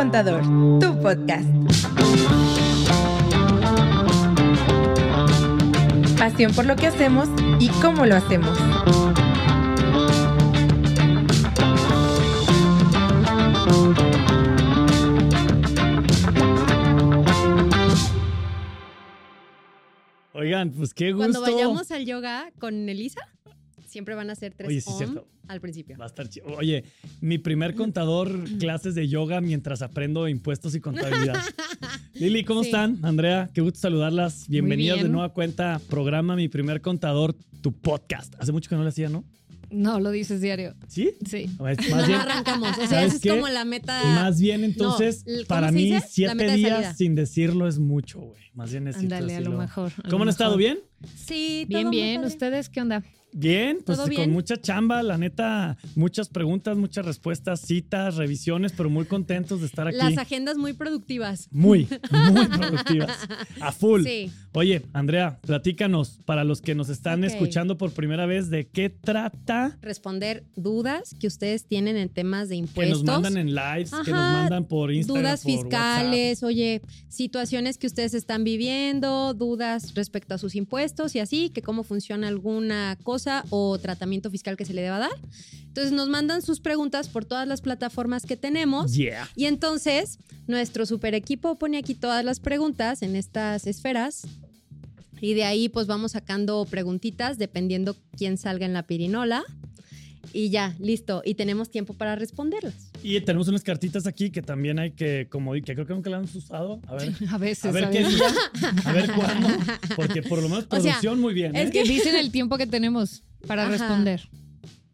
Contador, 0.00 0.40
tu 0.80 0.98
podcast. 1.02 1.46
Pasión 6.18 6.54
por 6.54 6.64
lo 6.64 6.74
que 6.74 6.86
hacemos 6.86 7.28
y 7.58 7.68
cómo 7.82 8.06
lo 8.06 8.16
hacemos. 8.16 8.58
Oigan, 20.32 20.70
pues 20.70 20.94
qué 20.94 21.12
gusto. 21.12 21.30
Cuando 21.30 21.42
vayamos 21.42 21.90
al 21.90 22.06
yoga 22.06 22.50
con 22.58 22.88
Elisa, 22.88 23.20
siempre 23.90 24.14
van 24.14 24.30
a 24.30 24.34
ser 24.34 24.54
tres 24.54 24.68
Oye, 24.68 24.80
sí, 24.80 24.90
om 24.90 24.96
cierto. 24.98 25.28
al 25.48 25.60
principio. 25.60 25.98
Va 25.98 26.04
a 26.04 26.08
estar 26.08 26.28
chido. 26.28 26.46
Oye, 26.56 26.84
mi 27.20 27.38
primer 27.38 27.74
contador, 27.74 28.30
clases 28.60 28.94
de 28.94 29.08
yoga 29.08 29.40
mientras 29.40 29.82
aprendo 29.82 30.28
impuestos 30.28 30.74
y 30.74 30.80
contabilidad. 30.80 31.36
Lili, 32.14 32.44
¿cómo 32.44 32.62
Sí. 32.62 32.68
están? 32.68 32.98
Andrea, 33.02 33.50
qué 33.52 33.60
gusto 33.60 33.78
saludarlas. 33.80 34.46
Bienvenidas 34.48 34.98
de 34.98 35.02
bien. 35.04 35.12
nueva 35.12 35.30
cuenta, 35.32 35.80
programa 35.88 36.36
Mi 36.36 36.48
Primer 36.48 36.80
Contador, 36.80 37.34
tu 37.60 37.72
podcast. 37.72 38.34
Hace 38.38 38.52
mucho 38.52 38.68
que 38.70 38.76
no 38.76 38.82
lo 38.82 38.88
hacía, 38.88 39.08
¿no? 39.08 39.24
No, 39.72 40.00
lo 40.00 40.10
dices 40.10 40.40
diario. 40.40 40.74
¿Sí? 40.88 41.12
Sí. 41.24 41.46
Más 41.60 41.76
bien, 42.08 42.18
arrancamos. 42.18 42.70
O 42.70 42.74
sea, 42.74 42.88
¿sabes 42.88 43.06
esa 43.06 43.16
es 43.16 43.22
qué? 43.22 43.28
como 43.30 43.46
la 43.48 43.64
meta. 43.64 44.02
más 44.16 44.40
bien 44.40 44.64
entonces, 44.64 45.24
No, 45.26 45.32
¿cómo 45.34 45.46
para 45.46 45.70
mí, 45.70 45.84
dice? 45.92 46.06
Siete 46.08 46.56
días 46.56 46.96
sin 46.96 47.14
decirlo 47.14 47.68
es 47.68 47.78
mucho, 47.78 48.18
güey. 48.20 48.42
Más 48.54 48.72
bien 48.72 48.82
necesito 48.84 49.14
Ándale, 49.14 49.36
a 49.36 49.40
lo 49.40 49.56
mejor. 49.56 49.92
a 49.96 50.02
lo 50.02 50.10
¿Cómo 50.10 50.24
han 50.24 50.28
estado? 50.28 50.56
¿Bien? 50.56 50.80
Sí, 51.16 51.66
Bien, 51.68 51.82
todo 51.82 51.90
bien. 51.92 52.14
padre. 52.16 52.26
¿Ustedes 52.28 52.68
qué 52.68 52.80
onda? 52.80 53.04
Bien, 53.32 53.78
pues 53.84 53.98
¿Todo 53.98 54.08
con 54.14 54.30
mucha 54.30 54.56
chamba, 54.60 55.02
la 55.02 55.16
neta, 55.18 55.76
muchas 55.94 56.28
preguntas, 56.28 56.76
muchas 56.76 57.04
respuestas, 57.06 57.60
citas, 57.60 58.16
revisiones, 58.16 58.72
pero 58.76 58.90
muy 58.90 59.04
contentos 59.04 59.60
de 59.60 59.66
estar 59.66 59.86
aquí. 59.86 59.96
Las 59.96 60.18
agendas 60.18 60.56
muy 60.56 60.72
productivas. 60.72 61.48
Muy, 61.50 61.86
muy 62.32 62.46
productivas. 62.48 63.16
A 63.60 63.72
full. 63.72 64.04
Sí. 64.04 64.30
Oye, 64.52 64.82
Andrea, 64.92 65.38
platícanos, 65.42 66.18
para 66.24 66.42
los 66.42 66.60
que 66.60 66.74
nos 66.74 66.88
están 66.88 67.22
escuchando 67.22 67.78
por 67.78 67.92
primera 67.92 68.26
vez, 68.26 68.50
¿de 68.50 68.66
qué 68.66 68.90
trata? 68.90 69.78
Responder 69.80 70.44
dudas 70.56 71.14
que 71.20 71.28
ustedes 71.28 71.66
tienen 71.66 71.96
en 71.96 72.08
temas 72.08 72.48
de 72.48 72.56
Que 72.56 72.58
impuestos. 72.60 73.04
nos 73.04 73.22
mandan 73.22 73.36
en 73.36 73.54
lives, 73.54 73.90
que 74.04 74.10
nos 74.10 74.32
mandan 74.32 74.64
por 74.64 74.92
Instagram. 74.92 75.22
dudas 75.22 75.42
por 75.42 75.52
fiscales, 75.52 76.42
oye, 76.42 76.82
situaciones 77.08 77.78
que 77.78 77.86
ustedes 77.86 78.14
están 78.14 78.42
viviendo, 78.42 79.34
dudas 79.34 79.94
respecto 79.94 80.34
a 80.34 80.38
sus 80.38 80.56
impuestos 80.56 81.14
y 81.14 81.20
así, 81.20 81.50
que 81.50 81.62
cómo 81.62 81.84
funciona 81.84 82.26
alguna 82.26 82.98
cosa 83.04 83.19
o 83.50 83.78
tratamiento 83.78 84.30
fiscal 84.30 84.56
que 84.56 84.64
se 84.64 84.74
le 84.74 84.82
deba 84.82 84.98
dar. 84.98 85.10
Entonces 85.66 85.92
nos 85.92 86.08
mandan 86.08 86.42
sus 86.42 86.60
preguntas 86.60 87.08
por 87.08 87.24
todas 87.24 87.46
las 87.46 87.60
plataformas 87.60 88.26
que 88.26 88.36
tenemos. 88.36 88.94
Yeah. 88.94 89.28
Y 89.36 89.46
entonces 89.46 90.18
nuestro 90.46 90.86
super 90.86 91.14
equipo 91.14 91.56
pone 91.56 91.78
aquí 91.78 91.94
todas 91.94 92.24
las 92.24 92.40
preguntas 92.40 93.02
en 93.02 93.16
estas 93.16 93.66
esferas. 93.66 94.26
Y 95.20 95.34
de 95.34 95.44
ahí 95.44 95.68
pues 95.68 95.86
vamos 95.86 96.12
sacando 96.12 96.64
preguntitas 96.64 97.38
dependiendo 97.38 97.96
quién 98.16 98.36
salga 98.36 98.66
en 98.66 98.72
la 98.72 98.82
pirinola. 98.84 99.44
Y 100.32 100.50
ya, 100.50 100.76
listo. 100.78 101.22
Y 101.24 101.34
tenemos 101.34 101.70
tiempo 101.70 101.94
para 101.94 102.16
responderlas. 102.16 102.89
Y 103.02 103.20
tenemos 103.22 103.48
unas 103.48 103.62
cartitas 103.62 104.06
aquí 104.06 104.30
que 104.30 104.42
también 104.42 104.78
hay 104.78 104.92
que, 104.92 105.26
como 105.30 105.52
que 105.54 105.62
creo 105.62 105.86
que 105.86 105.94
nunca 105.94 106.10
las 106.10 106.20
hemos 106.20 106.34
usado. 106.34 106.80
A 106.86 106.94
ver, 106.94 107.12
A 107.30 107.38
veces. 107.38 107.64
a 107.64 107.72
ver 107.72 107.84
a 107.86 107.90
qué 107.90 107.98
veces. 108.00 108.14
día, 108.16 108.28
a 108.84 108.92
ver 108.92 109.10
cuándo. 109.12 109.48
Porque 109.96 110.22
por 110.22 110.38
lo 110.42 110.48
menos 110.48 110.64
O 110.64 110.68
sea, 110.68 110.80
producción 110.80 111.20
muy 111.20 111.34
bien. 111.34 111.54
es 111.56 111.68
¿eh? 111.68 111.70
Que 111.72 111.82
dicen 111.84 112.14
el 112.16 112.30
tiempo 112.30 112.58
que 112.58 112.66
tenemos 112.66 113.22
para 113.46 113.62
Ajá. 113.62 113.70
responder. 113.72 114.28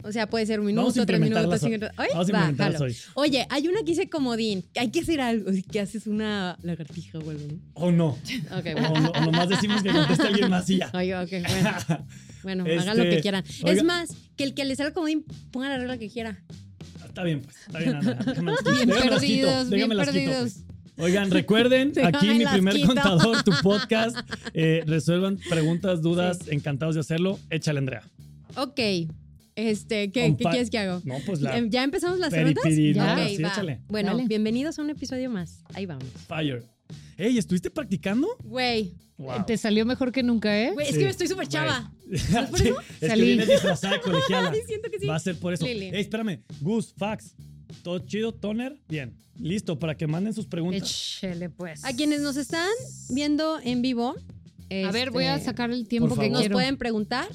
O 0.04 0.12
sea, 0.12 0.28
puede 0.30 0.46
ser 0.46 0.60
un 0.60 0.66
Vamos 0.66 0.92
a 0.92 1.00
minuto, 1.00 1.06
tres 1.06 1.20
minutos, 1.20 1.58
cinco 1.60 1.66
minutos. 1.70 1.90
Ay, 1.96 2.08
Vamos 2.12 2.28
a 2.28 2.32
va, 2.32 2.38
implementarlas 2.38 2.78
jalo. 2.80 2.84
hoy. 2.92 2.96
Oye, 3.28 3.46
hay 3.50 3.66
una 3.66 3.80
que 3.80 3.86
dice 3.86 4.08
comodín. 4.08 4.64
Hay 4.76 4.90
que 4.92 5.00
hacer 5.00 5.20
algo. 5.20 5.50
Que 5.72 5.80
haces 5.80 6.06
una 6.06 6.56
lagartija 6.62 7.18
o 7.18 7.28
algo, 7.28 7.42
¿no? 7.48 7.58
O 7.74 7.90
no. 7.90 8.06
Ok, 8.10 8.18
O, 8.52 8.60
bueno. 8.80 9.00
no- 9.00 9.10
o 9.10 9.20
nomás 9.20 9.48
decimos 9.48 9.82
que 9.82 9.90
conteste 9.90 10.28
alguien 10.28 10.48
más 10.48 10.70
y 10.70 10.78
ya. 10.78 10.90
Oye, 10.94 11.16
ok, 11.16 11.30
bueno. 11.48 12.06
Bueno, 12.44 12.64
hagan 12.80 12.96
lo 12.98 13.02
Este, 13.02 13.16
que 13.16 13.22
quieran. 13.22 13.42
oiga- 13.64 13.72
Es 13.72 13.82
más, 13.82 14.10
que 14.36 14.44
el 14.44 14.54
que 14.54 14.64
le 14.64 14.76
salga 14.76 14.92
comodín 14.94 15.24
ponga 15.50 15.68
la 15.70 15.78
regla 15.78 15.98
que 15.98 16.08
quiera. 16.08 16.40
Está 17.16 17.24
bien, 17.24 17.40
pues. 17.40 17.56
Está 17.66 17.78
bien, 17.78 17.94
Andrea. 17.96 18.14
Déjame 18.26 18.50
las 18.52 18.60
quito. 18.62 18.70
Bien 18.76 18.88
Déjame 18.88 19.10
las 19.10 19.20
quito. 19.22 19.46
perdidos, 19.46 19.70
bien 19.70 19.70
Déjame 19.70 19.94
las 19.94 20.08
quito, 20.10 20.18
perdidos. 20.30 20.52
pues. 20.52 20.62
Oigan, 20.98 21.30
recuerden, 21.30 21.92
Déjame 21.94 22.16
aquí 22.18 22.26
mi 22.28 22.44
las 22.44 22.52
primer 22.52 22.74
quito. 22.74 22.86
contador, 22.88 23.42
tu 23.42 23.52
podcast. 23.62 24.16
Eh, 24.52 24.82
resuelvan 24.86 25.38
preguntas, 25.48 26.02
dudas, 26.02 26.40
encantados 26.48 26.94
de 26.94 27.00
hacerlo. 27.00 27.38
Échale, 27.48 27.78
Andrea. 27.78 28.02
Ok. 28.56 28.80
Este, 29.54 30.10
¿qué, 30.10 30.24
On 30.26 30.36
¿qué 30.36 30.44
fi- 30.44 30.50
quieres 30.50 30.68
que 30.70 30.78
hago? 30.78 31.00
No, 31.06 31.14
pues 31.24 31.40
la 31.40 31.58
¿Ya 31.66 31.82
empezamos 31.84 32.18
las 32.18 32.28
preguntas? 32.30 32.62
Ya. 32.64 32.70
Ok, 32.70 32.76
sí, 32.76 32.92
va. 33.42 33.48
échale. 33.48 33.80
Bueno, 33.88 34.10
Dale. 34.10 34.26
bienvenidos 34.28 34.78
a 34.78 34.82
un 34.82 34.90
episodio 34.90 35.30
más. 35.30 35.62
Ahí 35.72 35.86
vamos. 35.86 36.04
Fire. 36.28 36.62
Ey, 37.16 37.38
¿estuviste 37.38 37.70
practicando? 37.70 38.28
Güey, 38.44 38.92
Wow. 39.18 39.46
Te 39.46 39.56
salió 39.56 39.86
mejor 39.86 40.12
que 40.12 40.22
nunca, 40.22 40.58
¿eh? 40.60 40.72
güey, 40.74 40.88
es 40.88 40.94
Sí, 40.94 41.00
que 41.00 41.08
estoy 41.08 41.26
súper 41.28 41.48
chava. 41.48 41.90
güey. 42.06 42.16
¿Es 42.20 42.24
por 42.50 42.58
Sí, 42.58 42.68
eso? 42.68 42.76
que 43.00 43.06
Salí. 43.06 43.22
viene 43.26 43.46
disfrazada 43.46 43.94
de 43.94 44.00
colegiala. 44.02 44.52
Sí, 44.54 44.60
siento 44.66 44.90
que 44.90 44.98
sí. 44.98 45.06
Va 45.06 45.16
a 45.16 45.20
ser 45.20 45.38
por 45.38 45.54
eso. 45.54 45.64
Ey, 45.64 45.90
espérame. 45.94 46.42
Gus, 46.60 46.92
Fax. 46.96 47.34
¿Todo 47.82 47.98
chido, 48.00 48.32
Toner? 48.34 48.78
Bien. 48.88 49.16
Listo, 49.38 49.78
para 49.78 49.96
que 49.96 50.06
manden 50.06 50.32
sus 50.34 50.46
preguntas. 50.46 50.82
Échele, 50.82 51.50
pues. 51.50 51.84
A 51.84 51.92
quienes 51.94 52.20
nos 52.20 52.36
están 52.36 52.68
viendo 53.10 53.58
en 53.62 53.82
vivo. 53.82 54.14
A 54.86 54.90
ver, 54.92 55.10
voy 55.10 55.24
a 55.24 55.34
este, 55.34 55.46
sacar 55.46 55.70
el 55.70 55.86
tiempo 55.88 56.16
que. 56.16 56.28
Nos 56.30 56.48
pueden 56.48 56.76
preguntar. 56.76 57.28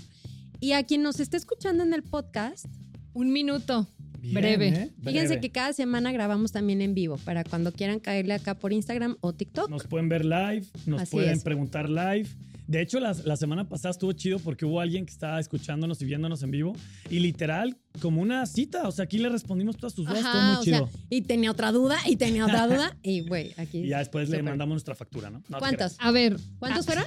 Y 0.60 0.74
a 0.74 0.84
quien 0.84 1.02
nos 1.02 1.20
esté 1.20 1.38
escuchando 1.38 1.84
en 1.84 1.94
el 1.94 2.04
podcast, 2.04 2.66
Un 3.14 3.32
minuto. 3.34 3.88
Bien, 4.22 4.34
breve. 4.36 4.68
¿eh? 4.70 4.92
fíjense 5.04 5.28
Breve. 5.28 5.42
que 5.42 5.50
cada 5.50 5.74
semana 5.74 6.12
grabamos 6.12 6.52
también 6.52 6.82
en 6.82 6.94
vivo 6.94 7.18
para 7.18 7.44
cuando 7.44 7.72
quieran 7.72 8.00
caerle 8.00 8.34
acá 8.34 8.56
por 8.56 8.72
Instagram 8.74 9.18
o 9.22 9.34
TikTok. 9.34 9.70
Nos 9.70 9.88
pueden 9.88 10.10
ver 10.10 10.24
live, 10.26 10.66
nos 10.86 11.02
Así 11.02 11.12
pueden 11.12 11.32
es. 11.34 11.44
preguntar 11.44 11.90
live. 11.90 12.28
De 12.68 12.80
hecho, 12.82 13.02
la, 13.02 13.14
la 13.26 13.36
semana 13.36 13.68
pasada 13.68 13.92
estuvo 13.92 14.14
chido 14.14 14.40
porque 14.40 14.64
hubo 14.66 14.80
alguien 14.80 15.06
que 15.06 15.12
estaba 15.12 15.40
escuchándonos 15.42 16.02
y 16.02 16.06
viéndonos 16.06 16.42
en 16.44 16.52
vivo 16.52 16.74
y 17.10 17.20
literal, 17.20 17.76
como 18.00 18.22
una 18.22 18.46
cita. 18.46 18.88
O 18.88 18.92
sea, 18.94 19.04
aquí 19.06 19.18
le 19.18 19.28
respondimos 19.28 19.76
todas 19.76 19.94
tus 19.94 20.06
dudas, 20.06 20.22
todo 20.22 20.30
Ajá, 20.32 20.48
muy 20.54 20.56
o 20.62 20.64
sea, 20.64 20.78
chido. 20.88 20.90
y 21.10 21.22
tenía 21.24 21.52
otra 21.52 21.74
duda, 21.74 21.98
y 22.08 22.16
tenía 22.16 22.46
otra 22.46 22.68
duda, 22.68 22.96
y 23.04 23.22
güey, 23.28 23.54
aquí. 23.58 23.80
y 23.80 23.88
ya 23.88 23.98
después 24.00 24.30
le 24.30 24.38
súper. 24.38 24.52
mandamos 24.52 24.74
nuestra 24.76 24.96
factura, 24.96 25.30
¿no? 25.30 25.44
No 25.50 25.60
¿Cuántos? 25.60 25.96
A 26.00 26.12
ver. 26.12 26.38
¿Cuántos 26.60 26.86
fueron? 26.86 27.04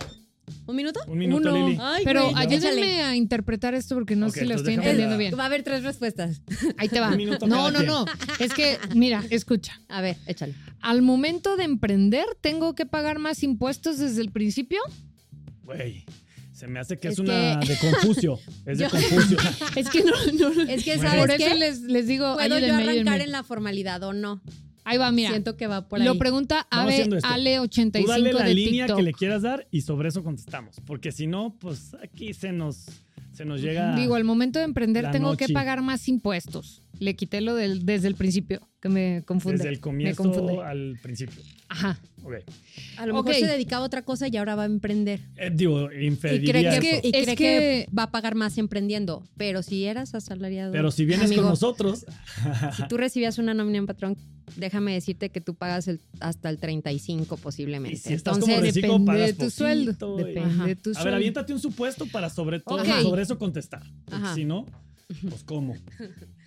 ¿Un 0.67 0.77
minuto? 0.77 1.01
Un 1.07 1.19
minuto, 1.19 1.51
Uno. 1.55 1.67
Lili. 1.69 1.79
Ay, 1.81 2.03
Pero 2.05 2.31
güey, 2.31 2.35
ayúdenme 2.37 3.03
a 3.03 3.15
interpretar 3.17 3.75
esto 3.75 3.95
porque 3.95 4.17
no 4.17 4.31
sé 4.31 4.41
si 4.41 4.47
lo 4.47 4.55
estoy 4.55 4.75
entendiendo 4.75 5.17
bien. 5.19 5.35
Va 5.39 5.45
a 5.45 5.47
haber 5.47 5.63
tres 5.63 5.83
respuestas. 5.83 6.43
Ahí 6.79 6.89
te 6.89 7.01
va. 7.01 7.09
Un 7.11 7.17
minuto 7.17 7.47
No, 7.47 7.57
cada 7.67 7.83
no, 7.83 8.05
no. 8.05 8.05
Es 8.39 8.53
que, 8.55 8.79
mira, 8.95 9.23
escucha. 9.31 9.81
A 9.89 10.01
ver, 10.01 10.17
échale. 10.27 10.55
Al 10.81 11.03
momento 11.03 11.57
de 11.57 11.65
emprender, 11.65 12.27
¿tengo 12.41 12.75
que 12.75 12.87
pagar 12.87 13.19
más 13.19 13.43
impuestos 13.43 13.99
desde 13.99 14.21
el 14.23 14.31
principio? 14.31 14.81
Güey, 15.65 16.05
se 16.53 16.67
me 16.67 16.79
hace 16.79 16.99
que 16.99 17.09
es, 17.09 17.15
Es 17.15 17.19
una 17.21 17.59
que- 17.61 17.69
de 17.73 17.79
Confucio. 17.79 18.39
Es 18.67 18.79
de 18.79 18.85
Yo- 18.85 18.91
Confucio. 18.91 19.39
Es 19.77 19.89
que 19.89 20.03
no, 20.05 20.13
no. 20.51 20.63
Es 20.63 20.85
que. 20.85 20.99
¿sabes 20.99 21.21
Por 21.21 21.31
eso 21.31 21.51
qué? 21.51 21.55
les, 21.59 21.81
les 21.83 22.07
digo, 22.07 22.35
¿Puedo 22.35 22.49
yo 22.49 22.55
ayúdenme, 22.57 22.75
arrancar 22.75 22.95
ayúdenme. 22.95 23.25
en 23.25 23.33
la 23.33 23.43
formalidad 23.43 24.03
o 24.03 24.13
no? 24.13 24.41
Ahí 24.85 24.99
va, 24.99 25.11
mira. 25.13 25.31
Siento 25.31 25.57
que 25.57 25.67
va 25.67 25.89
por 25.89 25.99
ahí. 26.01 26.07
Lo 26.07 26.17
pregunta 26.19 26.67
Vamos 26.71 26.85
Ave 26.87 26.93
haciendo 26.95 27.17
esto. 27.17 27.29
Ale85 27.29 28.03
Tú 28.03 28.07
dale 28.09 28.33
la 28.33 28.45
de 28.45 28.55
línea 28.55 28.85
TikTok. 28.87 28.97
que 28.99 29.03
le 29.03 29.13
quieras 29.13 29.43
dar 29.43 29.67
y 29.71 29.81
sobre 29.81 30.09
eso 30.11 30.23
contestamos. 30.23 30.77
Porque 30.87 31.11
si 31.13 31.27
no, 31.27 31.57
pues 31.59 31.97
aquí 32.03 32.35
se 32.35 32.53
nos, 32.53 32.87
se 33.33 33.45
nos 33.45 33.61
llega. 33.63 33.97
Digo, 33.97 34.15
al 34.15 34.25
momento 34.25 34.59
de 34.59 34.67
emprender 34.67 35.11
tengo 35.11 35.37
que 35.37 35.45
noche. 35.45 35.55
pagar 35.55 35.81
más 35.83 36.07
impuestos. 36.09 36.83
Le 37.01 37.17
quité 37.17 37.41
lo 37.41 37.57
del, 37.57 37.85
desde 37.85 38.07
el 38.07 38.15
principio, 38.15 38.69
que 38.81 38.89
me 38.89 39.23
confunde. 39.27 39.57
desde 39.59 39.71
el 39.71 39.75
me 39.77 39.81
comienzo 39.81 40.23
confunde. 40.23 40.63
al 40.63 40.97
principio. 41.03 41.43
Ajá. 41.69 41.99
Ok. 42.23 42.35
A 42.99 43.07
lo 43.07 43.15
mejor 43.15 43.35
se 43.35 43.47
dedicaba 43.47 43.83
a 43.83 43.87
otra 43.87 44.03
cosa 44.03 44.29
y 44.29 44.37
ahora 44.37 44.55
va 44.55 44.63
a 44.63 44.67
emprender. 44.67 45.21
Eh, 45.37 45.51
digo, 45.53 45.91
Y 45.91 46.17
cree, 46.17 46.69
eso. 46.69 46.81
que, 46.81 47.01
y 47.03 47.09
Es 47.17 47.25
cree 47.25 47.27
que- 47.27 47.35
que 47.37 47.89
va 47.97 48.05
a 48.05 48.11
pagar 48.13 48.37
más 48.37 48.59
emprendiendo. 48.59 49.25
Pero 49.37 49.63
si 49.65 49.85
eras 49.87 50.15
asalariado. 50.15 50.71
Pero 50.71 50.93
si 50.93 51.05
vienes 51.05 51.27
amigo, 51.27 51.43
con 51.43 51.51
nosotros, 51.51 52.07
Si 52.77 52.87
tú 52.87 52.97
recibías 52.97 53.39
una 53.39 53.55
nómina 53.55 53.79
en 53.79 53.87
patrón, 53.87 54.17
déjame 54.57 54.93
decirte 54.95 55.31
que 55.31 55.41
tú 55.41 55.55
pagas 55.55 55.89
el- 55.89 56.01
hasta 56.21 56.51
el 56.51 56.59
35 56.59 57.37
posiblemente. 57.37 57.97
Y 57.97 58.01
si 58.01 58.13
Entonces, 58.15 58.61
reciclo, 58.61 58.93
depende 58.93 59.07
pagas 59.07 59.27
de 59.27 59.33
tu 59.45 59.51
sueldo. 59.51 60.17
Depende 60.17 60.41
Ajá. 60.41 60.65
de 60.67 60.77
tu 60.77 60.91
a 60.91 60.93
ver, 60.93 61.03
sueldo. 61.03 61.17
aviéntate 61.17 61.53
un 61.53 61.61
supuesto 61.61 62.07
para 62.07 62.31
sobre 62.31 62.61
todo 62.61 62.79
Ok. 62.83 63.03
sobre 63.03 63.23
eso 63.23 63.39
contestar. 63.39 63.83
Si 64.35 64.45
no, 64.45 64.67
pues 65.29 65.45
cómo. 65.45 65.77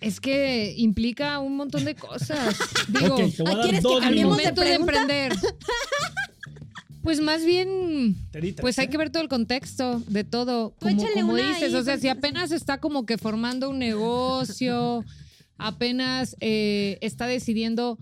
Es 0.00 0.20
que 0.20 0.74
implica 0.76 1.38
un 1.38 1.56
montón 1.56 1.84
de 1.84 1.94
cosas. 1.94 2.56
Digo, 2.88 3.14
ok, 3.14 3.34
te 3.36 3.42
voy 3.42 3.52
a 3.52 3.54
¿ah, 3.54 3.56
dar 3.56 3.64
quieres 3.64 3.84
que 3.84 3.98
cambiemos 4.00 4.36
momento 4.36 4.60
de 4.62 4.74
emprender. 4.74 5.32
Pues 7.02 7.20
más 7.20 7.42
bien, 7.46 8.16
pues 8.60 8.78
hay 8.78 8.86
¿eh? 8.86 8.90
que 8.90 8.98
ver 8.98 9.08
todo 9.08 9.22
el 9.22 9.30
contexto 9.30 10.02
de 10.08 10.24
todo. 10.24 10.74
Como, 10.78 11.06
como 11.14 11.36
dices, 11.36 11.72
ahí, 11.72 11.74
o 11.74 11.82
sea, 11.82 11.96
si 11.96 12.08
apenas 12.08 12.50
está 12.50 12.80
como 12.80 13.06
que 13.06 13.16
formando 13.16 13.70
un 13.70 13.78
negocio, 13.78 15.04
apenas 15.58 16.36
eh, 16.40 16.98
está 17.00 17.26
decidiendo, 17.26 17.98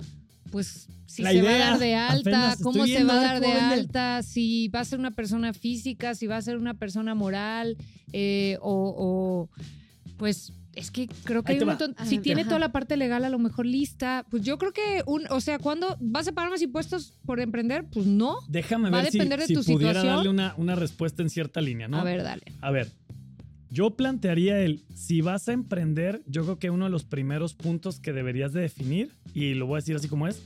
pues, 0.51 0.89
si 1.07 1.23
La 1.23 1.33
se 1.33 1.43
va 1.43 1.51
a 1.51 1.59
dar 1.59 1.79
de 1.79 1.95
alta, 1.95 2.57
cómo 2.63 2.87
se 2.87 3.03
va 3.05 3.15
a 3.15 3.19
a 3.21 3.23
dar 3.23 3.41
de 3.41 3.53
alta, 3.53 4.23
si 4.23 4.69
va 4.69 4.81
a 4.81 4.85
ser 4.85 4.99
una 4.99 5.13
persona 5.13 5.53
física, 5.55 6.15
si 6.15 6.27
va 6.27 6.37
a 6.37 6.43
ser 6.43 6.59
una 6.59 6.75
persona 6.75 7.15
moral, 7.15 7.77
eh, 8.13 8.59
o, 8.61 9.49
o, 9.51 9.61
pues 10.19 10.53
Es 10.75 10.91
que 10.91 11.09
creo 11.25 11.43
que 11.43 11.53
hay 11.53 11.61
un 11.61 11.69
montón. 11.69 11.95
Si 12.05 12.19
tiene 12.19 12.43
Ajá. 12.43 12.49
toda 12.51 12.59
la 12.61 12.71
parte 12.73 12.99
legal 12.99 13.25
a 13.25 13.31
lo 13.31 13.39
mejor 13.39 13.65
lista, 13.65 14.27
pues 14.31 14.43
yo 14.43 14.59
creo 14.59 14.73
que 14.73 15.03
un, 15.07 15.25
o 15.31 15.41
sea, 15.41 15.59
cuando 15.59 15.97
vas 16.01 16.29
a 16.29 16.33
pagar 16.33 16.51
más 16.51 16.61
impuestos 16.61 17.15
por 17.25 17.41
emprender, 17.41 17.87
pues 17.91 18.05
no. 18.05 18.37
Déjame 18.49 18.91
Va 18.91 18.99
a 18.99 19.03
ver 19.03 19.11
si, 19.13 19.17
depender 19.19 19.39
de 19.41 19.47
si 19.47 19.55
tu 19.55 19.63
pudiera 19.65 19.95
situación. 19.95 20.17
darle 20.17 20.29
una, 20.29 20.55
una 20.59 20.75
respuesta 20.75 21.23
en 21.23 21.31
cierta 21.31 21.63
línea, 21.63 21.89
¿no? 21.89 21.99
A 21.99 22.05
ver, 22.05 22.23
dale. 22.23 22.43
A 22.61 22.71
ver, 22.71 22.91
yo 23.71 23.97
plantearía 23.97 24.61
el, 24.63 24.85
si 24.95 25.21
vas 25.21 25.49
a 25.49 25.53
emprender, 25.53 26.23
yo 26.27 26.43
creo 26.45 26.59
que 26.59 26.71
uno 26.71 26.85
de 26.85 26.91
los 26.91 27.05
primeros 27.05 27.55
puntos 27.55 28.01
que 28.01 28.13
deberías 28.13 28.53
de 28.53 28.61
definir, 28.63 29.11
y 29.35 29.55
lo 29.55 29.67
voy 29.67 29.77
a 29.77 29.81
decir 29.83 29.97
así 29.97 30.09
como 30.09 30.29
es, 30.29 30.43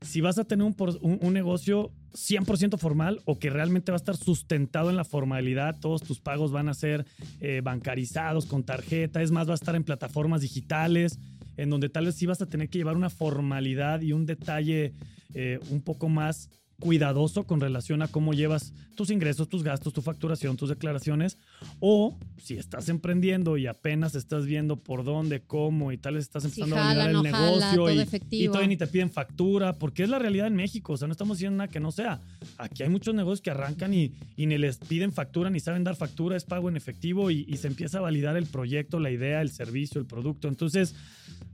si 0.00 0.20
vas 0.20 0.38
a 0.38 0.44
tener 0.44 0.64
un, 0.64 0.76
un- 1.02 1.18
un 1.20 1.32
negocio 1.32 1.90
100% 2.14 2.78
formal 2.78 3.20
o 3.24 3.38
que 3.38 3.50
realmente 3.50 3.90
va 3.92 3.96
a 3.96 3.98
estar 3.98 4.16
sustentado 4.16 4.90
en 4.90 4.96
la 4.96 5.04
formalidad, 5.04 5.78
todos 5.80 6.02
tus 6.02 6.20
pagos 6.20 6.52
van 6.52 6.68
a 6.68 6.74
ser 6.74 7.04
eh, 7.40 7.60
bancarizados 7.62 8.46
con 8.46 8.62
tarjeta, 8.64 9.20
es 9.22 9.30
más, 9.30 9.48
va 9.48 9.52
a 9.52 9.56
estar 9.56 9.74
en 9.74 9.84
plataformas 9.84 10.40
digitales, 10.40 11.18
en 11.56 11.70
donde 11.70 11.88
tal 11.88 12.06
vez 12.06 12.14
sí 12.14 12.26
vas 12.26 12.40
a 12.40 12.46
tener 12.46 12.68
que 12.68 12.78
llevar 12.78 12.96
una 12.96 13.10
formalidad 13.10 14.00
y 14.00 14.12
un 14.12 14.24
detalle 14.24 14.94
eh, 15.34 15.58
un 15.70 15.82
poco 15.82 16.08
más 16.08 16.48
cuidadoso 16.80 17.44
con 17.44 17.60
relación 17.60 18.02
a 18.02 18.08
cómo 18.08 18.34
llevas 18.34 18.72
tus 18.94 19.10
ingresos, 19.10 19.48
tus 19.48 19.62
gastos, 19.62 19.92
tu 19.92 20.00
facturación, 20.02 20.56
tus 20.56 20.68
declaraciones. 20.68 21.38
O 21.80 22.16
si 22.36 22.54
estás 22.54 22.88
emprendiendo 22.88 23.56
y 23.56 23.66
apenas 23.66 24.14
estás 24.14 24.46
viendo 24.46 24.76
por 24.76 25.04
dónde, 25.04 25.40
cómo 25.40 25.92
y 25.92 25.98
tal 25.98 26.14
vez 26.14 26.24
estás 26.24 26.44
Si 26.44 26.48
empezando 26.48 26.76
a 26.76 26.94
no 26.94 27.00
el 27.00 27.16
jala, 27.16 27.22
negocio 27.22 27.76
todo 27.76 27.92
y, 27.92 27.98
efectivo. 27.98 28.44
y 28.44 28.46
todavía 28.46 28.68
ni 28.68 28.76
te 28.76 28.86
piden 28.86 29.10
factura, 29.10 29.72
porque 29.74 30.04
es 30.04 30.08
la 30.08 30.18
realidad 30.18 30.46
en 30.46 30.54
México. 30.54 30.92
O 30.92 30.96
sea, 30.96 31.08
no 31.08 31.12
estamos 31.12 31.38
diciendo 31.38 31.56
nada 31.58 31.68
que 31.68 31.80
no 31.80 31.90
sea. 31.90 32.20
Aquí 32.58 32.82
hay 32.82 32.88
muchos 32.88 33.14
negocios 33.14 33.40
que 33.40 33.50
arrancan 33.50 33.92
y, 33.92 34.12
y 34.36 34.46
ni 34.46 34.56
les 34.58 34.78
piden 34.78 35.12
factura, 35.12 35.50
ni 35.50 35.60
saben 35.60 35.84
dar 35.84 35.96
factura, 35.96 36.36
es 36.36 36.44
pago 36.44 36.68
en 36.68 36.76
efectivo 36.76 37.30
y, 37.30 37.44
y 37.48 37.56
se 37.56 37.66
empieza 37.66 37.98
a 37.98 38.02
validar 38.02 38.36
el 38.36 38.46
proyecto, 38.46 39.00
la 39.00 39.10
idea, 39.10 39.42
el 39.42 39.50
servicio, 39.50 40.00
el 40.00 40.06
producto. 40.06 40.46
Entonces, 40.48 40.94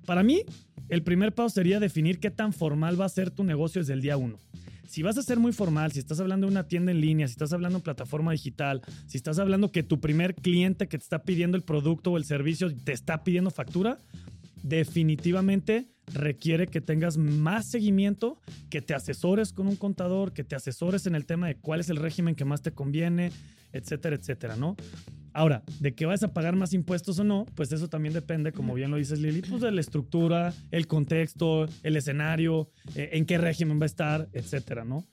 para 0.05 0.23
mí, 0.23 0.43
el 0.91 1.03
primer 1.03 1.35
paso 1.35 1.49
sería 1.49 1.81
definir 1.81 2.21
qué 2.21 2.31
tan 2.31 2.53
formal 2.53 3.01
va 3.01 3.07
a 3.07 3.09
ser 3.09 3.31
tu 3.31 3.43
negocio 3.43 3.81
desde 3.81 3.95
el 3.95 4.03
día 4.03 4.17
uno. 4.19 4.39
Si 4.87 5.03
vas 5.03 5.19
a 5.19 5.23
ser 5.23 5.39
muy 5.39 5.53
formal, 5.53 5.93
si 5.93 5.99
estás 5.99 6.21
hablando 6.21 6.47
de 6.47 6.53
una 6.53 6.69
tienda 6.69 6.93
en 6.93 7.01
línea, 7.01 7.27
si 7.27 7.33
estás 7.33 7.53
hablando 7.53 7.79
de 7.79 7.85
plataforma 7.85 8.33
digital, 8.33 8.83
si 9.07 9.17
estás 9.17 9.39
hablando 9.39 9.73
que 9.73 9.83
tu 9.83 10.01
primer 10.01 10.35
cliente 10.35 10.89
que 10.89 10.99
te 10.99 11.03
está 11.03 11.23
pidiendo 11.23 11.57
el 11.57 11.63
producto 11.63 12.13
o 12.13 12.17
el 12.17 12.25
servicio 12.25 12.75
te 12.75 12.93
está 12.93 13.25
pidiendo 13.25 13.51
factura, 13.51 13.99
definitivamente 14.63 15.89
requiere 16.13 16.67
que 16.67 16.81
tengas 16.81 17.17
más 17.17 17.71
seguimiento, 17.71 18.41
que 18.71 18.83
te 18.83 18.95
asesores 18.95 19.53
con 19.53 19.69
un 19.69 19.77
contador, 19.77 20.33
que 20.33 20.45
te 20.45 20.55
asesores 20.55 21.07
en 21.07 21.15
el 21.15 21.27
tema 21.27 21.49
de 21.49 21.57
cuál 21.57 21.81
es 21.81 21.89
el 21.89 21.97
régimen 21.97 22.35
que 22.35 22.45
más 22.45 22.63
te 22.63 22.73
conviene, 22.73 23.31
etcétera, 23.73 24.17
etcétera, 24.17 24.57
¿no? 24.57 24.77
Ahora, 25.35 25.65
de 25.81 25.95
que 25.95 26.07
vas 26.07 26.23
a 26.23 26.33
pagar 26.33 26.55
más 26.55 26.73
impuestos 26.73 27.19
o 27.19 27.25
no, 27.25 27.45
pues 27.57 27.73
eso 27.73 27.89
también 27.89 28.15
depende, 28.15 28.53
como 28.53 28.73
bien 28.73 28.93
lo 28.93 28.97
dices 28.97 29.19
Lili, 29.19 29.43
pues 29.43 29.61
de 29.61 29.73
la 29.73 29.81
estructura, 29.81 30.55
el 30.71 30.87
contexto, 30.87 31.69
el 31.83 31.97
escenario, 31.97 32.71
eh, 32.95 33.11
en 33.15 33.27
qué 33.27 33.37
régimen 33.37 33.81
va 33.81 33.83
a 33.83 33.87
estar, 33.87 34.29
etcétera, 34.33 34.85
¿no? 34.85 35.05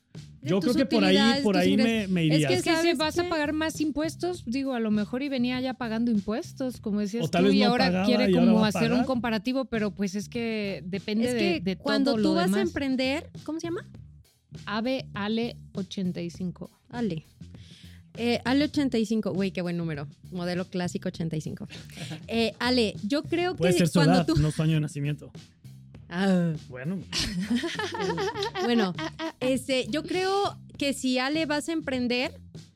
Yo 0.43 0.59
creo 0.59 0.73
que 0.75 0.85
por 0.85 1.03
ahí, 1.03 1.17
por 1.41 1.57
ahí 1.57 1.75
me, 1.75 2.07
me 2.07 2.21
Es 2.27 2.33
iría. 2.33 2.47
que 2.49 2.53
Es 2.55 2.63
que 2.63 2.69
si 2.71 2.75
¿sabes 2.75 2.97
vas 2.97 3.17
a 3.17 3.29
pagar 3.29 3.53
más 3.53 3.81
impuestos, 3.81 4.43
digo, 4.45 4.73
a 4.73 4.79
lo 4.79 4.91
mejor 4.91 5.23
y 5.23 5.29
venía 5.29 5.59
ya 5.59 5.73
pagando 5.73 6.11
impuestos, 6.11 6.79
como 6.81 6.99
decías 6.99 7.25
O 7.25 7.27
tal 7.29 7.43
tú, 7.43 7.47
vez 7.49 7.55
y 7.57 7.59
no 7.61 7.67
ahora 7.69 7.85
pagaba 7.85 8.05
quiere 8.05 8.29
y 8.29 8.33
como 8.33 8.63
hacer 8.65 8.91
un 8.93 9.03
comparativo, 9.05 9.65
pero 9.65 9.91
pues 9.91 10.13
es 10.15 10.29
que 10.29 10.83
depende 10.85 11.25
Es 11.27 11.33
de, 11.33 11.39
que 11.39 11.59
de 11.61 11.77
cuando 11.77 12.11
todo 12.11 12.21
tú 12.21 12.29
lo 12.29 12.33
vas 12.35 12.53
a 12.53 12.61
emprender, 12.61 13.29
¿cómo 13.43 13.59
se 13.59 13.67
llama? 13.67 13.87
Ave 14.65 15.05
Ale 15.13 15.57
85. 15.73 16.69
Ale. 16.89 17.23
Eh, 18.17 18.41
Ale 18.43 18.65
85, 18.65 19.31
güey, 19.33 19.51
qué 19.51 19.61
buen 19.61 19.77
número. 19.77 20.07
Modelo 20.31 20.65
clásico 20.67 21.07
85. 21.09 21.67
Eh, 22.27 22.53
Ale, 22.59 22.95
yo 23.03 23.23
creo 23.23 23.55
Puede 23.55 23.71
que 23.73 23.79
ser 23.79 23.87
su 23.87 23.99
cuando 23.99 24.15
edad, 24.15 24.25
tú. 24.25 24.35
no 24.37 24.51
su 24.51 24.61
año 24.61 24.73
de 24.75 24.81
nacimiento. 24.81 25.31
Ah, 26.09 26.51
Bueno, 26.67 26.99
bueno, 28.63 28.93
este, 29.39 29.87
yo 29.89 30.03
creo 30.03 30.57
que 30.77 30.93
si 30.93 31.17
Ale 31.19 31.45
vas 31.45 31.69
a 31.69 31.71
emprender 31.71 32.33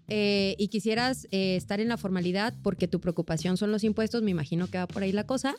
eh, 0.08 0.56
y 0.58 0.70
quisieras 0.70 1.28
eh, 1.32 1.56
estar 1.58 1.80
en 1.82 1.90
la 1.90 1.98
formalidad 1.98 2.54
porque 2.62 2.88
tu 2.88 3.02
preocupación 3.02 3.58
son 3.58 3.72
los 3.72 3.84
impuestos, 3.84 4.22
me 4.22 4.32
imagino 4.32 4.68
que 4.68 4.78
va 4.78 4.88
por 4.88 5.04
ahí 5.04 5.12
la 5.12 5.26
cosa. 5.26 5.56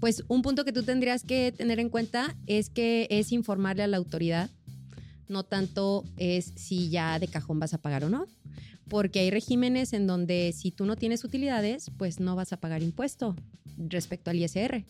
pues 0.00 0.24
un 0.28 0.42
punto 0.42 0.64
que 0.64 0.72
tú 0.72 0.82
tendrías 0.82 1.22
que 1.22 1.52
tener 1.52 1.78
en 1.78 1.88
cuenta 1.90 2.34
es 2.48 2.70
que 2.70 3.06
es 3.10 3.30
informarle 3.32 3.84
a 3.84 3.86
la 3.86 3.96
autoridad, 3.98 4.50
no 5.28 5.44
tanto 5.44 6.04
es 6.16 6.52
si 6.56 6.90
ya 6.90 7.18
de 7.18 7.28
cajón 7.28 7.58
vas 7.58 7.74
a 7.74 7.78
pagar 7.78 8.04
o 8.04 8.10
no. 8.10 8.26
Porque 8.88 9.20
hay 9.20 9.30
regímenes 9.30 9.92
en 9.94 10.06
donde 10.06 10.52
si 10.54 10.70
tú 10.70 10.84
no 10.84 10.96
tienes 10.96 11.24
utilidades, 11.24 11.90
pues 11.96 12.20
no 12.20 12.36
vas 12.36 12.52
a 12.52 12.58
pagar 12.58 12.82
impuesto 12.82 13.34
respecto 13.76 14.30
al 14.30 14.36
ISR. 14.36 14.84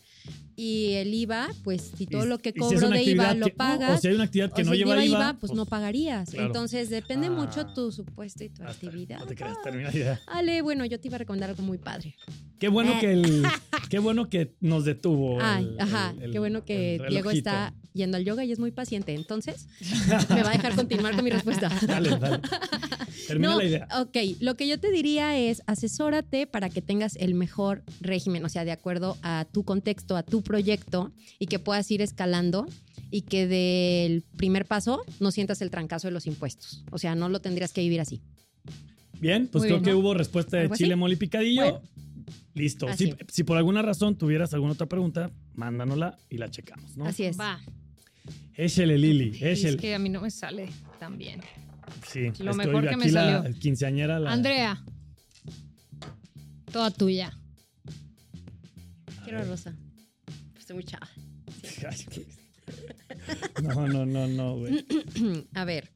Y 0.57 0.93
el 0.93 1.13
IVA, 1.13 1.49
pues 1.65 1.93
si 1.97 2.07
todo 2.07 2.27
lo 2.27 2.39
que 2.39 2.53
si 2.53 2.59
cobro 2.61 2.89
de 2.91 3.03
IVA 3.03 3.35
lo 3.35 3.47
que- 3.47 3.53
pagas, 3.53 3.99
o 3.99 4.01
si 4.01 4.09
hay 4.09 4.15
una 4.15 4.25
actividad 4.25 4.53
que 4.53 4.63
no 4.65 4.71
si 4.73 4.79
lleva 4.79 5.05
IVA, 5.05 5.37
pues, 5.41 5.53
no 5.53 5.67
pagarías. 5.67 6.31
claro. 6.31 6.47
Entonces 6.47 6.91
depende 6.91 7.27
Ah. 7.27 7.31
mucho 7.31 7.67
tu 7.67 7.91
supuesto 7.91 8.45
y 8.45 8.49
tu 8.51 8.63
Hasta- 8.63 8.87
actividad. 8.87 9.19
No 9.19 9.27
te 9.27 9.35
creas, 9.35 9.57
termina 9.63 9.91
la 9.91 9.97
idea. 9.97 10.21
Ale, 10.27 10.63
bueno, 10.63 10.85
yo 10.85 11.01
te 11.01 11.09
iba 11.09 11.17
a 11.17 11.19
recomendar 11.19 11.51
algo 11.51 11.63
muy 11.63 11.79
padre. 11.79 12.15
Qué 12.59 12.69
bueno 12.69 12.93
Eh. 12.93 12.99
que 13.01 13.13
el, 13.13 13.43
qué 13.91 13.99
bueno 13.99 14.29
que 14.31 14.55
nos 14.61 14.85
detuvo. 14.85 15.41
El- 15.41 15.77
ajá, 15.81 16.15
el- 16.21 16.31
qué 16.31 16.39
bueno 16.39 16.65
que 16.65 17.01
Diego 17.09 17.31
está 17.31 17.75
yendo 17.93 18.17
al 18.17 18.25
yoga 18.25 18.45
y 18.45 18.53
es 18.53 18.59
muy 18.59 18.71
paciente. 18.71 19.15
Entonces, 19.15 19.67
me 20.31 20.43
va 20.43 20.51
a 20.51 20.53
dejar 20.53 20.75
continuar 20.77 21.15
con 21.17 21.25
mi 21.25 21.31
respuesta. 21.31 21.69
Dale, 21.87 22.11
dale. 22.19 22.41
Termina 23.27 23.53
No, 23.53 23.59
la 23.59 23.65
idea. 23.65 23.89
Ok, 24.01 24.17
lo 24.41 24.57
que 24.57 24.69
yo 24.69 24.79
te 24.79 24.91
diría 24.91 25.37
es 25.39 25.63
asesórate 25.67 26.47
para 26.47 26.69
que 26.69 26.83
tengas 26.83 27.17
el 27.17 27.35
mejor 27.35 27.83
régimen, 28.01 28.45
o 28.45 28.49
sea, 28.49 28.65
de 28.65 28.73
acuerdo 28.75 29.17
a 29.23 29.47
tu 29.51 29.65
contexto, 29.65 30.17
a 30.17 30.23
tu 30.23 30.43
proyecto 30.43 31.13
y 31.39 31.47
que 31.47 31.59
puedas 31.59 31.91
ir 31.91 32.03
escalando 32.03 32.67
y 33.11 33.23
que 33.23 33.47
del 33.47 34.23
primer 34.37 34.67
paso 34.67 35.05
no 35.21 35.31
sientas 35.31 35.63
el 35.63 35.71
trancazo 35.71 36.09
de 36.09 36.13
los 36.13 36.27
impuestos. 36.27 36.85
O 36.91 36.99
sea, 36.99 37.15
no 37.15 37.29
lo 37.29 37.41
tendrías 37.41 37.73
que 37.73 37.81
vivir 37.81 38.01
así. 38.01 38.21
Bien, 39.21 39.49
pues 39.49 39.63
Muy 39.63 39.69
creo 39.69 39.79
bien, 39.81 39.85
que 39.85 39.91
¿no? 39.93 39.99
hubo 39.99 40.15
respuesta 40.15 40.57
de 40.59 40.69
chile, 40.71 40.97
mole 40.97 41.15
y 41.15 41.17
picadillo. 41.17 41.63
Bueno. 41.63 41.81
Listo. 42.55 42.87
Si, 42.97 43.15
si 43.29 43.43
por 43.43 43.57
alguna 43.57 43.83
razón 43.83 44.17
tuvieras 44.17 44.55
alguna 44.55 44.73
otra 44.75 44.87
pregunta, 44.87 45.31
mándanosla 45.55 46.19
y 46.31 46.39
la 46.39 46.51
checamos, 46.51 46.97
¿no? 46.97 47.05
Así 47.07 47.25
es. 47.25 47.39
Va. 47.39 47.61
Échele, 48.55 48.97
Lili. 48.97 49.31
Es 49.41 49.61
Échele. 49.61 49.77
que 49.79 49.95
a 49.95 49.99
mí 49.99 50.09
no 50.09 50.21
me 50.21 50.31
sale 50.31 50.69
tan 51.01 51.19
bien. 51.19 51.41
Sí, 52.09 52.31
lo 52.39 52.53
es 52.53 52.57
mejor 52.57 52.89
que 52.89 52.97
me 52.97 53.05
aquí 53.05 53.13
la 53.13 53.43
salió. 53.43 53.59
quinceañera 53.59 54.19
la... 54.21 54.33
Andrea. 54.33 54.85
Toda 56.73 56.91
tuya. 56.91 57.39
Quiero 59.25 59.45
rosa. 59.45 59.75
Estoy 60.59 60.75
muy 60.75 60.85
chava. 60.85 61.09
No, 63.63 63.87
no, 63.87 64.05
no, 64.07 64.27
no, 64.27 64.57
güey. 64.57 64.85
A 65.55 65.65
ver. 65.65 65.91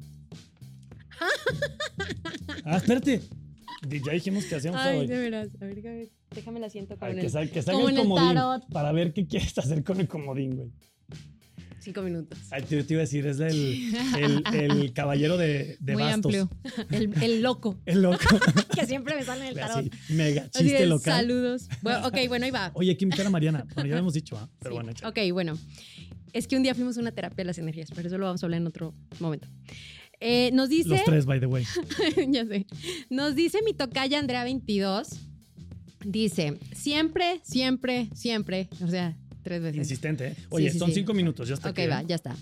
Ah, 2.65 2.77
espérate. 2.77 3.23
Ya 3.89 4.13
dijimos 4.13 4.45
que 4.45 4.55
hacíamos 4.57 4.81
Ay, 4.81 4.99
hoy. 5.01 5.07
de 5.07 5.19
veras. 5.19 5.49
A 5.61 5.65
ver, 5.65 5.79
a 5.79 5.91
ver. 5.93 6.09
Déjame 6.35 6.61
la 6.61 6.69
siento 6.71 6.97
con 6.99 7.09
Ay, 7.09 7.15
el... 7.15 7.21
que, 7.21 7.29
sal- 7.31 7.51
que 7.51 7.63
salga 7.63 7.79
como 7.81 7.89
el 7.91 7.97
comodín 7.97 8.35
tarot. 8.35 8.69
para 8.71 8.93
ver 8.93 9.13
qué 9.13 9.27
quieres 9.27 9.57
hacer 9.59 9.83
con 9.83 9.99
el 10.01 10.09
comodín, 10.09 10.57
güey. 10.57 10.71
Cinco 11.89 12.03
minutos. 12.03 12.39
Ay, 12.51 12.65
te, 12.65 12.85
te 12.85 12.93
iba 12.93 13.01
a 13.01 13.05
decir, 13.07 13.27
es 13.27 13.41
el, 13.41 13.95
el, 14.19 14.43
el 14.55 14.93
caballero 14.93 15.39
de, 15.39 15.79
de 15.81 15.93
Muy 15.95 16.03
bastos. 16.03 16.35
amplio. 16.35 16.51
El, 16.91 17.23
el 17.23 17.43
loco. 17.43 17.79
El 17.87 18.03
loco. 18.03 18.19
que 18.75 18.85
siempre 18.85 19.15
me 19.17 19.25
sale 19.25 19.45
en 19.45 19.49
el 19.49 19.55
tarot. 19.55 19.79
Así, 19.79 20.13
mega 20.13 20.43
Así 20.55 20.65
chiste 20.65 20.81
de, 20.81 20.87
local. 20.87 21.15
Saludos. 21.21 21.69
Bueno, 21.81 22.07
ok, 22.07 22.17
bueno, 22.29 22.45
ahí 22.45 22.51
va. 22.51 22.73
Oye, 22.75 22.91
hay 22.91 22.97
que 22.99 23.07
invitar 23.07 23.27
a 23.27 23.31
Mariana. 23.31 23.65
Bueno, 23.75 23.89
ya 23.89 23.95
lo 23.95 24.01
hemos 24.01 24.13
dicho, 24.13 24.37
¿ah? 24.37 24.51
Pero 24.59 24.73
Sí. 24.73 24.75
bueno, 24.75 24.91
échale. 24.91 25.09
Ok, 25.29 25.33
bueno. 25.33 25.59
Es 26.35 26.47
que 26.47 26.59
un 26.59 26.63
día 26.63 26.75
fuimos 26.75 26.99
a 26.99 27.01
una 27.01 27.13
terapia 27.13 27.37
de 27.39 27.45
las 27.47 27.57
energías, 27.57 27.89
pero 27.95 28.09
eso 28.09 28.19
lo 28.19 28.27
vamos 28.27 28.43
a 28.43 28.47
hablar 28.47 28.61
en 28.61 28.67
otro 28.67 28.93
momento. 29.19 29.49
Eh, 30.21 30.51
nos 30.53 30.69
dice, 30.69 30.91
Los 30.91 31.05
tres, 31.05 31.25
by 31.25 31.41
the 31.41 31.47
way. 31.47 31.65
ya 32.29 32.45
sé, 32.45 32.67
nos 33.09 33.35
dice 33.35 33.61
mi 33.65 33.73
tocaya 33.73 34.19
Andrea 34.19 34.45
22, 34.45 35.09
dice, 36.05 36.59
siempre, 36.75 37.41
siempre, 37.45 38.11
siempre, 38.15 38.69
o 38.85 38.89
sea, 38.89 39.17
tres 39.49 39.63
veces. 39.63 39.79
Insistente, 39.79 40.29
¿eh? 40.29 40.37
Oye, 40.51 40.71
sí, 40.71 40.79
son 40.79 40.89
sí. 40.89 40.97
cinco 40.97 41.15
minutos, 41.15 41.49
ya 41.49 41.55
está. 41.55 41.71
Ok, 41.71 41.79
aquí, 41.79 41.89
va, 41.89 42.01
¿eh? 42.03 42.05
ya 42.07 42.17
está. 42.17 42.37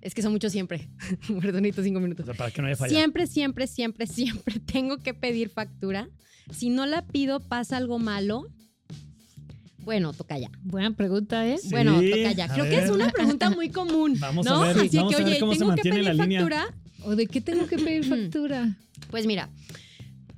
Es 0.00 0.14
que 0.14 0.22
son 0.22 0.32
muchos 0.32 0.52
siempre. 0.52 0.88
Perdonito, 1.40 1.82
cinco 1.82 1.98
O 1.98 2.00
minutos. 2.00 2.24
sea, 2.24 2.34
para 2.34 2.50
que 2.50 2.62
no 2.62 2.68
haya 2.68 2.76
falla. 2.76 2.96
Siempre, 2.96 3.26
siempre, 3.26 3.66
siempre, 3.66 4.06
siempre 4.18 4.60
tengo 4.60 4.98
que 4.98 5.14
pedir 5.14 5.48
factura. 5.48 6.08
Si 6.52 6.70
no 6.70 6.86
la 6.86 7.04
pido, 7.04 7.40
pasa 7.40 7.76
algo 7.76 7.98
malo. 7.98 8.46
Bueno, 9.78 10.12
toca 10.12 10.38
ya. 10.38 10.50
Buena 10.62 10.92
pregunta, 10.94 11.46
¿eh? 11.46 11.58
Sí, 11.58 11.70
bueno, 11.70 11.94
toca 11.94 12.32
ya. 12.32 12.44
a 12.44 12.54
Creo 12.54 12.64
que 12.64 12.78
es 12.78 12.90
una 12.90 13.10
pregunta 13.10 13.50
muy 13.50 13.70
común. 13.70 14.16
Vamos 14.20 14.46
¿no? 14.46 14.62
a 14.62 14.66
ver, 14.68 14.78
Así 14.78 14.96
vamos 14.96 15.14
que, 15.14 15.22
a 15.22 15.24
ver 15.24 15.26
oye, 15.26 15.34
se 15.34 15.58
tengo 15.58 15.74
que 15.74 15.82
pedir 15.82 16.16
factura. 16.16 16.74
¿O 17.02 17.16
de 17.16 17.26
qué 17.26 17.40
tengo 17.40 17.66
que 17.66 17.78
pedir 17.78 18.04
factura? 18.04 18.76
Pues 19.10 19.26
mira, 19.26 19.48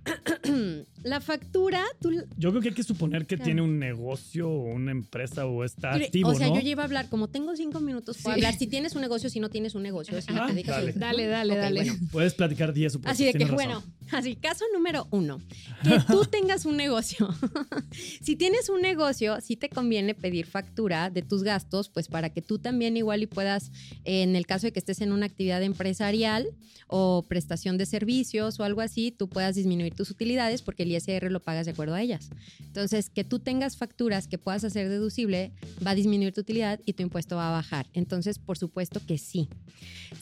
la 1.03 1.21
factura, 1.21 1.83
tú, 2.01 2.11
Yo 2.37 2.51
creo 2.51 2.63
que 2.63 2.69
hay 2.69 2.75
que 2.75 2.83
suponer 2.83 3.27
que 3.27 3.37
Claro. 3.37 3.45
tiene 3.45 3.63
un 3.63 3.79
negocio 3.79 4.49
o 4.49 4.65
una 4.65 4.91
empresa 4.91 5.47
o 5.47 5.65
está 5.65 5.93
Mire, 5.93 6.07
activo, 6.07 6.31
o 6.31 6.35
sea, 6.35 6.49
¿no? 6.49 6.55
yo 6.57 6.61
ya 6.61 6.71
iba 6.71 6.83
a 6.83 6.87
hablar, 6.87 7.09
como 7.09 7.29
tengo 7.29 7.55
cinco 7.57 7.81
minutos, 7.81 8.19
puedo 8.23 8.35
Sí. 8.37 8.41
hablar 8.41 8.59
si 8.59 8.67
tienes 8.67 8.95
un 8.95 9.01
negocio, 9.03 9.31
si 9.31 9.41
no 9.41 9.49
tienes 9.51 9.75
un 9.75 9.83
negocio, 9.83 10.21
si 10.21 10.27
Ah, 10.33 10.47
te 10.47 10.53
dedicas 10.55 10.77
dale. 10.77 11.27
Dale, 11.27 11.57
dale, 11.57 11.81
bueno. 11.85 11.95
Puedes 12.11 12.35
platicar 12.35 12.73
10 12.73 12.99
Así 13.05 13.25
de 13.25 13.33
que, 13.33 13.45
bueno. 13.47 13.83
Así, 14.11 14.37
caso 14.37 14.65
número 14.73 15.07
uno, 15.11 15.41
que 15.85 16.01
tú 16.11 16.25
tengas 16.31 16.65
un 16.65 16.77
negocio. 16.77 17.29
si 18.23 18.37
tienes 18.37 18.69
un 18.69 18.81
negocio, 18.81 19.41
sí 19.41 19.57
te 19.57 19.69
conviene 19.69 20.15
pedir 20.15 20.47
factura 20.47 21.11
de 21.11 21.23
tus 21.23 21.43
gastos, 21.43 21.89
pues 21.89 22.09
para 22.09 22.31
que 22.31 22.41
tú 22.43 22.59
también 22.59 22.97
igual 22.97 23.23
y 23.23 23.27
puedas, 23.27 23.71
en 24.05 24.35
el 24.37 24.47
caso 24.47 24.67
de 24.67 24.73
que 24.73 24.79
estés 24.79 25.01
en 25.01 25.13
una 25.13 25.27
actividad 25.27 25.63
empresarial 25.63 26.47
o 26.87 27.25
prestación 27.29 27.77
de 27.77 27.85
servicios 27.87 28.59
o 28.61 28.65
algo 28.65 28.81
así, 28.81 29.11
tú 29.13 29.29
puedas 29.29 29.55
disminuir 29.57 29.95
tus 29.95 30.11
utilidades 30.11 30.63
porque 30.63 30.85
el 30.89 30.97
ISR 30.97 31.31
lo 31.31 31.41
pagas 31.41 31.67
de 31.67 31.73
acuerdo 31.73 31.95
a 31.95 32.03
ellas. 32.03 32.31
Entonces, 32.61 33.11
que 33.11 33.25
tú 33.25 33.39
tengas 33.39 33.77
facturas 33.77 34.29
que 34.29 34.39
puedas 34.39 34.65
hacer 34.65 34.89
deducible 34.89 35.53
va 35.85 35.93
a 35.93 35.95
disminuir 35.95 36.33
tu 36.33 36.41
utilidad 36.41 36.81
y 36.85 36.95
tu 36.95 37.03
impuesto 37.03 37.37
va 37.37 37.49
a 37.49 37.53
bajar. 37.53 37.87
Entonces, 37.93 38.39
por 38.39 38.59
supuesto 38.59 39.01
que 39.05 39.19
sí. 39.19 39.49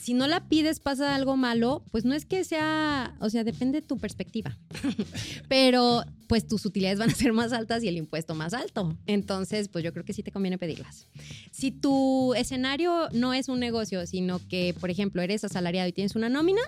Si 0.01 0.13
no 0.13 0.27
la 0.27 0.47
pides, 0.47 0.79
pasa 0.79 1.15
algo 1.15 1.37
malo, 1.37 1.83
pues 1.91 2.05
no 2.05 2.13
es 2.13 2.25
que 2.25 2.43
sea, 2.43 3.15
o 3.19 3.29
sea, 3.29 3.43
depende 3.43 3.81
de 3.81 3.87
tu 3.87 3.97
perspectiva. 3.97 4.57
Pero 5.49 6.03
pues 6.27 6.45
tus 6.45 6.65
utilidades 6.65 6.99
van 6.99 7.09
a 7.09 7.15
ser 7.15 7.33
más 7.33 7.53
altas 7.53 7.83
y 7.83 7.87
el 7.87 7.97
impuesto 7.97 8.35
más 8.35 8.53
alto. 8.53 8.97
Entonces, 9.05 9.69
pues 9.69 9.83
yo 9.83 9.93
creo 9.93 10.03
que 10.05 10.13
sí 10.13 10.23
te 10.23 10.31
conviene 10.31 10.57
pedirlas. 10.57 11.07
Si 11.51 11.71
tu 11.71 12.33
escenario 12.33 13.09
no 13.13 13.33
es 13.33 13.47
un 13.47 13.59
negocio, 13.59 14.05
sino 14.05 14.45
que, 14.47 14.75
por 14.79 14.89
ejemplo, 14.89 15.21
eres 15.21 15.43
asalariado 15.43 15.87
y 15.87 15.93
tienes 15.93 16.15
una 16.15 16.29
nómina, 16.29 16.61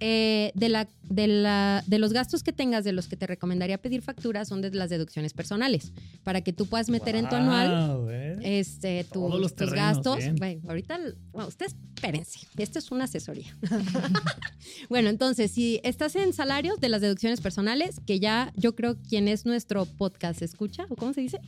eh, 0.00 0.50
de, 0.54 0.68
la, 0.68 0.88
de, 1.02 1.26
la, 1.26 1.82
de 1.86 1.98
los 1.98 2.12
gastos 2.12 2.42
que 2.42 2.52
tengas, 2.52 2.84
de 2.84 2.92
los 2.92 3.08
que 3.08 3.16
te 3.16 3.26
recomendaría 3.26 3.78
pedir 3.78 4.02
facturas, 4.02 4.48
son 4.48 4.60
de 4.60 4.70
las 4.72 4.90
deducciones 4.90 5.32
personales, 5.32 5.92
para 6.22 6.40
que 6.42 6.52
tú 6.52 6.66
puedas 6.66 6.88
meter 6.88 7.16
en 7.16 7.28
tu 7.28 7.36
anual 7.36 8.06
¿eh? 8.10 8.38
este, 8.42 9.04
tu- 9.04 9.30
tus 9.56 9.72
gastos. 9.72 10.18
Bueno, 10.38 10.62
ahorita, 10.68 10.98
bueno, 11.32 11.48
ustedes 11.48 11.76
espérense, 11.94 12.40
esto 12.56 12.78
es 12.78 12.90
una 12.90 13.04
asesoría. 13.04 13.56
bueno, 14.88 15.08
entonces, 15.08 15.50
si 15.50 15.80
estás 15.84 16.16
en 16.16 16.32
salarios 16.32 16.80
de 16.80 16.88
las 16.88 17.00
deducciones 17.00 17.40
personales, 17.40 18.00
que 18.06 18.20
ya 18.20 18.52
yo 18.56 18.74
creo 18.74 18.96
quien 19.08 19.28
es 19.28 19.46
nuestro 19.46 19.86
podcast 19.86 20.42
escucha, 20.42 20.86
o 20.88 20.96
cómo 20.96 21.12
se 21.12 21.20
dice, 21.22 21.40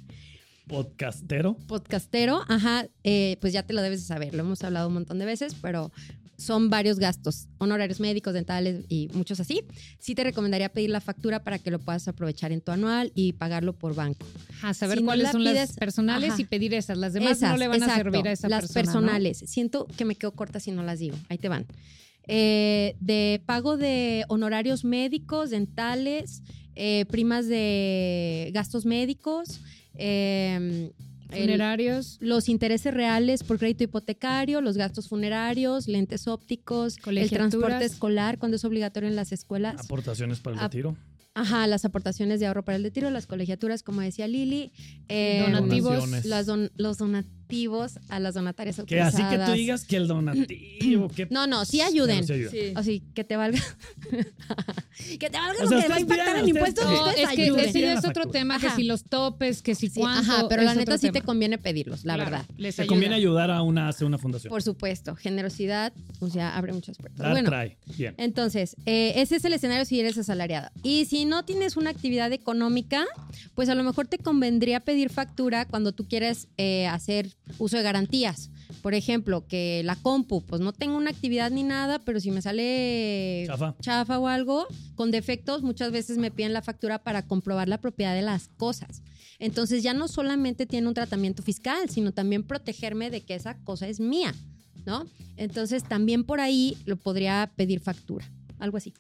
Podcastero. 0.69 1.55
podcastero, 1.69 2.43
ajá, 2.49 2.89
eh, 3.05 3.37
pues 3.41 3.53
ya 3.53 3.63
te 3.63 3.73
lo 3.73 3.83
debes 3.83 4.01
de 4.01 4.07
saber, 4.07 4.35
lo 4.35 4.41
hemos 4.41 4.65
hablado 4.65 4.89
un 4.89 4.95
montón 4.95 5.19
de 5.21 5.25
veces, 5.25 5.55
pero 5.63 5.93
son 6.37 6.71
varios 6.71 6.99
gastos, 6.99 7.49
honorarios 7.59 8.01
médicos, 8.01 8.35
dentales 8.35 8.85
y 8.89 9.09
muchos 9.15 9.41
así. 9.41 9.63
Sí 9.99 10.15
te 10.15 10.23
recomendaría 10.25 10.69
pedir 10.69 10.91
la 10.91 11.01
factura 11.01 11.43
para 11.43 11.59
que 11.59 11.71
lo 11.71 11.79
puedas 11.79 12.07
aprovechar 12.09 12.53
en 12.53 12.61
tu 12.61 12.73
anual 12.73 13.13
y 13.15 13.33
pagarlo 13.33 13.73
por 13.73 13.95
banco. 13.95 14.27
A 14.63 14.75
saber 14.75 14.99
Si 14.99 15.03
no 15.05 15.09
cuáles 15.09 15.25
la 15.25 15.33
son 15.33 15.45
las 15.45 15.57
ajá. 16.31 16.37
y 16.41 16.45
pedir 16.45 16.75
esas. 16.75 16.99
Las 16.99 17.13
demás 17.13 17.41
no 17.41 17.57
le 17.57 17.69
van 17.69 17.83
a 17.83 17.95
servir 17.95 18.29
a 18.29 18.33
esa 18.33 18.49
Las 18.49 18.73
persona. 18.73 18.83
¿no? 18.83 18.93
personales. 19.07 19.39
Siento 19.47 19.87
que 19.97 20.05
me 20.05 20.15
quedo 20.15 20.33
corta 20.33 20.61
si 20.61 20.71
no 20.73 20.83
las 20.83 20.99
digo. 20.99 21.17
Ahí 21.29 21.39
te 21.39 21.49
van. 21.49 21.67
Eh, 22.29 22.97
de 23.01 23.41
pago 23.47 23.77
de 23.77 24.25
honorarios 24.29 24.85
médicos, 24.85 25.51
dentales, 25.51 26.43
eh, 26.75 27.05
primas 27.09 27.47
de 27.47 28.51
gastos 28.53 28.85
médicos, 28.85 29.61
eh, 29.95 30.91
el- 31.31 31.43
Funerarios, 31.43 32.17
los 32.21 32.49
intereses 32.49 32.93
reales 32.95 33.43
por 33.43 33.59
crédito 33.59 33.85
hipotecario, 33.85 34.61
los 34.61 34.77
gastos 34.77 35.09
funerarios, 35.09 35.89
lentes 35.89 36.29
ópticos, 36.29 36.97
el 37.07 37.29
transporte 37.31 37.85
escolar 37.85 38.39
cuando 38.39 38.57
es 38.57 38.65
obligatorio 38.65 39.09
en 39.09 39.17
las 39.17 39.33
escuelas. 39.33 39.77
Aportaciones 39.85 40.41
para 40.41 40.55
el 40.57 40.63
Ap- 40.63 40.73
retiro. 40.73 40.97
Ajá, 41.35 41.67
las 41.67 41.85
aportaciones 41.85 42.41
de 42.41 42.47
ahorro 42.47 42.65
para 42.65 42.77
el 42.77 42.83
retiro, 42.83 43.11
las 43.11 43.27
colegiaturas, 43.27 43.83
como 43.83 44.01
decía 44.01 44.27
Lili. 44.27 44.73
eh, 45.09 45.43
Donativos. 45.45 46.25
Las 46.25 46.47
don- 46.47 46.71
los 46.77 46.97
donativos 46.99 47.36
a 48.09 48.21
las 48.21 48.35
donatarias 48.35 48.81
Que 48.87 49.01
así 49.01 49.23
que 49.31 49.39
tú 49.39 49.53
digas 49.53 49.85
que 49.85 49.97
el 49.97 50.09
donativo. 50.09 51.09
que 51.09 51.27
No, 51.31 51.47
no, 51.47 51.65
sí 51.65 51.81
ayuden. 51.81 52.25
Pero 52.27 52.51
sí 52.51 52.59
ayuda. 52.59 52.81
Así 52.81 53.03
que 53.15 53.25
te 53.25 53.37
valga. 53.37 53.61
que 55.19 55.31
te 55.31 55.39
valga 55.39 55.55
O 55.61 55.63
lo 55.65 55.69
sea, 55.69 55.77
que 55.79 55.83
les 55.83 55.91
va 55.91 55.95
a 55.97 56.01
impactar 56.01 56.37
en 56.39 56.49
impuestos. 56.49 56.85
No, 56.85 57.11
es 57.11 57.29
que 57.31 57.43
ayuden. 57.43 57.69
ese 57.69 57.93
es 57.93 58.05
otro 58.05 58.27
tema, 58.27 58.59
que 58.59 58.67
Ajá. 58.69 58.77
si 58.77 58.85
los 58.85 59.05
topes, 59.05 59.63
que 59.63 59.75
si 59.75 59.89
Sí, 59.89 60.01
cuánto. 60.01 60.31
ajá, 60.33 60.49
pero 60.49 60.63
la 60.63 60.75
neta 60.75 60.99
sí 60.99 61.11
te 61.11 61.23
conviene 61.23 61.59
pedirlos, 61.59 62.05
la 62.05 62.15
Claro, 62.15 62.31
verdad. 62.31 62.47
les 62.57 62.77
Te 62.77 62.83
ayuda. 62.83 62.93
conviene 62.93 63.15
ayudar 63.15 63.51
a 63.51 63.63
una, 63.63 63.89
hacer 63.89 64.07
una 64.07 64.19
fundación. 64.19 64.51
Por 64.51 64.63
supuesto, 64.63 65.15
generosidad, 65.17 65.93
o 66.21 66.29
sea, 66.29 66.57
abre 66.57 66.73
muchas 66.73 66.97
puertas. 66.99 67.31
Bueno, 67.31 67.49
trae. 67.49 67.77
Bien. 67.97 68.15
Entonces, 68.19 68.77
eh, 68.87 69.13
ese 69.17 69.37
es 69.37 69.45
el 69.45 69.53
escenario 69.53 69.85
si 69.85 70.01
eres 70.01 70.19
asalariada. 70.19 70.73
Y 70.83 71.05
si 71.07 71.25
no 71.25 71.45
tienes 71.45 71.77
una 71.77 71.91
actividad 71.91 72.33
económica, 72.33 73.05
pues 73.55 73.69
a 73.69 73.75
lo 73.75 73.85
mejor 73.85 74.07
te 74.09 74.19
convendría 74.19 74.81
pedir 74.81 75.11
factura 75.11 75.67
cuando 75.67 75.93
tú 75.93 76.07
quieres 76.09 76.49
eh, 76.59 76.87
hacer 76.87 77.29
uso 77.59 77.77
de 77.77 77.83
garantías. 77.83 78.51
Por 78.83 78.95
ejemplo, 78.95 79.47
que 79.47 79.83
la 79.85 79.97
compu, 79.97 80.43
pues 80.43 80.61
no 80.61 80.73
tengo 80.73 80.97
una 80.97 81.11
actividad 81.11 81.51
ni 81.51 81.63
nada, 81.63 82.01
pero 82.01 82.21
si 82.21 82.31
me 82.31 82.43
sale 82.43 83.45
Chafa. 83.47 83.77
chafa 83.81 84.19
o 84.19 84.27
algo 84.27 84.67
con 84.95 85.11
defectos, 85.11 85.63
muchas 85.63 85.93
veces 85.93 86.19
me 86.19 86.31
piden 86.31 86.53
la 86.53 86.63
factura 86.63 87.03
para 87.03 87.27
comprobar 87.27 87.69
la 87.69 87.81
propiedad 87.81 88.15
de 88.15 88.23
las 88.23 88.49
cosas. 88.49 89.03
Entonces 89.39 89.83
ya 89.83 89.95
no 89.95 90.09
solamente 90.09 90.67
tiene 90.67 90.89
un 90.89 90.95
tratamiento 90.95 91.43
fiscal, 91.43 91.89
sino 91.91 92.13
también 92.13 92.43
protegerme 92.43 93.11
de 93.11 93.23
que 93.23 93.35
esa 93.35 93.59
cosa 93.65 93.87
es 93.89 94.01
mía, 94.01 94.35
¿no? 94.85 95.07
Entonces 95.37 95.85
también 95.85 96.25
por 96.25 96.41
ahí 96.41 96.77
lo 96.87 96.97
podría 96.97 97.53
pedir 97.57 97.81
factura, 97.81 98.29
algo 98.59 98.79
así. 98.79 98.95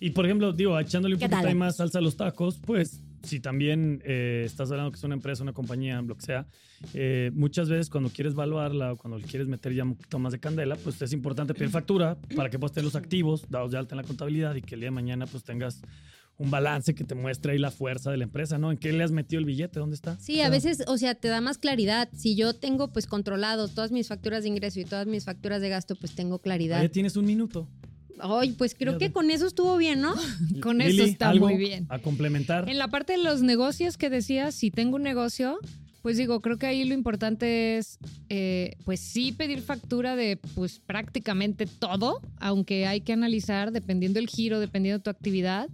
Y 0.00 0.10
por 0.10 0.24
ejemplo, 0.24 0.52
digo, 0.52 0.78
echándole 0.78 1.16
un 1.16 1.20
¿Qué 1.20 1.28
poquito 1.28 1.54
más 1.54 1.76
salsa 1.76 1.98
a 1.98 2.02
los 2.02 2.16
tacos, 2.16 2.58
pues 2.64 3.00
si 3.22 3.40
también 3.40 4.02
eh, 4.04 4.42
estás 4.44 4.70
hablando 4.70 4.90
que 4.90 4.98
es 4.98 5.04
una 5.04 5.14
empresa, 5.14 5.42
una 5.42 5.52
compañía, 5.52 6.00
lo 6.02 6.16
que 6.16 6.22
sea, 6.22 6.46
eh, 6.94 7.30
muchas 7.34 7.68
veces 7.68 7.90
cuando 7.90 8.10
quieres 8.10 8.34
evaluarla 8.34 8.92
o 8.92 8.96
cuando 8.96 9.18
quieres 9.26 9.48
meter 9.48 9.74
ya 9.74 9.84
un 9.84 9.96
poquito 9.96 10.18
más 10.18 10.32
de 10.32 10.40
candela, 10.40 10.76
pues 10.76 11.00
es 11.02 11.12
importante 11.12 11.54
pedir 11.54 11.70
factura 11.70 12.16
para 12.34 12.50
que 12.50 12.58
puedas 12.58 12.72
tener 12.72 12.84
los 12.84 12.96
activos 12.96 13.46
dados 13.48 13.70
de 13.72 13.78
alta 13.78 13.94
en 13.94 14.02
la 14.02 14.06
contabilidad 14.06 14.54
y 14.54 14.62
que 14.62 14.74
el 14.74 14.80
día 14.80 14.88
de 14.88 14.92
mañana 14.92 15.26
pues 15.26 15.44
tengas 15.44 15.82
un 16.40 16.50
balance 16.50 16.94
que 16.94 17.04
te 17.04 17.14
muestre 17.14 17.52
ahí 17.52 17.58
la 17.58 17.70
fuerza 17.70 18.10
de 18.10 18.16
la 18.16 18.24
empresa, 18.24 18.56
¿no? 18.56 18.70
¿En 18.70 18.78
qué 18.78 18.92
le 18.94 19.04
has 19.04 19.10
metido 19.10 19.40
el 19.40 19.44
billete? 19.44 19.78
¿Dónde 19.78 19.94
está? 19.94 20.18
Sí, 20.18 20.40
a 20.40 20.48
veces, 20.48 20.82
o 20.86 20.96
sea, 20.96 21.14
te 21.14 21.28
da 21.28 21.42
más 21.42 21.58
claridad. 21.58 22.08
Si 22.14 22.34
yo 22.34 22.54
tengo 22.54 22.88
pues 22.88 23.06
controlado 23.06 23.68
todas 23.68 23.92
mis 23.92 24.08
facturas 24.08 24.42
de 24.42 24.48
ingreso 24.48 24.80
y 24.80 24.86
todas 24.86 25.06
mis 25.06 25.26
facturas 25.26 25.60
de 25.60 25.68
gasto, 25.68 25.96
pues 25.96 26.14
tengo 26.14 26.38
claridad. 26.38 26.80
Ya 26.80 26.88
tienes 26.88 27.16
un 27.16 27.26
minuto. 27.26 27.68
Ay, 28.22 28.52
pues 28.52 28.74
creo 28.78 28.98
que 28.98 29.12
con 29.12 29.30
eso 29.30 29.46
estuvo 29.46 29.76
bien, 29.76 30.00
¿no? 30.00 30.14
Con 30.62 30.80
eso 30.80 31.02
está 31.02 31.30
¿algo 31.30 31.48
muy 31.48 31.56
bien. 31.56 31.86
A 31.88 31.98
complementar. 31.98 32.68
En 32.68 32.78
la 32.78 32.88
parte 32.88 33.12
de 33.14 33.18
los 33.18 33.42
negocios 33.42 33.96
que 33.96 34.10
decías, 34.10 34.54
si 34.54 34.70
tengo 34.70 34.96
un 34.96 35.02
negocio, 35.02 35.58
pues 36.02 36.16
digo, 36.16 36.40
creo 36.40 36.58
que 36.58 36.66
ahí 36.66 36.84
lo 36.84 36.94
importante 36.94 37.76
es, 37.76 37.98
eh, 38.28 38.76
pues 38.84 39.00
sí 39.00 39.32
pedir 39.32 39.60
factura 39.60 40.16
de 40.16 40.38
pues 40.54 40.78
prácticamente 40.78 41.66
todo, 41.66 42.20
aunque 42.38 42.86
hay 42.86 43.02
que 43.02 43.12
analizar 43.12 43.70
dependiendo 43.70 44.18
el 44.18 44.28
giro, 44.28 44.60
dependiendo 44.60 44.98
de 44.98 45.04
tu 45.04 45.10
actividad, 45.10 45.68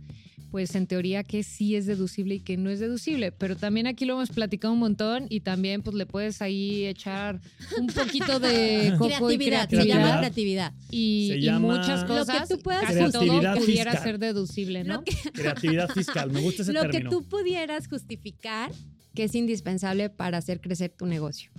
pues 0.51 0.75
en 0.75 0.87
teoría 0.87 1.23
que 1.25 1.43
sí 1.43 1.77
es 1.77 1.87
deducible 1.87 2.37
y 2.37 2.41
que 2.41 2.57
no 2.57 2.71
es 2.71 2.81
deducible. 2.81 3.33
Pero 3.33 3.57
también 3.57 3.87
aquí 3.87 4.05
lo 4.05 4.15
hemos 4.15 4.31
platicado 4.31 4.73
un 4.73 4.81
montón 4.81 5.27
y 5.29 5.41
también 5.41 5.83
pues 5.83 5.95
le 5.97 6.07
puedes 6.07 6.41
ahí 6.41 6.87
echar 6.87 7.41
un 7.79 7.89
poquito 7.89 8.39
de 8.41 8.95
coco 8.99 9.31
y 9.31 9.37
creatividad, 9.39 9.63
se 9.63 9.69
creatividad. 9.69 9.87
llama 10.07 10.19
creatividad. 10.19 10.73
Y, 10.91 11.29
Se 11.33 11.39
y 11.39 11.51
muchas 11.53 12.01
Lo 12.03 12.07
que 12.07 12.13
cosas, 12.21 12.49
tú 12.49 12.59
puedas 12.61 12.83
casi 12.85 12.95
todo 13.13 13.21
Creatividad 13.23 13.57
pudiera 13.59 13.91
fiscal. 13.93 14.03
ser 14.09 14.19
deducible, 14.19 14.85
¿no? 14.85 14.95
Lo 14.95 15.05
que, 15.05 15.13
Creatividad 15.33 15.89
fiscal. 15.91 16.31
Me 16.31 16.41
gusta 16.41 16.63
ese 16.63 16.73
lo 16.73 16.83
que 16.83 16.89
término. 16.89 17.11
tú 17.11 17.23
pudieras 17.29 17.89
justificar 17.89 18.71
que 19.15 19.25
es 19.25 19.35
indispensable 19.35 20.11
para 20.11 20.39
hacer 20.39 20.61
crecer 20.61 20.91
tu 20.97 21.07
negocio. 21.07 21.51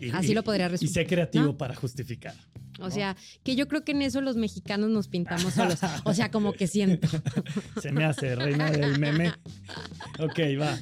Y- 0.00 0.10
Así 0.10 0.32
y- 0.32 0.34
lo 0.34 0.42
podría 0.42 0.66
Y 0.66 0.70
resumir. 0.70 0.92
sé 0.92 1.06
creativo 1.06 1.44
¿no? 1.44 1.56
para 1.56 1.74
justificar. 1.74 2.34
O 2.82 2.90
sea, 2.90 3.16
que 3.42 3.56
yo 3.56 3.68
creo 3.68 3.84
que 3.84 3.92
en 3.92 4.02
eso 4.02 4.20
los 4.20 4.36
mexicanos 4.36 4.90
nos 4.90 5.08
pintamos 5.08 5.54
solos. 5.54 5.78
O 6.04 6.14
sea, 6.14 6.30
como 6.30 6.52
que 6.52 6.66
siento. 6.66 7.08
Se 7.82 7.92
me 7.92 8.04
hace 8.04 8.34
reina 8.36 8.70
del 8.70 8.98
meme. 8.98 9.32
Ok, 10.18 10.38
va. 10.60 10.78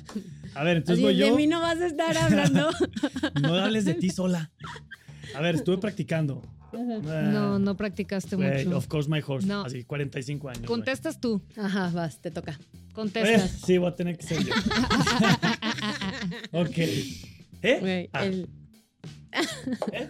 A 0.55 0.65
ver, 0.65 0.79
entonces 0.79 0.95
Así, 0.99 1.03
voy 1.03 1.17
de 1.17 1.29
yo. 1.29 1.37
mí 1.37 1.47
no 1.47 1.61
vas 1.61 1.79
a 1.81 1.87
estar 1.87 2.17
hablando. 2.17 2.71
No 3.41 3.55
hables 3.55 3.85
de 3.85 3.95
ti 3.95 4.11
sola. 4.11 4.51
A 5.35 5.41
ver, 5.41 5.55
estuve 5.55 5.79
practicando. 5.79 6.43
No, 6.73 7.59
no 7.59 7.77
practicaste 7.77 8.37
mucho. 8.37 8.77
Of 8.77 8.87
course, 8.87 9.11
my 9.11 9.21
horse. 9.27 9.47
No. 9.47 9.63
Así, 9.65 9.83
45 9.85 10.49
años. 10.49 10.63
Contestas 10.67 11.21
tú, 11.21 11.43
Ajá, 11.57 11.91
vas, 11.93 12.21
te 12.21 12.31
toca. 12.31 12.53
Eh, 12.53 12.93
contestas. 12.93 13.51
sí, 13.65 13.79
voy 13.79 13.89
a 13.89 13.95
tener 13.95 14.17
que 14.17 14.25
ser 14.27 14.45
yo. 14.45 14.53
ok. 16.53 16.79
¿Eh? 17.63 18.09
Ah, 18.13 18.25
el- 18.27 18.49
¿eh? 19.93 20.09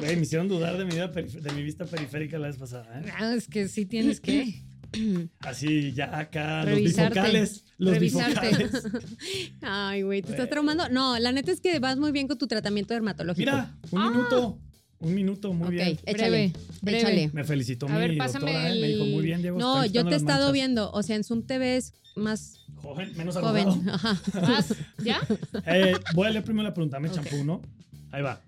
Güey, 0.00 0.16
me 0.16 0.22
hicieron 0.22 0.48
dudar 0.48 0.76
de 0.78 0.84
mi, 0.84 0.92
vida 0.94 1.08
de 1.08 1.52
mi 1.52 1.62
vista 1.62 1.84
periférica 1.86 2.38
la 2.38 2.48
vez 2.48 2.56
pasada. 2.56 3.00
¿eh? 3.00 3.10
Ah, 3.18 3.34
es 3.34 3.46
que 3.48 3.68
sí 3.68 3.86
tienes 3.86 4.20
que 4.20 4.62
Así, 5.40 5.92
ya 5.92 6.18
acá, 6.18 6.64
Revisarte. 6.64 7.14
los 7.14 7.24
bifocales. 7.24 7.64
Los 7.78 7.94
Revisarte. 7.94 8.48
bifocales. 8.48 8.84
Ay, 9.62 10.02
güey, 10.02 10.22
¿te 10.22 10.32
estás 10.32 10.50
traumando? 10.50 10.88
No, 10.88 11.18
la 11.18 11.30
neta 11.32 11.52
es 11.52 11.60
que 11.60 11.78
vas 11.78 11.96
muy 11.96 12.10
bien 12.12 12.26
con 12.26 12.38
tu 12.38 12.46
tratamiento 12.48 12.92
dermatológico. 12.94 13.38
Mira, 13.50 13.76
un 13.92 14.02
minuto. 14.10 14.58
Un 14.98 15.14
minuto, 15.14 15.52
muy 15.54 15.66
Ok, 15.68 15.70
bien. 15.72 15.88
échale. 16.04 16.12
Breve, 16.28 16.52
breve. 16.82 16.98
Échale. 16.98 17.30
Me 17.32 17.44
felicitó 17.44 17.86
A 17.86 17.90
mi 17.90 17.98
ver, 17.98 18.18
pásame 18.18 18.52
doctora, 18.52 18.74
¿eh? 18.74 18.80
Me 18.80 18.88
dijo, 18.88 19.04
el- 19.04 19.10
muy 19.12 19.22
bien, 19.24 19.40
Diego. 19.42 19.58
No, 19.58 19.86
yo 19.86 20.04
te 20.04 20.12
he 20.14 20.16
estado 20.16 20.38
manchas". 20.46 20.52
viendo. 20.52 20.90
O 20.92 21.02
sea, 21.02 21.16
en 21.16 21.24
Zoom 21.24 21.42
te 21.46 21.58
ves 21.58 21.94
más 22.16 22.66
Joven, 22.82 23.12
menos 23.16 23.36
joven. 23.36 23.68
arrugado. 23.68 23.94
Ajá. 23.94 24.20
¿Vas? 24.42 24.74
¿Ya? 25.02 25.20
Eh, 25.66 25.94
voy 26.14 26.26
a 26.26 26.30
leer 26.30 26.44
primero 26.44 26.68
la 26.68 26.74
pregunta, 26.74 26.98
me 27.00 27.08
Ok. 27.08 27.14
champú, 27.14 27.44
¿no? 27.44 27.62
Ahí 28.10 28.22
va. 28.22 28.42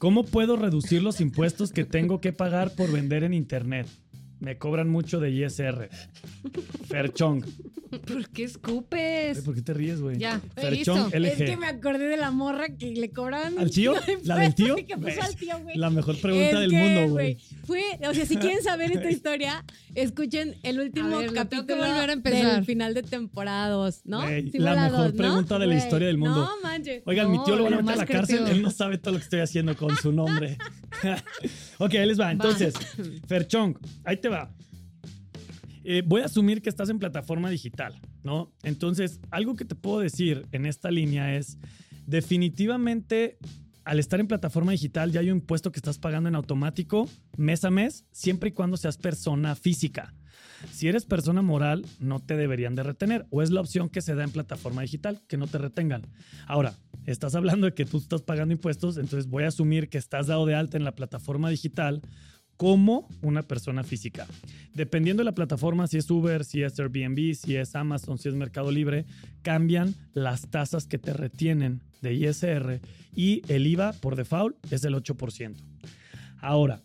¿Cómo 0.00 0.24
puedo 0.24 0.56
reducir 0.56 1.02
los 1.02 1.20
impuestos 1.20 1.72
que 1.72 1.84
tengo 1.84 2.22
que 2.22 2.32
pagar 2.32 2.74
por 2.74 2.90
vender 2.90 3.22
en 3.22 3.34
internet? 3.34 3.86
Me 4.40 4.58
cobran 4.58 4.88
mucho 4.88 5.20
de 5.20 5.30
ISR. 5.30 5.88
Ferchong. 6.88 7.44
¿Por 8.06 8.28
qué 8.28 8.44
escupes? 8.44 9.40
¿Por 9.40 9.52
qué 9.54 9.62
te 9.62 9.74
ríes, 9.74 10.00
güey? 10.00 10.16
Ya, 10.16 10.40
Ferchong 10.54 11.10
listo. 11.12 11.18
LG. 11.18 11.26
Es 11.26 11.36
que 11.50 11.56
me 11.56 11.66
acordé 11.66 12.06
de 12.06 12.16
la 12.16 12.30
morra 12.30 12.68
que 12.76 12.92
le 12.92 13.10
cobraban. 13.10 13.58
¿Al 13.58 13.70
tío? 13.70 13.94
¿La 14.24 14.36
del 14.36 14.54
tío? 14.54 14.76
que 14.86 14.96
puso 14.96 15.20
al 15.20 15.34
tío, 15.34 15.58
güey. 15.60 15.76
La 15.76 15.90
mejor 15.90 16.16
pregunta 16.20 16.50
Es 16.50 16.60
del 16.60 16.70
que, 16.70 16.76
mundo, 16.76 17.08
güey. 17.12 17.38
Fue, 17.64 17.82
o 18.08 18.14
sea, 18.14 18.26
si 18.26 18.36
quieren 18.36 18.62
saber 18.62 18.92
esta 18.92 19.10
historia, 19.10 19.64
escuchen 19.96 20.54
el 20.62 20.78
último 20.78 21.16
A 21.16 21.20
ver, 21.20 21.32
capítulo 21.32 21.82
a 21.82 22.12
empezar. 22.12 22.54
del 22.56 22.64
final 22.64 22.94
de 22.94 23.02
temporada 23.02 23.68
2, 23.70 24.02
¿no? 24.04 24.22
Sí 24.26 24.52
la 24.58 24.74
mejor 24.74 24.90
dos, 24.90 25.10
¿no? 25.12 25.16
pregunta 25.18 25.58
de 25.58 25.66
la 25.66 25.74
historia 25.76 26.06
del 26.06 26.18
mundo. 26.18 26.40
No 26.44 26.62
manches. 26.62 27.02
Oiga, 27.06 27.26
mi 27.28 27.38
No, 27.38 27.44
tío 27.44 27.56
lo 27.56 27.64
van 27.64 27.74
a 27.74 27.76
meter 27.78 27.94
a 27.94 27.96
la 27.96 28.06
cárcel. 28.06 28.36
creativo. 28.36 28.56
Él 28.56 28.62
no 28.62 28.70
sabe 28.70 28.98
todo 28.98 29.12
lo 29.14 29.18
que 29.18 29.24
estoy 29.24 29.40
haciendo 29.40 29.76
con 29.76 29.96
su 29.96 30.12
nombre. 30.12 30.58
ok, 31.78 31.94
ahí 31.94 32.06
les 32.06 32.20
va. 32.20 32.32
Entonces, 32.32 32.74
Ferchong, 33.26 33.78
ahí 34.04 34.16
te 34.16 34.28
va. 34.28 34.54
Eh, 35.82 36.02
voy 36.04 36.20
a 36.20 36.26
asumir 36.26 36.60
que 36.60 36.68
estás 36.68 36.90
en 36.90 36.98
plataforma 36.98 37.48
digital, 37.50 38.00
¿no? 38.22 38.52
Entonces, 38.62 39.20
algo 39.30 39.56
que 39.56 39.64
te 39.64 39.74
puedo 39.74 40.00
decir 40.00 40.46
en 40.52 40.66
esta 40.66 40.90
línea 40.90 41.34
es, 41.36 41.58
definitivamente, 42.06 43.38
al 43.84 43.98
estar 43.98 44.20
en 44.20 44.26
plataforma 44.26 44.72
digital 44.72 45.10
ya 45.10 45.20
hay 45.20 45.30
un 45.30 45.38
impuesto 45.38 45.72
que 45.72 45.78
estás 45.78 45.98
pagando 45.98 46.28
en 46.28 46.34
automático 46.34 47.08
mes 47.36 47.64
a 47.64 47.70
mes, 47.70 48.04
siempre 48.12 48.50
y 48.50 48.52
cuando 48.52 48.76
seas 48.76 48.98
persona 48.98 49.56
física. 49.56 50.14
Si 50.72 50.88
eres 50.88 51.04
persona 51.04 51.42
moral, 51.42 51.84
no 51.98 52.20
te 52.20 52.36
deberían 52.36 52.74
de 52.74 52.82
retener. 52.82 53.26
O 53.30 53.42
es 53.42 53.50
la 53.50 53.60
opción 53.60 53.88
que 53.88 54.02
se 54.02 54.14
da 54.14 54.24
en 54.24 54.30
plataforma 54.30 54.82
digital, 54.82 55.20
que 55.28 55.36
no 55.36 55.46
te 55.46 55.58
retengan. 55.58 56.06
Ahora, 56.46 56.74
estás 57.06 57.34
hablando 57.34 57.66
de 57.66 57.74
que 57.74 57.84
tú 57.84 57.98
estás 57.98 58.22
pagando 58.22 58.52
impuestos, 58.52 58.96
entonces 58.96 59.28
voy 59.28 59.44
a 59.44 59.48
asumir 59.48 59.88
que 59.88 59.98
estás 59.98 60.26
dado 60.26 60.46
de 60.46 60.54
alta 60.54 60.76
en 60.76 60.84
la 60.84 60.94
plataforma 60.94 61.50
digital 61.50 62.02
como 62.60 63.08
una 63.22 63.42
persona 63.42 63.84
física. 63.84 64.26
Dependiendo 64.74 65.22
de 65.22 65.24
la 65.24 65.34
plataforma, 65.34 65.86
si 65.86 65.96
es 65.96 66.10
Uber, 66.10 66.44
si 66.44 66.62
es 66.62 66.78
Airbnb, 66.78 67.34
si 67.34 67.56
es 67.56 67.74
Amazon, 67.74 68.18
si 68.18 68.28
es 68.28 68.34
Mercado 68.34 68.70
Libre, 68.70 69.06
cambian 69.40 69.94
las 70.12 70.50
tasas 70.50 70.86
que 70.86 70.98
te 70.98 71.14
retienen 71.14 71.80
de 72.02 72.12
ISR 72.12 72.80
y 73.16 73.40
el 73.48 73.66
IVA 73.66 73.94
por 73.94 74.14
default 74.14 74.56
es 74.70 74.82
del 74.82 74.94
8%. 74.94 75.54
Ahora, 76.42 76.82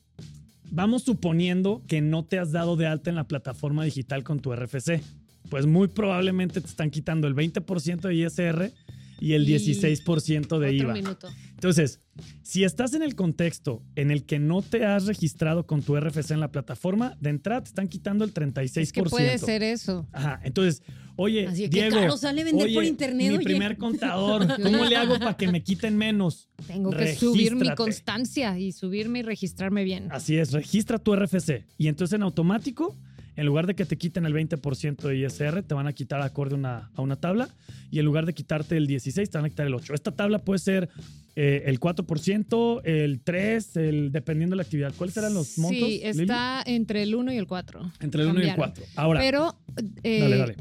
vamos 0.72 1.04
suponiendo 1.04 1.84
que 1.88 2.02
no 2.02 2.26
te 2.26 2.40
has 2.40 2.52
dado 2.52 2.76
de 2.76 2.88
alta 2.88 3.10
en 3.10 3.16
la 3.16 3.28
plataforma 3.28 3.84
digital 3.84 4.24
con 4.24 4.40
tu 4.40 4.54
RFC. 4.54 5.02
Pues 5.50 5.66
muy 5.66 5.88
probablemente 5.88 6.60
te 6.62 6.68
están 6.68 6.90
quitando 6.90 7.28
el 7.28 7.36
20% 7.36 8.02
de 8.02 8.16
ISR 8.16 8.72
y 9.20 9.34
el 9.34 9.48
Y 9.48 9.56
16% 9.56 10.60
de 10.60 10.74
IVA. 10.74 10.94
minuto. 10.94 11.30
Entonces, 11.52 12.02
si 12.44 12.64
estás 12.64 12.94
en 12.94 13.04
el 13.04 13.16
contexto 13.16 13.82
en 13.96 14.12
el 14.12 14.26
que 14.26 14.40
no 14.40 14.62
te 14.62 14.86
has 14.86 15.06
registrado 15.06 15.66
con 15.66 15.82
tu 15.82 15.96
RFC 15.98 16.32
en 16.32 16.40
la 16.40 16.52
plataforma, 16.52 17.16
de 17.22 17.30
entrada 17.30 17.62
te 17.64 17.70
están 17.70 17.88
quitando 17.88 18.26
el 18.26 18.34
36%. 18.34 18.82
Es 18.82 18.92
que 18.92 19.04
puede 19.04 19.38
ser 19.38 19.64
eso. 19.64 20.08
Ajá, 20.12 20.42
entonces, 20.44 20.84
oye, 21.16 21.48
Así 21.48 21.64
qué 21.64 21.82
Diego, 21.82 21.96
caro 21.98 22.18
sale 22.18 22.44
vender 22.44 22.68
por 22.74 22.80
oye, 22.80 22.90
internet, 22.90 23.30
mi 23.32 23.36
oye. 23.38 23.44
primer 23.46 23.78
contador, 23.78 24.48
¿cómo 24.64 24.86
le 24.86 24.96
hago 24.96 25.18
para 25.20 25.36
que 25.38 25.48
me 25.52 25.64
quiten 25.64 25.98
menos? 25.98 26.50
Tengo 26.68 26.92
que 26.92 27.16
subir 27.16 27.54
mi 27.54 27.60
Regístrate. 27.62 27.76
constancia 27.76 28.60
y 28.60 28.72
subirme 28.72 29.20
y 29.20 29.22
registrarme 29.24 29.84
bien. 29.84 30.08
Así 30.12 30.38
es, 30.38 30.52
registra 30.52 31.00
tu 31.00 31.16
RFC 31.16 31.64
y 31.78 31.88
entonces 31.88 32.16
en 32.16 32.24
automático, 32.24 32.96
en 33.36 33.46
lugar 33.46 33.68
de 33.68 33.76
que 33.76 33.86
te 33.86 33.98
quiten 33.98 34.26
el 34.26 34.34
20% 34.34 34.96
de 35.08 35.18
ISR, 35.18 35.62
te 35.64 35.74
van 35.74 35.88
a 35.88 35.94
quitar 35.94 36.22
acorde 36.22 36.56
a 36.56 36.58
una, 36.58 36.92
a 36.96 37.02
una 37.02 37.18
tabla 37.18 37.50
y 37.92 38.00
en 38.00 38.06
lugar 38.06 38.26
de 38.26 38.34
quitarte 38.34 38.78
el 38.78 38.88
16, 38.88 39.30
te 39.30 39.38
van 39.38 39.46
a 39.46 39.50
quitar 39.50 39.68
el 39.68 39.74
8. 39.74 39.94
Esta 39.94 40.12
tabla 40.12 40.40
puede 40.40 40.60
ser 40.60 40.88
eh, 41.36 41.64
el 41.66 41.82
4%, 41.82 42.82
el 42.86 43.26
3%, 43.26 43.78
el, 43.82 44.12
dependiendo 44.14 44.54
de 44.54 44.58
la 44.58 44.64
actividad. 44.64 44.94
¿Cuáles 44.98 45.18
eran 45.18 45.34
los 45.34 45.58
montos? 45.58 45.80
Sí, 45.86 46.02
Lili? 46.14 46.22
está 46.22 46.64
entre 46.66 47.04
el 47.04 47.14
1 47.14 47.34
y 47.34 47.38
el 47.38 47.46
4. 47.46 47.92
entre 48.00 48.22
el 48.24 48.30
1 48.30 48.40
y 48.40 48.44
el 48.44 48.48
cambiaron. 48.56 48.74
4. 48.74 48.86
Ahora, 48.96 49.20
Pero, 49.20 49.56
eh, 50.04 50.20
dale, 50.22 50.38
dale. 50.38 50.56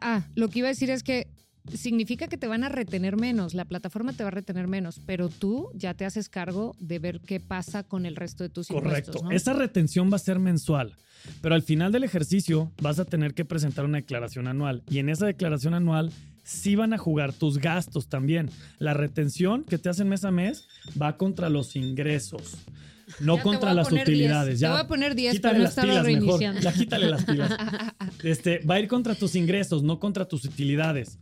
Ah, 0.00 0.26
lo 0.34 0.48
que 0.48 0.60
iba 0.60 0.68
a 0.68 0.72
decir 0.72 0.90
es 0.90 1.02
que 1.02 1.28
significa 1.72 2.28
que 2.28 2.36
te 2.36 2.46
van 2.46 2.64
a 2.64 2.68
retener 2.68 3.16
menos, 3.16 3.54
la 3.54 3.64
plataforma 3.64 4.12
te 4.12 4.22
va 4.22 4.28
a 4.28 4.32
retener 4.32 4.68
menos, 4.68 5.00
pero 5.06 5.28
tú 5.28 5.70
ya 5.74 5.94
te 5.94 6.04
haces 6.04 6.28
cargo 6.28 6.76
de 6.78 6.98
ver 6.98 7.20
qué 7.20 7.40
pasa 7.40 7.82
con 7.82 8.06
el 8.06 8.16
resto 8.16 8.44
de 8.44 8.50
tus 8.50 8.68
Correcto. 8.68 9.20
¿no? 9.22 9.30
Esa 9.30 9.54
retención 9.54 10.10
va 10.12 10.16
a 10.16 10.20
ser 10.20 10.38
mensual, 10.38 10.96
pero 11.40 11.54
al 11.54 11.62
final 11.62 11.90
del 11.92 12.04
ejercicio 12.04 12.70
vas 12.82 12.98
a 12.98 13.04
tener 13.04 13.34
que 13.34 13.44
presentar 13.44 13.84
una 13.84 13.98
declaración 13.98 14.46
anual 14.46 14.82
y 14.90 14.98
en 14.98 15.08
esa 15.08 15.26
declaración 15.26 15.74
anual 15.74 16.12
sí 16.42 16.76
van 16.76 16.92
a 16.92 16.98
jugar 16.98 17.32
tus 17.32 17.58
gastos 17.58 18.08
también. 18.08 18.50
La 18.78 18.92
retención 18.94 19.64
que 19.64 19.78
te 19.78 19.88
hacen 19.88 20.08
mes 20.08 20.24
a 20.24 20.30
mes 20.30 20.68
va 21.00 21.16
contra 21.16 21.48
los 21.48 21.74
ingresos. 21.74 22.58
No 23.20 23.36
Ya 23.36 23.42
contra 23.42 23.74
las 23.74 23.90
utilidades. 23.90 24.58
10. 24.58 24.60
Ya, 24.60 24.68
Te 24.68 24.72
voy 24.72 24.82
a 24.82 24.88
poner 24.88 25.14
10 25.14 25.32
quítale 25.34 25.42
para 25.52 25.58
no 25.58 25.62
las 25.64 25.70
estarlo 25.70 25.90
pilas 25.92 26.04
mejor. 26.06 26.20
reiniciando. 26.40 26.60
Ya 26.60 26.72
quítale 26.72 27.08
las 27.10 27.24
pilas. 27.24 27.52
Este, 28.22 28.58
va 28.60 28.76
a 28.76 28.80
ir 28.80 28.88
contra 28.88 29.14
tus 29.14 29.34
ingresos, 29.34 29.82
no 29.82 29.98
contra 29.98 30.26
tus 30.26 30.44
utilidades. 30.44 31.18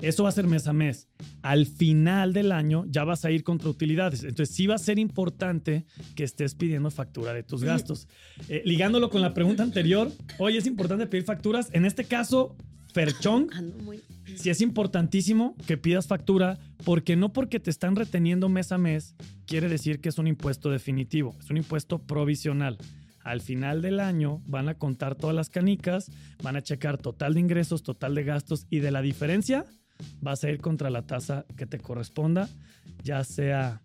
Eso 0.00 0.24
va 0.24 0.28
a 0.28 0.32
ser 0.32 0.46
mes 0.46 0.66
a 0.66 0.72
mes. 0.74 1.08
Al 1.42 1.64
final 1.66 2.32
del 2.34 2.52
año 2.52 2.84
ya 2.88 3.04
vas 3.04 3.24
a 3.24 3.30
ir 3.30 3.42
contra 3.42 3.70
utilidades. 3.70 4.24
Entonces 4.24 4.54
sí 4.54 4.66
va 4.66 4.74
a 4.74 4.78
ser 4.78 4.98
importante 4.98 5.86
que 6.14 6.24
estés 6.24 6.54
pidiendo 6.54 6.90
factura 6.90 7.32
de 7.32 7.42
tus 7.42 7.64
gastos. 7.64 8.06
Eh, 8.48 8.62
ligándolo 8.66 9.08
con 9.10 9.22
la 9.22 9.32
pregunta 9.32 9.62
anterior, 9.62 10.12
hoy 10.38 10.56
es 10.58 10.66
importante 10.66 11.06
pedir 11.06 11.24
facturas. 11.24 11.70
En 11.72 11.86
este 11.86 12.04
caso, 12.04 12.56
Ando 13.52 13.78
muy- 13.84 14.00
sí 14.36 14.50
es 14.50 14.60
importantísimo 14.60 15.54
que 15.66 15.76
pidas 15.76 16.06
factura 16.06 16.58
porque 16.84 17.16
no 17.16 17.32
porque 17.32 17.60
te 17.60 17.70
están 17.70 17.96
reteniendo 17.96 18.48
mes 18.48 18.72
a 18.72 18.78
mes 18.78 19.14
quiere 19.46 19.68
decir 19.68 20.00
que 20.00 20.08
es 20.08 20.18
un 20.18 20.26
impuesto 20.26 20.70
definitivo, 20.70 21.34
es 21.38 21.50
un 21.50 21.56
impuesto 21.58 21.98
provisional. 21.98 22.78
Al 23.22 23.40
final 23.40 23.82
del 23.82 23.98
año 24.00 24.40
van 24.46 24.68
a 24.68 24.74
contar 24.74 25.16
todas 25.16 25.34
las 25.34 25.50
canicas, 25.50 26.10
van 26.42 26.56
a 26.56 26.62
checar 26.62 26.96
total 26.98 27.34
de 27.34 27.40
ingresos, 27.40 27.82
total 27.82 28.14
de 28.14 28.24
gastos 28.24 28.66
y 28.70 28.78
de 28.80 28.90
la 28.90 29.02
diferencia 29.02 29.64
vas 30.20 30.44
a 30.44 30.50
ir 30.50 30.60
contra 30.60 30.90
la 30.90 31.02
tasa 31.06 31.46
que 31.56 31.66
te 31.66 31.78
corresponda, 31.78 32.48
ya 33.02 33.24
sea 33.24 33.80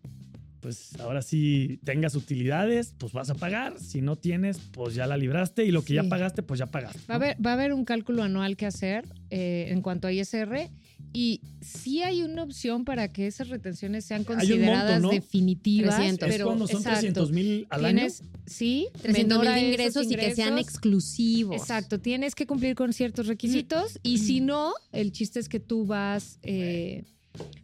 pues 0.62 1.00
ahora 1.00 1.21
sí 1.21 1.80
tengas 1.84 2.15
utilidades, 2.15 2.93
pues 2.97 3.12
vas 3.13 3.30
a 3.30 3.36
pagar, 3.36 3.80
si 3.80 4.02
no 4.02 4.15
tienes, 4.15 4.60
pues 4.71 4.95
ya 4.95 5.08
la 5.08 5.17
libraste 5.17 5.65
y 5.65 5.71
lo 5.71 5.84
que 5.84 5.95
ya 5.95 6.04
pagaste, 6.04 6.43
pues 6.43 6.60
ya 6.60 6.67
pagaste. 6.67 7.00
Va 7.10 7.15
a, 7.15 7.17
haber, 7.17 7.45
va 7.45 7.52
a 7.52 7.54
haber 7.54 7.74
un 7.74 7.84
cálculo 7.84 8.24
anual 8.24 8.56
que 8.56 8.67
hacer 8.67 9.06
eh, 9.32 9.67
en 9.69 9.82
cuanto 9.82 10.08
a 10.08 10.13
ISR 10.13 10.69
y 11.13 11.41
sí 11.62 12.04
hay 12.04 12.24
una 12.24 12.43
opción 12.43 12.86
para 12.86 13.12
que 13.12 13.28
esas 13.28 13.50
retenciones 13.50 14.06
sean 14.06 14.24
consideradas 14.24 15.02
monto, 15.02 15.08
¿no? 15.08 15.13
definitivas. 15.13 15.95
300. 15.95 16.28
es 16.30 16.36
pero 16.36 16.45
cuando 16.47 16.67
son 16.67 16.78
exacto, 16.78 17.00
300 17.00 17.32
mil 17.32 17.67
al 17.69 17.86
año. 17.86 17.95
Tienes, 17.95 18.24
sí, 18.45 18.88
300 19.02 19.39
menor 19.39 19.45
mil 19.45 19.54
de 19.54 19.69
ingresos 19.69 20.12
y 20.12 20.15
que 20.15 20.36
sean 20.36 20.58
exclusivos. 20.58 21.56
Exacto, 21.58 22.00
tienes 22.00 22.36
que 22.36 22.45
cumplir 22.47 22.76
con 22.76 22.93
ciertos 22.93 23.28
requisitos 23.28 24.00
y 24.04 24.19
si 24.19 24.39
no, 24.39 24.74
el 24.93 25.12
chiste 25.12 25.39
es 25.39 25.50
que 25.50 25.60
tú 25.60 25.86
vas, 25.86 26.39
eh, 26.43 27.04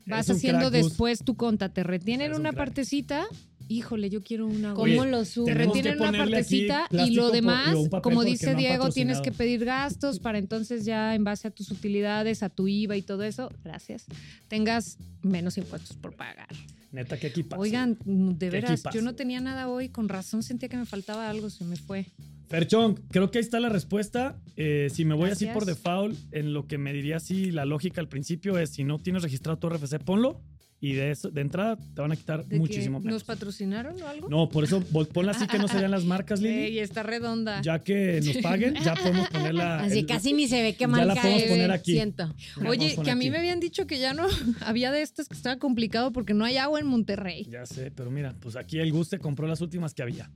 vas 0.05 0.29
haciendo 0.29 0.71
después 0.71 1.23
tu 1.23 1.35
conta, 1.35 1.69
te 1.69 1.83
retienen 1.83 2.33
un 2.33 2.41
una 2.41 2.49
crack. 2.49 2.65
partecita, 2.65 3.27
híjole, 3.67 4.09
yo 4.09 4.23
quiero 4.23 4.47
una. 4.47 4.73
¿Cómo 4.73 5.05
lo 5.05 5.25
subo? 5.25 5.47
retienen 5.49 5.99
una 5.99 6.11
partecita 6.11 6.87
y 6.91 7.11
lo 7.11 7.31
demás, 7.31 7.75
como 8.01 8.23
dice 8.23 8.53
no 8.53 8.57
Diego, 8.57 8.89
tienes 8.89 9.21
que 9.21 9.31
pedir 9.31 9.65
gastos 9.65 10.19
para 10.19 10.37
entonces 10.37 10.85
ya 10.85 11.15
en 11.15 11.23
base 11.23 11.47
a 11.47 11.51
tus 11.51 11.71
utilidades, 11.71 12.43
a 12.43 12.49
tu 12.49 12.67
IVA 12.67 12.97
y 12.97 13.01
todo 13.01 13.23
eso, 13.23 13.51
gracias, 13.63 14.05
tengas 14.47 14.97
menos 15.21 15.57
impuestos 15.57 15.97
por 15.97 16.15
pagar. 16.15 16.47
Neta, 16.91 17.19
qué 17.19 17.27
equipazo. 17.27 17.61
Oigan, 17.61 17.97
de 18.05 18.49
veras, 18.49 18.83
yo 18.93 19.01
no 19.01 19.13
tenía 19.13 19.41
nada 19.41 19.67
hoy, 19.67 19.89
con 19.89 20.07
razón 20.07 20.41
sentía 20.41 20.69
que 20.69 20.77
me 20.77 20.85
faltaba 20.85 21.29
algo, 21.29 21.49
se 21.49 21.65
me 21.65 21.75
fue. 21.75 22.07
Ferchón, 22.47 22.95
creo 23.11 23.29
que 23.29 23.39
ahí 23.39 23.43
está 23.43 23.59
la 23.59 23.69
respuesta. 23.69 24.39
Eh, 24.55 24.89
si 24.93 25.05
me 25.05 25.15
voy 25.15 25.29
así 25.31 25.45
por 25.47 25.65
default, 25.65 26.17
en 26.31 26.53
lo 26.53 26.65
que 26.67 26.77
me 26.77 26.93
diría 26.93 27.17
así 27.17 27.51
la 27.51 27.65
lógica 27.65 28.01
al 28.01 28.07
principio 28.07 28.57
es 28.57 28.69
si 28.71 28.83
no 28.83 28.99
tienes 28.99 29.23
registrado 29.23 29.57
tu 29.59 29.69
RFC, 29.69 29.99
ponlo 29.99 30.41
y 30.79 30.93
de 30.93 31.09
eso, 31.09 31.31
de 31.31 31.41
entrada 31.41 31.75
te 31.75 32.01
van 32.01 32.11
a 32.11 32.15
quitar 32.15 32.43
¿De 32.43 32.49
que 32.49 32.55
muchísimo 32.57 32.99
menos. 32.99 33.13
¿Nos 33.13 33.23
patrocinaron 33.23 33.99
o 34.01 34.07
algo? 34.07 34.29
No, 34.29 34.47
por 34.47 34.63
eso 34.63 34.81
ponla 34.81 35.31
así 35.31 35.47
que 35.47 35.57
no 35.57 35.67
se 35.67 35.77
vean 35.77 35.89
las 35.89 36.05
marcas, 36.05 36.39
Lili. 36.39 36.55
Ey, 36.55 36.79
está 36.79 37.01
redonda. 37.01 37.61
Ya 37.63 37.79
que 37.79 38.21
nos 38.23 38.37
paguen, 38.37 38.75
ya 38.75 38.93
podemos 38.93 39.27
ponerla. 39.29 39.79
Así 39.83 39.99
el- 39.99 40.05
casi 40.05 40.33
ni 40.33 40.47
se 40.47 40.61
ve 40.61 40.73
qué 40.73 40.81
ya 40.81 40.87
marca 40.87 41.05
la 41.15 41.21
podemos 41.21 41.43
poner 41.43 41.71
aquí. 41.71 41.93
Siento. 41.93 42.33
Oye, 42.67 42.91
poner 42.91 43.05
que 43.05 43.11
a 43.11 43.15
mí 43.15 43.25
aquí. 43.25 43.31
me 43.31 43.37
habían 43.39 43.59
dicho 43.59 43.87
que 43.87 43.97
ya 43.99 44.13
no 44.13 44.27
había 44.61 44.91
de 44.91 45.01
estas 45.01 45.27
que 45.27 45.35
estaba 45.35 45.57
complicado 45.57 46.11
porque 46.11 46.35
no 46.35 46.45
hay 46.45 46.57
agua 46.57 46.79
en 46.79 46.85
Monterrey. 46.85 47.47
Ya 47.49 47.65
sé, 47.65 47.91
pero 47.91 48.11
mira, 48.11 48.35
pues 48.39 48.55
aquí 48.55 48.77
el 48.79 48.91
Guste 48.91 49.17
compró 49.17 49.47
las 49.47 49.61
últimas 49.61 49.95
que 49.95 50.03
había. 50.03 50.29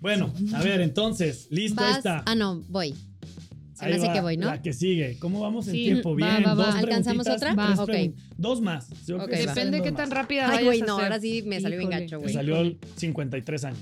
Bueno, 0.00 0.32
a 0.54 0.62
ver, 0.62 0.80
entonces, 0.80 1.48
listo, 1.50 1.80
ahí 1.82 1.88
Vas- 1.88 1.98
está. 1.98 2.22
Ah, 2.26 2.34
no, 2.34 2.62
voy. 2.68 2.94
Se 3.74 3.84
Ahí 3.84 3.92
me 3.92 3.96
hace 3.98 4.06
va 4.08 4.12
que 4.14 4.20
voy, 4.22 4.36
¿no? 4.36 4.46
La 4.46 4.60
que 4.60 4.72
sigue. 4.72 5.18
¿Cómo 5.20 5.40
vamos 5.40 5.66
en 5.68 5.74
Sí, 5.74 5.84
tiempo? 5.84 6.10
va, 6.10 6.16
Bien, 6.16 6.44
va, 6.44 6.54
va. 6.54 6.66
dos 6.66 6.74
¿Alcanzamos 6.74 7.28
otra? 7.28 7.54
tres 7.86 8.10
Dos 8.36 8.60
más. 8.60 8.88
Yo 9.06 9.16
creo 9.16 9.22
Ok, 9.24 9.30
que 9.30 9.36
se 9.36 9.46
va. 9.46 9.52
hacen 9.52 9.70
Depende 9.70 9.78
dos 9.78 9.84
qué 9.84 9.92
más. 9.92 10.00
tan 10.00 10.10
rápida 10.10 10.42
Ay, 10.46 10.50
vayas 10.50 10.64
güey, 10.64 10.80
a 10.82 10.86
no, 10.86 10.92
ahora 10.98 11.20
sí 11.20 11.42
me 11.46 11.60
salió 11.60 11.78
bien 11.78 11.90
gacho, 11.90 12.16
Me 12.16 12.22
güey. 12.22 12.34
salió 12.34 12.56
el 12.60 12.78
53 12.96 13.64
años. 13.64 13.78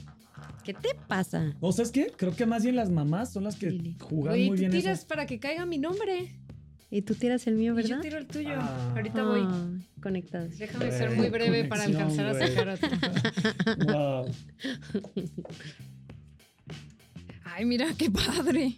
¿Qué 0.65 0.75
te 0.75 0.89
pasa? 1.09 1.55
¿O 1.61 1.73
sabes 1.73 1.93
qué? 1.93 2.13
Creo 2.17 2.35
que 2.37 2.45
más 2.45 2.63
bien 2.65 2.77
las 2.77 2.91
mamás 2.91 3.33
son 3.33 3.45
las 3.45 3.57
que 3.57 3.71
Lili. 3.71 3.97
jugan 4.01 4.33
Güey, 4.35 4.49
muy 4.49 4.57
tú 4.57 4.61
bien 4.61 4.73
tiras 4.73 4.99
eso. 4.99 5.09
para 5.09 5.25
que 5.27 5.39
caiga 5.39 5.65
mi 5.65 5.79
nombre. 5.79 6.35
Y 6.91 7.03
tú 7.03 7.15
tiras 7.15 7.47
el 7.47 7.55
mío, 7.57 7.73
Y 7.79 7.83
yo 7.83 7.89
¿verdad? 7.89 8.01
tiro 8.03 8.19
el 8.19 8.27
tuyo. 8.27 8.51
Ah. 8.59 8.93
Ahorita 8.97 9.23
voy. 9.25 9.41
Ah, 9.45 9.69
conectados. 10.03 10.59
Déjame 10.59 10.91
ser 10.93 11.11
muy 11.17 11.31
breve 11.31 11.65
para 11.65 11.85
alcanzar 11.85 12.27
a 12.27 12.33
güey. 12.33 12.49
sacar 12.49 12.69
otro. 12.69 12.89
Wow. 13.87 14.27
Ay, 17.57 17.65
mira 17.65 17.87
qué 17.99 18.11
padre. 18.11 18.77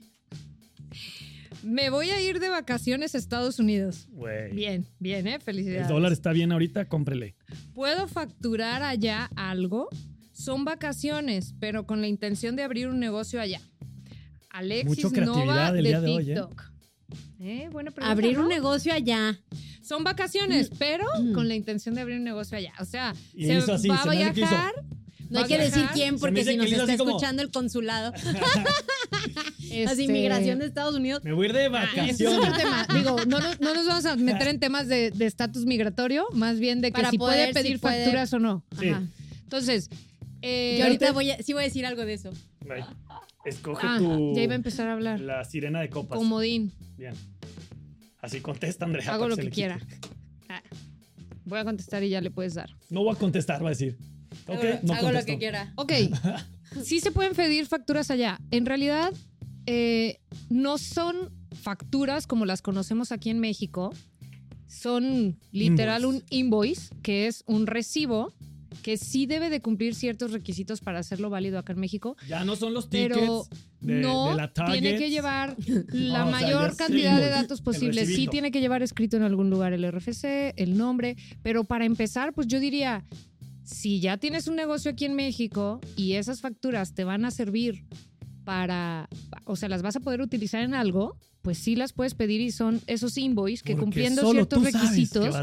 Me 1.64 1.90
voy 1.90 2.10
a 2.10 2.20
ir 2.22 2.38
de 2.38 2.48
vacaciones 2.48 3.16
a 3.16 3.18
Estados 3.18 3.58
Unidos. 3.58 4.06
Güey. 4.12 4.52
Bien, 4.52 4.86
bien, 5.00 5.26
¿eh? 5.26 5.34
El 5.34 5.40
Felicidades. 5.40 5.88
dólar 5.88 6.12
está 6.12 6.30
bien 6.32 6.52
ahorita, 6.52 6.84
cómprele. 6.84 7.34
¿Puedo 7.74 8.06
facturar 8.06 8.84
allá 8.84 9.28
algo? 9.34 9.88
Son 10.32 10.64
vacaciones, 10.64 11.54
pero 11.58 11.86
con 11.86 12.00
la 12.00 12.06
intención 12.06 12.54
de 12.54 12.62
abrir 12.62 12.86
un 12.86 13.00
negocio 13.00 13.40
allá. 13.40 13.60
Alexis 14.50 15.10
Nova 15.12 15.70
el 15.70 15.74
de 15.74 15.82
día 15.82 16.00
de 16.00 16.10
hoy, 16.12 16.22
¿eh? 16.22 16.34
TikTok. 16.34 16.62
¿Eh? 17.40 17.68
Buena 17.72 17.90
pregunta, 17.90 18.12
Abrir 18.12 18.36
¿no? 18.36 18.42
un 18.44 18.48
negocio 18.48 18.92
allá. 18.92 19.40
Son 19.82 20.04
vacaciones, 20.04 20.70
pero 20.78 21.06
Mm. 21.20 21.32
con 21.32 21.48
la 21.48 21.56
intención 21.56 21.96
de 21.96 22.02
abrir 22.02 22.18
un 22.18 22.24
negocio 22.24 22.56
allá. 22.56 22.72
O 22.78 22.84
sea, 22.84 23.12
Y 23.34 23.46
se 23.46 23.54
hizo 23.58 23.72
así, 23.72 23.88
va 23.88 24.02
a 24.02 24.10
viajar. 24.10 24.72
No 25.30 25.40
hay 25.40 25.44
que 25.46 25.58
decir 25.58 25.86
quién 25.92 26.18
porque 26.18 26.44
si 26.44 26.56
nos 26.56 26.70
está 26.72 26.92
escuchando 26.94 27.42
el 27.42 27.50
consulado. 27.50 28.12
Este, 29.70 29.84
Así, 29.84 30.04
inmigración 30.04 30.58
de 30.58 30.66
Estados 30.66 30.94
Unidos. 30.94 31.22
Me 31.24 31.32
voy 31.32 31.46
a 31.46 31.48
ir 31.50 31.54
de 31.54 31.66
Ah, 31.66 31.68
vacaciones. 31.68 32.18
Digo, 32.94 33.16
no 33.26 33.38
nos, 33.38 33.60
no 33.60 33.74
nos 33.74 33.86
vamos 33.86 34.06
a 34.06 34.16
meter 34.16 34.48
en 34.48 34.60
temas 34.60 34.88
de 34.88 35.12
estatus 35.20 35.66
migratorio, 35.66 36.26
más 36.32 36.58
bien 36.58 36.80
de 36.80 36.88
que 36.88 36.94
Para 36.94 37.10
si 37.10 37.18
poder, 37.18 37.52
puede 37.52 37.54
pedir 37.62 37.76
si 37.76 37.78
puede. 37.78 38.04
facturas 38.04 38.32
o 38.32 38.38
no. 38.38 38.64
Entonces, 39.42 39.90
eh, 40.40 40.76
Yo 40.78 40.84
ahorita 40.84 41.12
voy 41.12 41.32
a, 41.32 41.42
sí 41.42 41.52
voy 41.52 41.62
a 41.62 41.64
decir 41.64 41.84
algo 41.84 42.04
de 42.06 42.14
eso. 42.14 42.30
Escoge 43.44 43.86
ah, 43.86 43.96
tu. 43.98 44.34
ya 44.34 44.42
iba 44.42 44.52
a 44.52 44.56
empezar 44.56 44.88
a 44.88 44.94
hablar. 44.94 45.20
La 45.20 45.44
sirena 45.44 45.80
de 45.80 45.90
copas. 45.90 46.18
Comodín. 46.18 46.72
Bien. 46.96 47.14
Así 48.20 48.40
contesta, 48.40 48.84
Andrea. 48.86 49.12
Hago 49.12 49.28
lo 49.28 49.36
que 49.36 49.50
quiera. 49.50 49.78
Ah, 50.48 50.62
Voy 51.44 51.58
a 51.58 51.64
contestar 51.64 52.02
y 52.04 52.08
ya 52.10 52.20
le 52.20 52.30
puedes 52.30 52.54
dar. 52.54 52.70
No 52.90 53.04
voy 53.04 53.14
a 53.14 53.18
contestar, 53.18 53.62
va 53.62 53.68
a 53.68 53.70
decir. 53.70 53.96
Ok, 54.48 54.64
hago 54.64 54.78
no 54.82 54.94
hago 54.94 55.12
lo 55.12 55.24
que 55.24 55.38
quiera. 55.38 55.72
Ok, 55.76 55.92
sí 56.82 57.00
se 57.00 57.12
pueden 57.12 57.34
pedir 57.34 57.66
facturas 57.66 58.10
allá. 58.10 58.40
En 58.50 58.66
realidad, 58.66 59.12
eh, 59.66 60.20
no 60.48 60.78
son 60.78 61.30
facturas 61.62 62.26
como 62.26 62.46
las 62.46 62.62
conocemos 62.62 63.12
aquí 63.12 63.30
en 63.30 63.38
México. 63.38 63.92
Son 64.66 65.38
literal 65.50 66.02
Invoice. 66.02 66.18
un 66.18 66.24
invoice, 66.30 66.94
que 67.02 67.26
es 67.26 67.42
un 67.46 67.66
recibo 67.66 68.32
que 68.82 68.96
sí 68.96 69.26
debe 69.26 69.50
de 69.50 69.60
cumplir 69.60 69.94
ciertos 69.94 70.32
requisitos 70.32 70.80
para 70.80 70.98
hacerlo 70.98 71.30
válido 71.30 71.58
acá 71.58 71.72
en 71.72 71.80
México, 71.80 72.16
Ya 72.28 72.44
no 72.44 72.56
son 72.56 72.74
los 72.74 72.88
tickets 72.88 73.14
pero 73.14 73.46
de, 73.80 73.94
no 74.00 74.30
de 74.30 74.34
la 74.36 74.52
tiene 74.52 74.96
que 74.96 75.10
llevar 75.10 75.56
la 75.92 76.24
No, 76.24 76.36
o 76.36 76.38
sea, 76.38 76.48
mayor 76.48 76.76
cantidad 76.76 77.18
de 77.18 77.28
datos 77.28 77.58
el 77.58 77.64
posibles. 77.64 78.08
Sí 78.08 78.28
tiene 78.28 78.50
que 78.50 78.60
llevar 78.60 78.82
escrito 78.82 79.16
en 79.16 79.22
algún 79.22 79.50
lugar 79.50 79.72
el 79.72 79.90
RFC, 79.90 80.54
el 80.56 80.76
nombre, 80.76 81.16
pero 81.42 81.64
para 81.64 81.84
empezar, 81.84 82.32
pues 82.32 82.46
yo 82.46 82.60
diría, 82.60 83.04
si 83.68 84.00
ya 84.00 84.16
tienes 84.16 84.48
un 84.48 84.56
negocio 84.56 84.90
aquí 84.90 85.04
en 85.04 85.14
México 85.14 85.80
y 85.94 86.14
esas 86.14 86.40
facturas 86.40 86.94
te 86.94 87.04
van 87.04 87.26
a 87.26 87.30
servir 87.30 87.84
para, 88.44 89.10
o 89.44 89.56
sea, 89.56 89.68
las 89.68 89.82
vas 89.82 89.96
a 89.96 90.00
poder 90.00 90.22
utilizar 90.22 90.62
en 90.62 90.72
algo, 90.72 91.18
pues 91.42 91.58
sí 91.58 91.76
las 91.76 91.92
puedes 91.92 92.14
pedir 92.14 92.40
y 92.40 92.50
son 92.50 92.80
esos 92.86 93.18
invoices 93.18 93.62
que 93.62 93.74
Porque 93.74 93.84
cumpliendo 93.84 94.30
ciertos 94.30 94.62
requisitos 94.64 95.34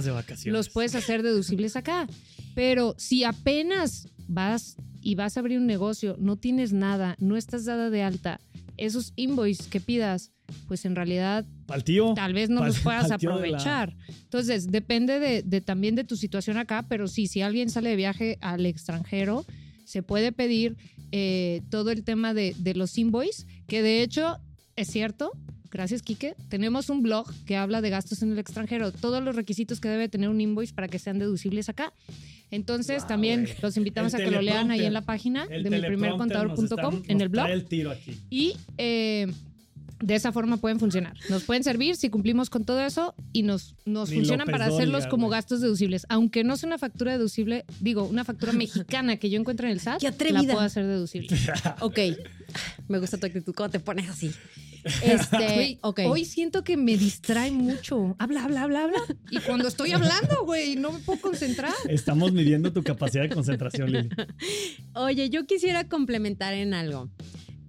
los 0.45 0.69
puedes 0.69 0.95
hacer 0.95 1.21
deducibles 1.21 1.75
acá. 1.75 2.07
Pero 2.55 2.95
si 2.97 3.23
apenas 3.23 4.07
vas 4.27 4.77
y 5.01 5.13
vas 5.13 5.37
a 5.37 5.41
abrir 5.41 5.59
un 5.59 5.67
negocio, 5.67 6.15
no 6.19 6.35
tienes 6.35 6.73
nada, 6.73 7.15
no 7.19 7.37
estás 7.37 7.63
dada 7.65 7.91
de 7.91 8.01
alta, 8.01 8.41
esos 8.77 9.13
invoices 9.15 9.67
que 9.67 9.79
pidas, 9.79 10.31
pues 10.67 10.85
en 10.85 10.95
realidad 10.95 11.45
Al 11.67 11.83
tío. 11.83 12.13
tal 12.13 12.33
vez 12.33 12.49
no 12.49 12.63
los 12.65 12.79
puedas 12.79 13.03
de 13.03 13.09
la- 13.09 13.15
aprovechar. 13.15 13.95
Entonces, 14.23 14.67
depende 14.67 15.19
de, 15.19 15.41
de 15.43 15.61
también 15.61 15.95
de 15.95 16.03
tu 16.03 16.15
situación 16.17 16.57
acá, 16.57 16.85
pero 16.87 17.07
sí, 17.07 17.27
si 17.27 17.41
alguien 17.41 17.69
sale 17.69 17.89
de 17.89 17.95
viaje 17.95 18.37
al 18.41 18.65
extranjero, 18.65 19.45
se 19.85 20.03
puede 20.03 20.31
pedir 20.31 20.75
eh, 21.11 21.61
todo 21.69 21.91
el 21.91 22.03
tema 22.03 22.33
de, 22.33 22.55
de 22.57 22.73
los 22.75 22.97
invoices, 22.97 23.47
que 23.67 23.81
de 23.81 24.01
hecho 24.01 24.37
es 24.75 24.87
cierto. 24.89 25.31
Gracias, 25.75 26.01
Quique. 26.03 26.35
Tenemos 26.47 26.89
un 26.89 27.01
blog 27.03 27.29
que 27.45 27.57
habla 27.57 27.81
de 27.81 27.89
gastos 27.89 28.21
en 28.21 28.31
el 28.31 28.39
extranjero, 28.39 28.93
todos 28.93 29.21
los 29.21 29.35
requisitos 29.35 29.81
que 29.81 29.89
debe 29.89 30.07
tener 30.07 30.29
un 30.29 30.39
invoice 30.39 30.73
para 30.73 30.87
que 30.87 30.99
sean 30.99 31.19
deducibles 31.19 31.67
acá. 31.67 31.91
Entonces, 32.49 32.99
Wow, 32.99 33.07
también 33.09 33.49
los 33.61 33.75
invitamos 33.75 34.13
El 34.13 34.21
a 34.21 34.23
que 34.23 34.31
lo 34.31 34.41
lean 34.41 34.71
ahí 34.71 34.85
en 34.85 34.93
la 34.93 35.01
página 35.01 35.45
El 35.49 35.63
de 35.63 35.69
mi 35.71 35.81
primercontador.com, 35.81 36.63
está- 36.95 37.11
en 37.11 37.19
el 37.19 37.27
blog. 37.27 37.49
el 37.49 37.65
tiro 37.65 37.91
aquí. 37.91 38.17
Y 38.29 38.53
eh, 38.77 39.27
de 39.99 40.15
esa 40.15 40.31
forma 40.31 40.55
pueden 40.55 40.79
funcionar. 40.79 41.17
Nos 41.29 41.43
pueden 41.43 41.65
servir 41.65 41.97
si 41.97 42.09
cumplimos 42.09 42.49
con 42.49 42.63
todo 42.63 42.79
eso 42.79 43.13
y 43.33 43.43
nos, 43.43 43.75
nos 43.85 44.09
Ni 44.11 44.15
funcionan 44.15 44.47
López 44.47 44.53
para 44.61 44.73
hacerlos 44.73 45.07
como 45.07 45.27
gastos 45.27 45.59
deducibles. 45.59 46.05
Aunque 46.07 46.45
no 46.45 46.55
sea 46.55 46.67
una 46.67 46.77
factura 46.77 47.11
deducible, 47.11 47.65
digo, 47.81 48.05
una 48.05 48.23
factura 48.23 48.53
mexicana 48.53 49.17
que 49.17 49.29
yo 49.29 49.37
encuentro 49.37 49.67
en 49.67 49.73
el 49.73 49.81
SAT, 49.81 49.99
¡Qué 49.99 50.05
la 50.07 50.11
atrevida! 50.11 50.53
puedo 50.53 50.65
hacer 50.65 50.85
deducible. 50.87 51.35
Ok. 51.81 51.99
Me 52.87 52.99
gusta 52.99 53.17
tu 53.17 53.25
actitud 53.25 53.53
cuando 53.53 53.73
te 53.73 53.79
pones 53.81 54.07
así. 54.09 54.31
Este. 55.01 55.79
Hoy 55.81 56.25
siento 56.25 56.63
que 56.63 56.77
me 56.77 56.97
distrae 56.97 57.51
mucho. 57.51 58.15
Habla, 58.19 58.43
habla, 58.43 58.63
habla, 58.63 58.83
habla. 58.83 58.99
Y 59.31 59.39
cuando 59.39 59.67
estoy 59.67 59.91
hablando, 59.91 60.45
güey, 60.45 60.75
no 60.75 60.91
me 60.91 60.99
puedo 60.99 61.19
concentrar. 61.19 61.73
Estamos 61.89 62.31
midiendo 62.31 62.71
tu 62.71 62.83
capacidad 62.83 63.23
de 63.23 63.29
concentración, 63.29 63.91
Lili. 63.91 64.09
Oye, 64.93 65.29
yo 65.29 65.45
quisiera 65.45 65.87
complementar 65.87 66.53
en 66.53 66.73
algo. 66.73 67.09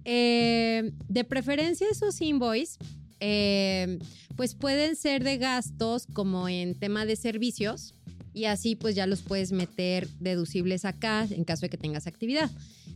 Eh, 0.05 0.91
de 1.09 1.23
preferencia 1.23 1.87
esos 1.91 2.21
invoice, 2.21 2.77
eh, 3.19 3.99
pues 4.35 4.55
pueden 4.55 4.95
ser 4.95 5.23
de 5.23 5.37
gastos 5.37 6.07
como 6.13 6.47
en 6.47 6.75
tema 6.79 7.05
de 7.05 7.15
servicios 7.15 7.96
y 8.37 8.45
así 8.45 8.75
pues 8.75 8.93
ya 8.95 9.07
los 9.07 9.21
puedes 9.21 9.51
meter 9.51 10.07
deducibles 10.19 10.85
acá 10.85 11.27
en 11.29 11.43
caso 11.43 11.61
de 11.61 11.69
que 11.69 11.77
tengas 11.77 12.05
actividad. 12.05 12.51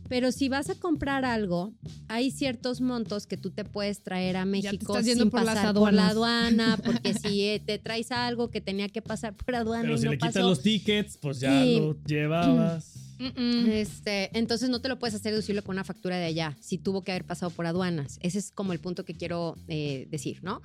Pero 0.08 0.30
si 0.30 0.48
vas 0.48 0.70
a 0.70 0.74
comprar 0.76 1.24
algo, 1.24 1.72
hay 2.06 2.30
ciertos 2.30 2.80
montos 2.80 3.26
que 3.26 3.36
tú 3.36 3.50
te 3.50 3.64
puedes 3.64 4.02
traer 4.02 4.36
a 4.36 4.44
México 4.44 4.92
estás 4.94 5.04
yendo 5.04 5.24
sin 5.24 5.30
por 5.30 5.42
las 5.44 5.54
pasar 5.56 5.74
por 5.74 5.92
la 5.92 6.08
aduana, 6.08 6.78
porque 6.84 7.14
si 7.14 7.42
eh, 7.42 7.60
te 7.64 7.78
traes 7.78 8.12
algo 8.12 8.50
que 8.50 8.60
tenía 8.60 8.88
que 8.88 9.02
pasar 9.02 9.34
por 9.34 9.54
aduana 9.54 9.82
Pero 9.82 9.94
y 9.94 9.98
si 9.98 10.04
no 10.04 10.10
le 10.12 10.18
quitas 10.18 10.34
pasó, 10.34 10.48
los 10.48 10.62
tickets, 10.62 11.16
pues 11.16 11.40
ya 11.40 11.62
Sí. 11.62 11.78
lo 11.78 11.96
llevabas. 12.04 12.94
Mm-mm. 13.18 13.68
este, 13.68 14.36
entonces 14.36 14.68
no 14.68 14.80
te 14.80 14.88
lo 14.88 14.98
puedes 14.98 15.14
hacer 15.14 15.30
deducible 15.32 15.62
con 15.62 15.76
una 15.76 15.84
factura 15.84 16.16
de 16.18 16.24
allá, 16.24 16.56
si 16.60 16.76
tuvo 16.78 17.02
que 17.02 17.12
haber 17.12 17.24
pasado 17.24 17.50
por 17.50 17.66
aduanas. 17.66 18.18
Ese 18.20 18.38
es 18.38 18.50
como 18.50 18.72
el 18.72 18.80
punto 18.80 19.04
que 19.04 19.14
quiero 19.14 19.56
eh, 19.68 20.08
decir, 20.10 20.40
¿no? 20.42 20.60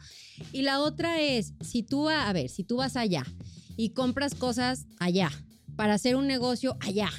Y 0.51 0.63
la 0.63 0.79
otra 0.81 1.21
es, 1.21 1.53
si 1.61 1.83
tú, 1.83 2.09
a, 2.09 2.27
a 2.27 2.33
ver, 2.33 2.49
si 2.49 2.63
tú 2.63 2.77
vas 2.77 2.95
allá 2.95 3.23
y 3.77 3.89
compras 3.89 4.35
cosas 4.35 4.85
allá 4.99 5.31
para 5.77 5.93
hacer 5.93 6.15
un 6.17 6.27
negocio 6.27 6.75
allá, 6.81 7.09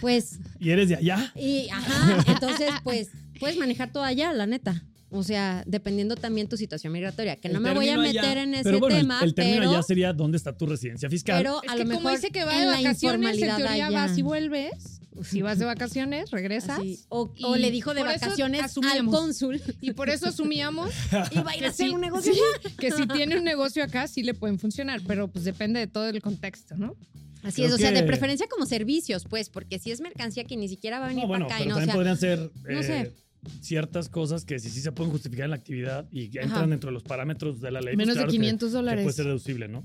pues, 0.00 0.38
¿Y 0.60 0.70
eres 0.70 0.88
de 0.88 0.96
allá? 0.96 1.32
y, 1.36 1.68
ajá, 1.70 2.24
entonces, 2.26 2.70
pues, 2.84 3.08
puedes 3.40 3.56
manejar 3.56 3.92
todo 3.92 4.02
allá, 4.04 4.32
la 4.32 4.46
neta. 4.46 4.84
O 5.14 5.22
sea, 5.22 5.62
dependiendo 5.66 6.16
también 6.16 6.48
tu 6.48 6.56
situación 6.56 6.90
migratoria, 6.92 7.36
que 7.36 7.48
no 7.50 7.56
El 7.58 7.60
me 7.62 7.74
voy 7.74 7.88
a 7.90 7.98
meter 7.98 8.20
allá- 8.24 8.42
en 8.44 8.54
ese 8.54 8.64
pero 8.64 8.78
bueno, 8.80 8.96
el- 8.96 9.02
tema, 9.02 9.20
el, 9.22 9.34
término 9.34 9.58
pero, 9.58 9.70
allá 9.72 9.82
sería 9.82 10.12
dónde 10.14 10.38
está 10.38 10.56
tu 10.56 10.64
residencia 10.64 11.10
fiscal. 11.10 11.36
pero 11.42 11.62
Es 11.62 11.70
a 11.70 11.76
que 11.76 11.84
lo 11.84 11.94
como 11.96 12.08
dice 12.10 12.30
que 12.30 12.44
va 12.44 12.54
en 12.54 12.60
de 12.60 12.66
la 12.66 12.76
vacaciones, 12.78 13.34
en 13.42 13.56
teoría 13.56 13.86
allá. 13.86 13.90
vas 13.90 14.16
y 14.16 14.22
vuelves. 14.22 15.01
Si 15.22 15.42
vas 15.42 15.58
de 15.58 15.64
vacaciones, 15.66 16.30
regresas. 16.30 16.80
O, 17.08 17.30
Y 17.36 17.44
o 17.44 17.56
le 17.56 17.70
dijo 17.70 17.92
de 17.94 18.02
vacaciones 18.02 18.62
al 18.62 19.06
cónsul 19.06 19.60
Y 19.80 19.92
por 19.92 20.08
eso 20.08 20.28
asumíamos 20.28 20.90
va 21.12 21.50
a 21.50 21.56
ir 21.56 21.58
a 21.58 21.58
que 21.58 21.66
hacer 21.66 21.88
sí, 21.88 21.94
un 21.94 22.00
negocio 22.00 22.32
sí, 22.32 22.40
que 22.78 22.90
si 22.92 23.06
tiene 23.06 23.36
un 23.36 23.44
negocio 23.44 23.84
acá 23.84 24.08
sí 24.08 24.22
le 24.22 24.34
pueden 24.34 24.58
funcionar, 24.58 25.00
pero 25.06 25.28
pues 25.28 25.44
depende 25.44 25.80
de 25.80 25.86
todo 25.86 26.08
el 26.08 26.20
contexto, 26.22 26.76
¿no? 26.76 26.96
Así 27.42 27.56
Creo 27.56 27.68
es, 27.68 27.74
o 27.74 27.78
sea, 27.78 27.90
de 27.90 28.04
preferencia 28.04 28.46
como 28.48 28.66
servicios, 28.66 29.24
pues, 29.28 29.48
porque 29.50 29.78
si 29.80 29.90
es 29.90 30.00
mercancía 30.00 30.44
que 30.44 30.56
ni 30.56 30.68
siquiera 30.68 31.00
va 31.00 31.06
a 31.06 31.08
venir 31.08 31.24
No, 31.24 31.28
bueno, 31.28 31.46
para 31.48 31.56
acá, 31.56 31.64
y 31.64 31.68
pero 31.68 31.76
no, 31.76 31.82
o 31.82 31.86
también 31.94 32.16
sea, 32.16 32.36
podrían 32.38 32.50
ser 32.56 32.72
no 32.72 32.80
eh, 32.80 32.84
sé. 32.84 33.12
ciertas 33.60 34.08
cosas 34.08 34.44
que 34.44 34.58
sí, 34.60 34.70
sí 34.70 34.80
se 34.80 34.92
pueden 34.92 35.10
justificar 35.10 35.44
en 35.46 35.50
la 35.50 35.56
actividad 35.56 36.06
y 36.12 36.26
entran 36.26 36.52
Ajá. 36.52 36.66
dentro 36.68 36.90
de 36.90 36.94
los 36.94 37.02
parámetros 37.02 37.60
de 37.60 37.70
la 37.72 37.80
ley. 37.80 37.96
pues 37.96 38.06
Menos 38.06 38.14
claro 38.14 38.30
de 38.30 38.36
que- 38.36 38.40
500 38.40 38.68
que 38.68 38.72
dólares. 38.76 39.02
puede 39.04 39.16
ser 39.16 39.24
deducible, 39.26 39.66
¿no? 39.68 39.84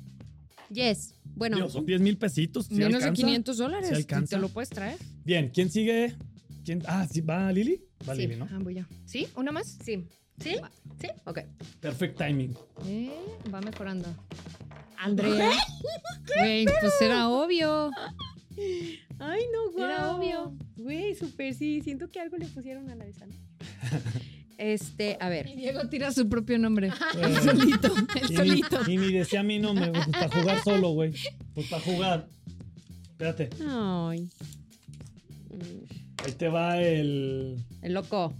Yes. 0.71 1.13
Bueno, 1.35 1.57
Digo, 1.57 1.69
son 1.69 1.85
10 1.85 2.01
mil 2.01 2.17
pesitos. 2.17 2.65
¿sí 2.67 2.73
Menos 2.75 2.91
de 3.01 3.09
alcanza? 3.09 3.21
500 3.21 3.57
dólares. 3.57 3.87
¿Sí 3.89 3.93
y 3.93 3.97
alcanza? 3.97 4.35
te 4.37 4.41
lo 4.41 4.49
puedes 4.49 4.69
traer. 4.69 4.97
Bien, 5.23 5.49
¿quién 5.53 5.69
sigue? 5.69 6.15
¿Quién? 6.65 6.83
Ah, 6.87 7.07
¿sí? 7.09 7.21
¿va 7.21 7.51
Lili? 7.51 7.81
Va 8.07 8.15
Sí. 8.15 8.21
Lili, 8.21 8.35
¿no? 8.37 8.47
Ah, 8.51 8.57
voy 8.61 8.75
yo. 8.75 8.83
¿Sí? 9.05 9.27
¿Una 9.35 9.51
más? 9.51 9.77
sí. 9.83 10.07
¿Sí? 10.39 10.55
¿Sí? 11.01 11.07
Ok. 11.25 11.39
Perfect 11.79 12.17
timing. 12.17 12.55
Eh, 12.85 13.11
va 13.53 13.59
mejorando. 13.61 14.07
Andrea. 14.99 15.49
Güey, 16.37 16.65
pues 16.65 16.93
era 17.01 17.29
obvio. 17.29 17.89
Ay, 19.19 19.41
no, 19.53 19.71
güey. 19.71 19.83
Era 19.83 20.15
obvio. 20.15 20.55
Güey, 20.75 21.15
súper, 21.15 21.53
sí. 21.55 21.81
Siento 21.81 22.09
que 22.11 22.19
algo 22.19 22.37
le 22.37 22.45
pusieron 22.47 22.89
a 22.89 22.95
la 22.95 23.05
de 23.05 23.13
Sana. 23.13 23.33
Este, 24.57 25.17
a 25.19 25.29
ver. 25.29 25.47
Y 25.47 25.55
Diego 25.55 25.87
tira 25.89 26.11
su 26.11 26.27
propio 26.27 26.57
nombre. 26.57 26.87
Eh, 26.87 26.91
El 27.23 27.35
solito. 27.41 27.87
El 28.15 28.25
y, 28.25 28.29
ni, 28.29 28.35
solito. 28.35 28.91
y 28.91 28.97
ni 28.97 29.11
decía 29.11 29.43
mi 29.43 29.59
nombre, 29.59 29.89
güey, 29.89 30.03
pues 30.03 30.17
para 30.27 30.41
jugar 30.41 30.63
solo, 30.63 30.89
güey. 30.89 31.13
Pues 31.53 31.67
para 31.67 31.81
jugar. 31.83 32.27
Espérate, 33.11 33.49
Ay. 33.67 34.29
Ahí 36.23 36.31
te 36.33 36.47
va 36.49 36.81
el... 36.81 37.57
El 37.81 37.93
loco. 37.93 38.33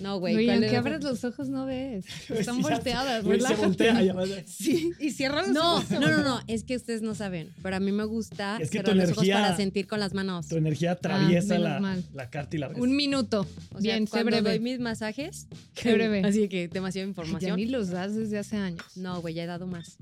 No, 0.00 0.18
güey. 0.20 0.36
Oye, 0.36 0.44
¿cuál 0.46 0.58
aunque 0.62 0.76
abres 0.76 1.02
los 1.02 1.24
ojos 1.24 1.48
no 1.48 1.64
ves. 1.64 2.04
Están 2.30 2.56
Sí, 2.56 2.62
ya- 2.62 2.68
volteadas, 2.68 3.24
güey, 3.24 3.40
se 3.40 3.54
voltea, 3.54 4.02
ya 4.02 4.14
Sí, 4.46 4.92
y 5.00 5.10
cierra 5.12 5.40
los 5.42 5.50
No, 5.52 5.76
ojos. 5.76 5.90
no, 5.90 6.00
no, 6.00 6.18
no. 6.22 6.40
Es 6.46 6.62
que 6.64 6.76
ustedes 6.76 7.00
no 7.00 7.14
saben. 7.14 7.50
Pero 7.62 7.76
a 7.76 7.80
mí 7.80 7.90
me 7.90 8.04
gusta 8.04 8.58
Es 8.60 8.68
que 8.70 8.78
cerrar 8.78 8.92
tu 8.92 8.96
los 9.00 9.10
ojos 9.12 9.24
energía- 9.24 9.34
para 9.42 9.56
sentir 9.56 9.86
con 9.86 9.98
las 10.00 10.12
manos. 10.12 10.46
Tu 10.48 10.56
energía 10.56 10.92
atraviesa 10.92 11.54
menos 11.58 11.80
la, 11.80 11.98
la 12.12 12.30
carta 12.30 12.54
y 12.54 12.58
la 12.58 12.68
ves. 12.68 12.78
Un 12.78 12.94
minuto. 12.96 13.40
O 13.40 13.80
sea, 13.80 13.80
Bien, 13.80 14.06
sé 14.06 14.10
cuando 14.10 14.30
breve. 14.32 14.50
doy 14.50 14.60
mis 14.60 14.78
masajes. 14.78 15.48
Sé 15.74 15.94
breve. 15.94 16.22
Así 16.24 16.48
que 16.48 16.68
demasiada 16.68 17.06
Ya 17.06 17.08
información. 17.08 17.56
ni 17.56 17.66
los 17.66 17.88
das 17.88 18.14
desde 18.14 18.38
hace 18.38 18.56
años. 18.56 18.84
No, 18.96 19.20
güey, 19.22 19.32
ya 19.34 19.44
he 19.44 19.46
dado 19.46 19.66
más. 19.66 19.96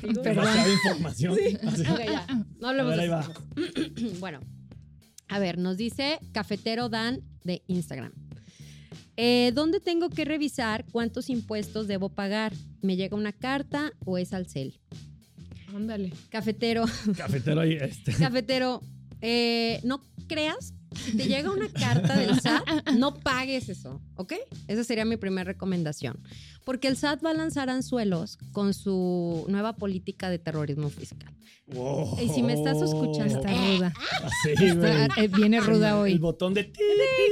Perdón. 0.00 0.24
Demasiada 0.24 0.72
información. 0.72 1.36
Así. 1.66 1.82
Ok, 1.82 2.00
ya. 2.06 2.26
No 2.58 2.68
hablemos 2.68 2.96
de 2.96 3.04
eso. 3.06 3.32
Bueno, 4.20 4.40
a 5.28 5.38
ver, 5.38 5.58
nos 5.58 5.76
dice 5.76 6.18
Cafetero 6.32 6.88
Dan 6.88 7.20
de 7.44 7.62
Instagram. 7.66 8.12
Eh, 9.20 9.50
¿Dónde 9.52 9.80
tengo 9.80 10.10
que 10.10 10.24
revisar 10.24 10.84
cuántos 10.92 11.28
impuestos 11.28 11.88
debo 11.88 12.08
pagar? 12.08 12.52
¿Me 12.82 12.94
llega 12.94 13.16
una 13.16 13.32
carta 13.32 13.92
o 14.04 14.16
es 14.16 14.32
al 14.32 14.46
CEL? 14.46 14.78
Ándale. 15.74 16.12
Cafetero, 16.30 16.84
Cafetero 17.16 17.60
ahí, 17.62 17.76
este. 17.80 18.12
cafetero, 18.12 18.80
eh, 19.20 19.80
no 19.82 20.04
creas, 20.28 20.72
si 20.94 21.16
te 21.16 21.26
llega 21.26 21.50
una 21.50 21.68
carta 21.68 22.16
del 22.16 22.40
SAT, 22.40 22.57
no 23.10 23.20
pagues 23.20 23.68
eso, 23.68 24.00
¿ok? 24.16 24.34
Esa 24.66 24.84
sería 24.84 25.04
mi 25.04 25.16
primera 25.16 25.44
recomendación. 25.44 26.22
Porque 26.64 26.88
el 26.88 26.96
SAT 26.96 27.24
va 27.24 27.30
a 27.30 27.34
lanzar 27.34 27.70
anzuelos 27.70 28.38
con 28.52 28.74
su 28.74 29.44
nueva 29.48 29.76
política 29.76 30.28
de 30.30 30.38
terrorismo 30.38 30.90
fiscal. 30.90 31.34
Wow. 31.68 32.18
Y 32.22 32.28
si 32.30 32.42
me 32.42 32.54
estás 32.54 32.80
escuchando, 32.80 33.36
Está 33.40 33.52
ruda. 33.52 33.92
Así, 34.22 34.64
Está- 34.64 35.06
eh, 35.22 35.28
viene 35.28 35.60
ruda 35.60 35.90
El 35.90 35.94
hoy. 35.96 36.18
botón 36.18 36.54
de 36.54 36.64
ti. 36.64 36.80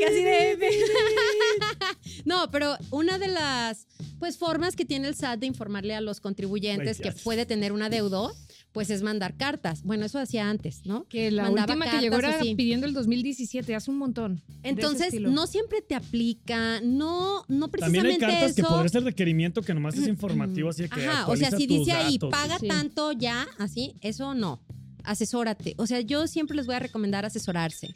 Así 0.07 0.23
de- 0.23 0.59
No, 2.25 2.51
pero 2.51 2.77
una 2.91 3.19
de 3.19 3.29
las 3.29 3.87
pues 4.19 4.39
formas 4.39 4.77
que 4.77 4.85
tiene 4.85 5.09
el 5.09 5.15
SAT 5.15 5.41
de 5.41 5.47
informarle 5.47 5.95
a 5.95 6.01
los 6.01 6.21
contribuyentes 6.21 7.01
que 7.01 7.12
puede 7.12 7.47
tener 7.47 7.73
un 7.73 7.83
adeudo, 7.83 8.35
pues 8.77 8.91
es 8.91 9.01
mandar 9.01 9.39
cartas. 9.39 9.83
Bueno, 9.85 10.05
eso 10.05 10.19
hacía 10.19 10.51
antes, 10.51 10.83
¿no? 10.85 11.05
Que 11.09 11.31
la 11.31 11.45
Mandaba 11.45 11.73
última 11.73 11.91
que 11.91 11.99
llegó 11.99 12.17
cartas 12.17 12.33
era 12.35 12.41
así. 12.43 12.55
pidiendo 12.57 12.87
el 12.87 12.93
2017, 12.93 13.75
hace 13.75 13.91
un 13.91 13.97
montón. 13.97 14.43
Entonces, 14.62 15.19
no 15.19 15.47
siempre 15.47 15.81
te 15.81 15.95
aplica, 15.95 16.83
no, 16.83 17.43
no 17.49 17.69
También 17.69 18.05
hay 18.05 18.19
precisamente 18.19 18.19
cartas 18.19 18.55
que 18.55 18.61
eso. 18.61 18.69
podría 18.69 18.89
ser 18.91 19.05
requerimiento 19.05 19.62
que 19.62 19.73
nomás 19.73 19.97
es 19.97 20.07
informativo, 20.07 20.69
así 20.69 20.87
que 20.91 21.07
Ajá, 21.07 21.27
o 21.27 21.35
sea, 21.39 21.51
si 21.53 21.67
dice 21.67 21.93
ahí, 21.93 22.19
datos. 22.19 22.31
paga 22.31 22.59
Sí. 22.59 22.69
tanto 22.69 23.12
ya, 23.12 23.47
así, 23.57 23.95
eso 24.03 24.35
no. 24.35 24.61
Asesórate. 25.05 25.75
O 25.79 25.87
sea, 25.87 26.03
yo 26.03 26.27
siempre 26.27 26.55
les 26.55 26.67
voy 26.67 26.75
a 26.75 26.81
recomendar 26.81 27.25
asesorarse. 27.25 27.95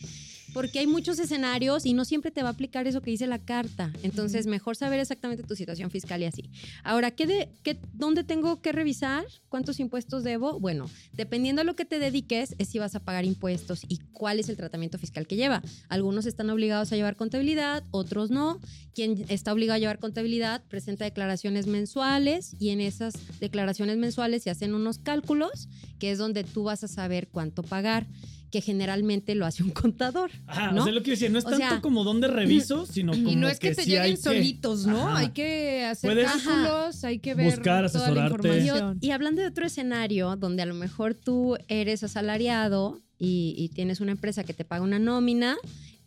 Porque 0.53 0.81
hay 0.81 0.87
muchos 0.87 1.19
escenarios 1.19 1.87
y 1.87 1.93
no 1.93 2.05
siempre 2.05 2.31
te 2.31 2.43
va 2.43 2.49
a 2.49 2.53
aplicar 2.53 2.87
eso 2.87 3.01
que 3.01 3.11
dice 3.11 3.27
la 3.27 3.39
carta. 3.39 3.93
Entonces, 4.03 4.47
mejor 4.47 4.77
saber 4.77 5.01
exactamente 5.01 5.45
tu 5.45 5.55
situación 5.55 5.91
fiscal 5.91 6.23
y 6.23 6.27
así. 6.27 6.51
Ahora, 6.83 7.11
¿qué 7.11 7.27
de, 7.27 7.49
qué, 7.63 7.79
¿dónde 7.93 8.25
tengo 8.25 8.61
que 8.61 8.73
revisar? 8.73 9.25
¿Cuántos 9.49 9.81
impuestos 9.81 10.25
debo? 10.25 10.59
Bueno, 10.59 10.91
dependiendo 11.13 11.63
a 11.63 11.65
lo 11.65 11.77
que 11.77 11.85
te 11.85 11.99
dediques, 11.99 12.55
es 12.59 12.69
si 12.69 12.79
vas 12.79 12.95
a 12.95 13.01
pagar 13.01 13.25
impuestos 13.25 13.83
y 13.89 13.99
cuál 14.13 14.41
es 14.41 14.49
el 14.49 14.57
tratamiento 14.57 14.99
fiscal 14.99 15.27
que 15.27 15.37
lleva. 15.37 15.63
Algunos 15.89 16.27
están 16.27 16.51
obligados 16.51 16.93
a 16.93 16.97
llevar 16.97 17.17
contabilidad, 17.17 17.85
otros 17.91 18.31
no. 18.31 18.61
Quien 18.95 19.25
está 19.29 19.53
obligado 19.53 19.77
a 19.77 19.79
llevar 19.79 19.99
contabilidad 19.99 20.63
presenta 20.69 21.05
declaraciones 21.05 21.67
mensuales 21.67 22.55
y 22.59 22.71
en 22.71 22.81
esas 22.81 23.15
declaraciones 23.41 23.99
mensuales 23.99 24.43
se 24.43 24.51
hacen 24.51 24.75
unos 24.75 24.99
cálculos, 24.99 25.69
que 25.99 26.11
es 26.11 26.19
donde 26.19 26.45
tú 26.45 26.65
vas 26.65 26.85
a 26.85 26.89
saber 26.89 27.29
cuánto 27.29 27.63
pagar, 27.63 28.07
que 28.51 28.61
generalmente 28.61 29.35
lo 29.35 29.47
hace 29.47 29.63
un 29.63 29.71
contador. 29.71 30.31
Ajá, 30.47 30.73
¿no? 30.73 30.81
o 30.83 30.85
sea, 30.85 30.93
lo 30.93 31.03
que 31.03 31.13
decir, 31.13 31.31
no 31.31 31.39
es 31.39 31.45
O 31.47 31.51
tanto 31.51 31.67
sea, 31.69 31.81
como 31.81 32.05
dónde 32.05 32.29
reviso, 32.29 32.85
sino 32.87 33.13
como 33.13 33.31
Y 33.31 33.37
no 33.37 33.49
es 33.49 33.59
que, 33.59 33.75
te 33.75 33.83
sí 33.85 33.95
hay 33.97 34.03
lleguen 34.03 34.17
que- 34.17 34.23
solitos, 34.23 34.87
¿no? 34.87 35.09
Ajá. 35.09 35.19
Hay 35.19 35.29
que 35.31 35.85
hacer 35.85 36.13
Puedes- 36.13 36.31
cálculos, 36.31 37.05
hay 37.05 37.19
que 37.21 37.35
ver 37.35 37.47
buscar, 37.47 37.91
toda 37.91 38.11
la 38.11 38.25
asesorarte. 38.27 38.49
Y, 38.49 38.51
información. 38.61 38.99
y 39.01 39.11
hablando 39.13 39.41
de 39.43 39.49
otro 39.49 39.67
escenario 39.67 40.37
donde 40.37 40.63
a 40.63 40.67
lo 40.67 40.75
mejor 40.75 41.15
tú 41.15 41.57
eres 41.69 42.03
asalariado 42.03 43.01
y, 43.19 43.55
y 43.57 43.69
tienes 43.69 44.01
una 44.01 44.13
empresa 44.13 44.45
que 44.45 44.55
te 44.55 44.65
paga 44.65 44.83
una 44.83 44.99
nómina, 44.99 45.57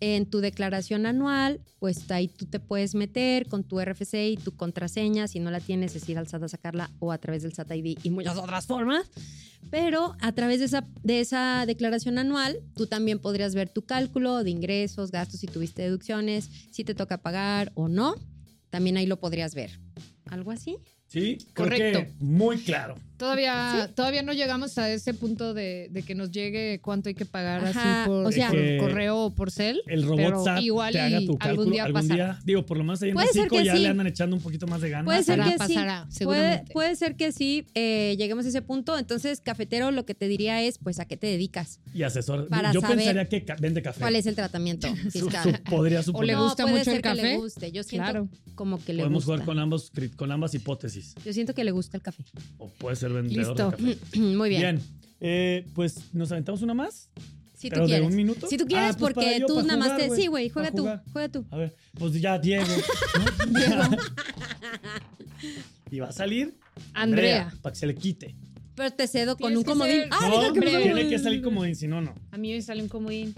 en 0.04 0.26
tu 0.26 0.42
declaración 0.42 1.06
anual, 1.06 1.62
pues 1.80 2.12
ahí 2.12 2.28
tú 2.28 2.46
te 2.46 2.60
puedes 2.60 2.94
meter 2.94 3.48
con 3.48 3.64
tu 3.64 3.80
RFC 3.80 4.16
y 4.32 4.38
tu 4.38 4.54
contraseña. 4.56 5.30
Si 5.30 5.40
no 5.40 5.50
la 5.50 5.62
tienes, 5.62 5.96
es 5.96 6.10
ir 6.10 6.18
al 6.18 6.28
SAT 6.28 6.44
a 6.44 6.50
sacarla 6.50 6.92
o 7.00 7.14
a 7.14 7.18
través 7.18 7.44
del 7.44 7.54
SAT 7.54 7.72
ID 7.72 8.00
y 8.04 8.10
muchas 8.10 8.38
otras 8.38 8.66
formas. 8.66 9.10
Pero 9.72 10.16
a 10.20 10.34
través 10.34 10.60
de 10.60 10.66
esa, 10.66 10.86
de 11.04 11.22
esa 11.22 11.66
declaración 11.66 12.18
anual, 12.18 12.60
tú 12.76 12.86
también 12.86 13.20
podrías 13.20 13.56
ver 13.56 13.70
tu 13.70 13.84
cálculo 13.84 14.44
de 14.44 14.50
ingresos, 14.50 15.10
gastos, 15.10 15.40
si 15.40 15.48
tuviste 15.48 15.84
deducciones, 15.84 16.50
si 16.72 16.84
te 16.84 16.96
toca 16.96 17.20
pagar 17.20 17.72
o 17.76 17.88
no. 17.88 18.16
También 18.70 18.98
ahí 18.98 19.06
lo 19.06 19.20
podrías 19.22 19.56
ver. 19.56 19.80
¿Algo 20.26 20.52
así? 20.52 20.80
Sí, 21.08 21.38
creo 21.54 21.70
Correcto. 21.70 22.00
que 22.00 22.12
muy 22.20 22.58
claro. 22.58 22.96
Todavía, 23.18 23.90
todavía 23.96 24.24
no 24.24 24.34
llegamos 24.34 24.78
a 24.78 24.90
ese 24.90 25.14
punto 25.14 25.54
de, 25.54 25.88
de 25.92 26.04
que 26.04 26.16
nos 26.16 26.32
llegue 26.32 26.80
cuánto 26.82 27.10
hay 27.10 27.16
que 27.16 27.26
pagar 27.26 27.64
Ajá, 27.66 28.02
así 28.04 28.10
por, 28.10 28.26
o 28.26 28.32
sea- 28.32 28.50
por 28.50 28.58
Que 28.58 28.78
correo 28.80 29.18
o 29.26 29.30
por 29.36 29.52
cel. 29.52 29.82
El 29.88 30.04
robot 30.04 30.18
pero 30.18 30.44
SAT 30.44 30.62
igual 30.62 30.92
te 30.94 31.00
haga 31.00 31.20
y 31.22 31.26
tu 31.26 31.32
algún 31.34 31.38
cálculo. 31.40 31.72
día 31.72 31.84
algún 31.86 32.02
pasará. 32.02 32.16
día, 32.34 32.40
digo, 32.44 32.66
por 32.66 32.78
lo 32.78 32.84
menos 32.84 33.02
ahí 33.02 33.10
en 33.10 33.16
México 33.16 33.46
que 33.58 33.64
ya 33.66 33.76
sí. 33.76 33.82
le 33.84 33.88
andan 33.90 34.08
echando 34.08 34.36
un 34.36 34.42
poquito 34.42 34.68
más 34.68 34.82
de 34.82 34.90
ganas. 34.90 35.06
Puede 35.06 35.24
ser 35.24 35.38
Pasará, 35.38 35.52
que 35.52 35.58
pasará, 35.58 36.08
sí. 36.10 36.26
Puede, 36.26 36.64
puede 36.74 36.96
ser 36.96 37.16
que 37.16 37.32
sí 37.32 37.66
eh, 37.76 38.16
lleguemos 38.18 38.46
a 38.46 38.50
ese 38.50 38.62
punto. 38.62 38.98
Entonces, 38.98 39.40
cafetero, 39.42 39.92
lo 39.92 40.06
que 40.06 40.16
te 40.16 40.28
diría 40.28 40.62
es, 40.62 40.78
pues, 40.78 41.00
¿a 41.00 41.06
qué 41.06 41.16
te 41.18 41.28
dedicas? 41.28 41.80
Y 41.94 42.04
asesor. 42.04 42.48
Para 42.50 42.72
Yo 42.74 42.82
saber 42.82 42.98
pensaría 42.98 43.30
que 43.30 43.46
ca- 43.46 43.56
vende 43.60 43.82
café. 43.82 44.00
¿Cuál 44.02 44.16
es 44.16 44.26
el 44.26 44.36
tratamiento 44.36 44.88
fiscal? 45.12 45.56
su- 45.56 45.64
podría 45.64 46.00
O 46.00 46.04
suponer. 46.04 46.28
le 46.28 46.34
no, 46.34 46.44
gusta 46.46 46.64
puede 46.64 46.74
mucho 46.80 46.86
ser 46.86 46.96
el 46.96 47.02
que 47.02 47.10
café. 47.10 47.22
le 47.22 47.38
guste. 47.38 47.72
Yo 47.72 47.84
siento 47.84 48.04
Claro. 48.12 48.30
como 48.56 48.84
que 48.84 48.94
le 48.94 49.04
Podemos 49.04 49.26
gusta. 49.26 49.34
jugar 49.34 49.46
con 49.46 49.60
ambos, 49.60 49.92
con 50.16 50.32
ambas 50.32 50.54
hipótesis. 50.56 51.16
Yo 51.26 51.32
siento 51.34 51.54
que 51.54 51.64
le 51.64 51.72
gusta 51.72 51.98
el 51.98 52.04
café. 52.04 52.24
O 52.58 52.68
puede 52.70 52.96
ser 52.96 53.03
vendedor 53.12 53.48
Listo. 53.48 53.72
de 53.72 53.96
café. 53.98 54.20
Muy 54.20 54.50
bien. 54.50 54.62
Bien. 54.62 54.82
Eh, 55.20 55.66
pues 55.74 56.14
nos 56.14 56.32
aventamos 56.32 56.62
una 56.62 56.74
más. 56.74 57.10
Si 57.54 57.70
pero 57.70 57.82
tú 57.84 57.88
de 57.88 57.94
quieres. 57.96 58.10
un 58.10 58.16
minuto. 58.16 58.48
Si 58.48 58.58
tú 58.58 58.66
quieres, 58.66 58.92
Ah, 58.92 58.98
pues 58.98 59.14
para 59.14 59.26
porque 59.26 59.40
yo, 59.40 59.46
tú 59.48 59.62
nada 59.64 59.78
más 59.80 59.98
te. 59.98 60.10
Sí, 60.16 60.28
güey, 60.28 60.50
juega 60.50 60.72
tú. 60.72 60.88
Juega 61.12 61.30
tú. 61.30 61.46
A 61.50 61.58
ver, 61.58 61.76
pues 61.98 62.14
ya 62.22 62.38
Diego. 62.40 62.66
¿no? 63.50 63.98
y 65.92 66.00
va 66.00 66.08
a 66.10 66.12
salir 66.12 66.58
Andrea. 66.94 67.54
para 67.62 67.74
que 67.74 67.80
se 67.80 67.88
le 67.88 67.96
quite. 67.96 68.36
Pero 68.76 68.92
te 68.92 69.08
cedo 69.08 69.38
con 69.38 69.56
un 69.56 69.64
comodín. 69.64 69.94
ser- 70.02 70.08
Ah, 70.12 70.30
no, 70.30 70.54
que 70.54 70.60
me 70.60 70.66
tiene 70.82 71.08
que 71.08 71.20
salir 71.20 71.42
como 71.42 71.64
si 71.76 71.88
no, 71.88 72.02
no. 72.02 72.16
A 72.32 72.38
mí 72.38 72.52
me 72.52 72.62
sale 72.62 72.82
un 72.82 72.90
comodín. 72.90 73.36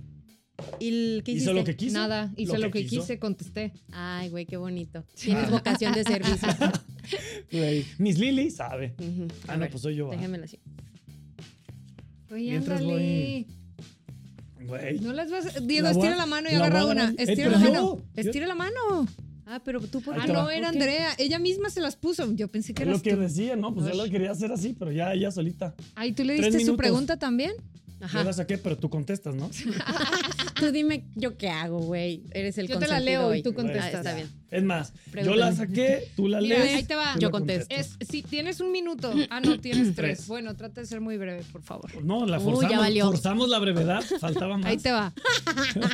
¿Y 0.80 0.88
el- 0.88 1.22
qué 1.26 1.34
hiciste? 1.34 1.52
Hizo 1.52 1.54
lo 1.54 1.64
que 1.66 1.76
quiso. 1.76 1.94
Nada, 1.98 2.32
hice 2.38 2.58
lo, 2.58 2.72
que, 2.72 2.86
quise, 2.86 3.20
contesté. 3.20 3.74
Ay, 3.92 4.30
güey, 4.30 4.46
qué 4.46 4.56
bonito. 4.58 5.04
Tienes 5.16 5.52
vocación 5.52 5.94
de 5.94 6.04
servicio. 6.04 6.48
Güey, 7.52 7.86
Miss 7.98 8.18
Lily 8.20 8.50
sabe. 8.52 8.96
Ah, 9.48 9.54
no, 9.54 9.60
ver, 9.62 9.70
pues 9.72 9.82
soy 9.84 9.96
yo. 9.96 10.08
va. 10.08 10.16
Déjenmelo 10.16 10.44
así. 10.46 10.60
Oye, 12.32 12.52
Mientras 12.52 12.82
ándale. 12.82 13.46
Güey. 14.66 15.00
No 15.00 15.14
las 15.14 15.30
vas. 15.30 15.66
Diego, 15.68 15.88
La 15.88 15.94
voy 15.94 16.02
a- 16.02 16.06
estira 16.06 16.18
la 16.18 16.26
mano 16.26 16.50
y 16.50 16.54
la 16.54 16.66
agarra 16.66 16.86
una. 16.86 17.10
Eh, 17.12 17.16
Estira 17.20 17.50
la 17.52 17.60
mano. 17.60 17.72
yo- 17.72 18.02
Estira 18.16 18.48
la 18.48 18.56
mano. 18.56 19.08
Ah, 19.46 19.62
pero 19.64 19.80
tú 19.80 20.02
por 20.02 20.20
Ah, 20.20 20.26
no, 20.26 20.50
era. 20.50 20.70
Andrea. 20.70 21.14
Ella 21.20 21.38
misma 21.38 21.70
se 21.70 21.80
las 21.82 21.96
puso. 21.96 22.32
Yo 22.34 22.48
pensé 22.48 22.74
que 22.74 22.82
Es 22.82 22.88
eras 22.90 22.98
lo 23.00 23.04
que 23.04 23.14
tú. 23.14 23.20
decía, 23.22 23.56
¿no? 23.56 23.74
Pues 23.76 23.86
yo 23.86 23.94
lo 23.94 24.10
quería 24.10 24.32
hacer 24.32 24.52
así, 24.52 24.76
pero 24.78 24.92
ya 24.92 25.14
ella 25.14 25.30
solita. 25.30 25.76
Ay, 25.94 26.14
¿tú 26.14 26.24
le 26.24 26.34
diste 26.34 26.66
su 26.66 26.76
pregunta 26.76 27.18
también? 27.20 27.52
Ajá. 28.02 28.20
Yo 28.20 28.24
la 28.26 28.34
saqué, 28.34 28.58
pero 28.58 28.76
tú 28.78 28.90
contestas, 28.90 29.36
¿no? 29.36 29.50
Tú 30.56 30.72
dime 30.72 31.06
yo 31.16 31.38
qué 31.38 31.50
hago, 31.50 31.80
güey. 31.80 32.24
Eres 32.32 32.58
el 32.58 32.68
Yo 32.68 32.80
te 32.80 32.88
la 32.88 33.00
leo 33.00 33.28
hoy. 33.28 33.40
y 33.40 33.44
tú 33.44 33.54
contestas. 33.54 33.94
Ah, 33.94 33.98
está 33.98 34.14
bien. 34.16 34.30
Es 34.52 34.64
más, 34.64 34.94
yo 35.14 35.36
la 35.36 35.52
saqué, 35.54 36.10
tú 36.16 36.28
la 36.30 36.40
Mira, 36.40 36.60
lees. 36.60 36.76
ahí 36.78 36.84
te 36.84 36.96
va. 36.96 37.14
tú 37.16 37.20
Yo 37.20 37.28
la 37.28 37.32
contesto. 37.32 37.68
contestas. 37.76 37.98
Es, 38.00 38.08
si 38.10 38.24
tienes 38.24 38.62
un 38.62 38.72
minuto. 38.72 39.14
Ah, 39.30 39.42
no, 39.42 39.60
tienes 39.60 39.88
tres. 39.96 40.18
Tres. 40.20 40.28
Bueno, 40.28 40.56
trata 40.56 40.82
de 40.82 40.88
ser 40.88 41.02
muy 41.02 41.18
breve, 41.18 41.44
por 41.52 41.62
favor. 41.62 42.04
No, 42.04 42.26
la 42.26 42.38
Uy, 42.38 42.44
forzamos, 42.46 42.72
ya 42.72 42.80
valió. 42.80 43.06
forzamos 43.08 43.50
la 43.50 43.60
brevedad, 43.60 44.02
faltaba 44.20 44.58
más. 44.58 44.66
Ahí 44.68 44.78
te 44.78 44.92
va. 44.92 45.14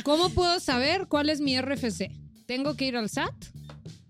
¿Cómo 0.04 0.30
puedo 0.30 0.60
saber 0.60 1.06
cuál 1.08 1.28
es 1.30 1.40
mi 1.40 1.60
RFC? 1.60 2.10
¿Tengo 2.46 2.74
que 2.76 2.86
ir 2.86 2.96
al 2.96 3.08
SAT? 3.08 3.34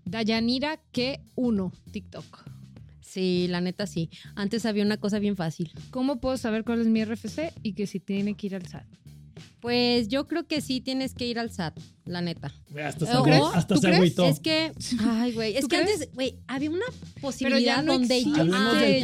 Dayanira 0.05 0.79
que 0.91 1.21
uno, 1.35 1.71
TikTok. 1.91 2.43
Sí, 3.01 3.47
la 3.49 3.61
neta 3.61 3.87
sí. 3.87 4.09
Antes 4.35 4.65
había 4.65 4.83
una 4.83 4.97
cosa 4.97 5.19
bien 5.19 5.35
fácil. 5.35 5.71
¿Cómo 5.91 6.19
puedo 6.19 6.37
saber 6.37 6.63
cuál 6.63 6.81
es 6.81 6.87
mi 6.87 7.03
RFC 7.03 7.53
y 7.63 7.73
que 7.73 7.87
si 7.87 7.99
tiene 7.99 8.35
que 8.35 8.47
ir 8.47 8.55
al 8.55 8.65
SAT? 8.67 8.85
Pues 9.63 10.09
yo 10.09 10.27
creo 10.27 10.45
que 10.45 10.59
sí 10.59 10.81
tienes 10.81 11.13
que 11.13 11.25
ir 11.25 11.39
al 11.39 11.49
SAT, 11.49 11.79
la 12.03 12.19
neta. 12.21 12.53
Hasta 12.85 13.05
se, 13.05 13.11
¿Tú 13.13 13.17
agü- 13.19 13.23
crees? 13.23 13.43
hasta 13.53 13.75
¿Tú 13.75 13.79
se 13.79 13.87
crees? 13.87 13.97
agüitó. 13.97 14.25
Es 14.25 14.39
que, 14.41 14.73
ay, 14.99 15.31
güey, 15.31 15.55
es 15.55 15.61
¿Tú 15.61 15.67
que 15.69 15.77
crees? 15.77 15.93
antes, 16.01 16.13
güey, 16.13 16.35
había 16.47 16.69
una 16.69 16.85
Pero 16.89 17.21
posibilidad 17.21 17.75
ya 17.77 17.81
no 17.81 17.93
donde 17.93 18.17
existe, 18.17 18.37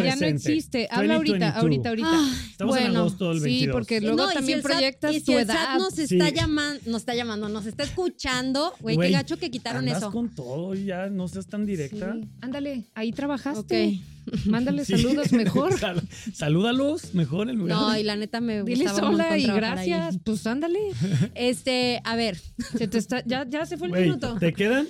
ya 0.04 0.16
no 0.18 0.26
existe. 0.28 0.88
Habla 0.92 1.16
ahorita, 1.16 1.52
2022. 1.54 1.56
ahorita, 1.64 1.90
ahorita. 1.90 2.36
Estamos 2.52 2.76
en 2.76 2.84
Bueno, 2.84 3.00
agosto 3.00 3.30
del 3.30 3.38
Sí, 3.38 3.44
22. 3.46 3.74
porque 3.74 4.02
luego 4.02 4.18
No, 4.18 4.28
si 4.28 4.34
también 4.36 4.60
SAT- 4.60 4.64
proyectas 4.64 5.12
y 5.16 5.20
si 5.20 5.26
tu 5.26 5.32
el. 5.38 5.48
SAT 5.48 5.78
nos 5.80 5.98
está 5.98 6.28
Sí. 6.28 6.36
llamando, 6.36 6.82
nos 6.88 7.02
está 7.02 7.16
llamando, 7.16 7.48
nos 7.48 7.66
está 7.66 7.84
escuchando, 7.84 8.74
güey, 8.82 8.98
qué 8.98 9.12
gacho 9.12 9.38
que 9.38 9.50
quitaron 9.50 9.80
Andas 9.88 10.00
eso. 10.00 10.12
con 10.12 10.28
todo 10.36 10.76
y 10.76 10.84
ya 10.84 11.08
no 11.08 11.30
seas 11.30 11.48
tan 11.48 11.66
directa. 11.66 12.16
Sí. 12.20 12.28
Ándale, 12.42 12.84
ahí 12.96 13.12
Ok. 13.12 13.16
trabajaste. 13.16 14.00
Mándale 14.46 14.86
Sí. 14.86 14.94
saludos 14.98 15.32
mejor. 15.34 15.78
Sal- 15.80 16.02
salúdalos 16.34 17.14
mejor 17.14 17.50
en 17.50 17.58
lugar 17.58 17.78
No, 17.78 17.98
y 17.98 18.04
la 18.04 18.16
neta 18.16 18.42
me 18.42 18.64
Diles 18.64 18.92
gustaba 18.92 19.10
hola 19.10 19.38
y 19.38 19.46
gracias. 19.46 20.18
Pues 20.24 20.46
ándale. 20.48 20.80
Este, 21.36 22.02
a 22.04 22.16
ver, 22.16 22.38
Se 22.78 22.88
te 22.88 22.98
está, 22.98 23.24
ya, 23.26 23.46
ya 23.50 23.66
se 23.66 23.78
fue 23.78 23.88
el 23.88 23.94
minuto. 23.94 24.36
te 24.40 24.54
quedan 24.54 24.88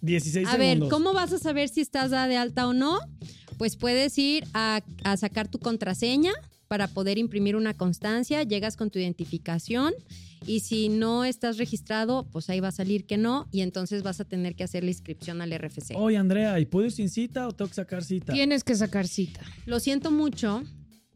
16 0.00 0.46
a 0.48 0.56
ver. 0.56 0.78
¿cómo 0.90 1.12
vas 1.12 1.32
a 1.32 1.38
saber 1.38 1.68
si 1.68 1.80
estás 1.80 2.10
de 2.10 2.36
alta 2.36 2.66
o 2.68 2.72
no? 2.72 2.98
Pues 3.56 3.76
puedes 3.76 4.16
ir 4.18 4.44
a, 4.54 4.80
a 5.04 5.16
sacar 5.16 5.48
tu 5.48 5.58
contraseña 5.58 6.32
para 6.68 6.86
poder 6.86 7.18
imprimir 7.18 7.56
una 7.56 7.74
constancia, 7.74 8.42
llegas 8.42 8.76
con 8.76 8.90
tu 8.90 8.98
identificación 8.98 9.94
y 10.48 10.60
si 10.60 10.88
no 10.88 11.24
estás 11.24 11.58
registrado, 11.58 12.26
pues 12.30 12.48
ahí 12.48 12.58
va 12.60 12.68
a 12.68 12.72
salir 12.72 13.04
que 13.04 13.18
no 13.18 13.46
y 13.52 13.60
entonces 13.60 14.02
vas 14.02 14.18
a 14.20 14.24
tener 14.24 14.56
que 14.56 14.64
hacer 14.64 14.82
la 14.82 14.90
inscripción 14.90 15.42
al 15.42 15.52
RFC. 15.56 15.94
Oye, 15.94 16.16
Andrea, 16.16 16.58
¿y 16.58 16.64
puedo 16.64 16.86
ir 16.86 16.92
sin 16.92 17.10
cita 17.10 17.46
o 17.46 17.52
tengo 17.52 17.68
que 17.68 17.74
sacar 17.74 18.02
cita? 18.02 18.32
Tienes 18.32 18.64
que 18.64 18.74
sacar 18.74 19.06
cita. 19.06 19.40
Lo 19.66 19.78
siento 19.78 20.10
mucho, 20.10 20.64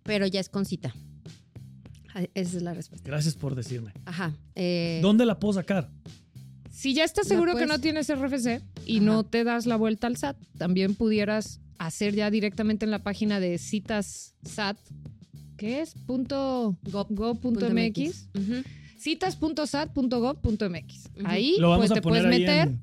pero 0.02 0.26
ya 0.26 0.38
es 0.38 0.48
con 0.50 0.66
cita. 0.66 0.94
Ah, 2.14 2.24
Esa 2.34 2.58
es 2.58 2.62
la 2.62 2.74
respuesta. 2.74 3.08
Gracias 3.08 3.34
por 3.34 3.54
decirme. 3.54 3.92
Ajá. 4.04 4.36
eh, 4.54 4.98
¿Dónde 5.02 5.24
la 5.24 5.38
puedo 5.38 5.54
sacar? 5.54 5.90
Si 6.70 6.92
ya 6.92 7.04
estás 7.04 7.26
No, 7.26 7.30
seguro 7.30 7.56
que 7.56 7.66
no 7.66 7.78
tienes 7.80 8.08
RFC 8.14 8.60
y 8.84 8.96
Ajá. 8.98 9.04
no 9.06 9.24
te 9.24 9.44
das 9.44 9.64
la 9.66 9.76
vuelta 9.76 10.08
al 10.08 10.16
SAT, 10.18 10.36
también 10.58 10.94
pudieras 10.94 11.60
hacer 11.78 12.14
ya 12.14 12.30
directamente 12.30 12.84
en 12.84 12.90
la 12.90 13.02
página 13.02 13.40
de 13.40 13.56
citas 13.58 14.34
SAT, 14.44 14.78
que 15.56 15.80
es 15.80 15.94
punto 16.06 16.76
MX. 16.84 18.28
citas.sat.gov.mx. 19.02 21.10
Ahí 21.24 21.56
Lo 21.58 21.70
vamos 21.70 21.86
pues, 21.88 21.92
a 21.92 21.94
te 21.94 22.02
poner 22.02 22.22
puedes 22.22 22.40
meter 22.40 22.68
en- 22.68 22.80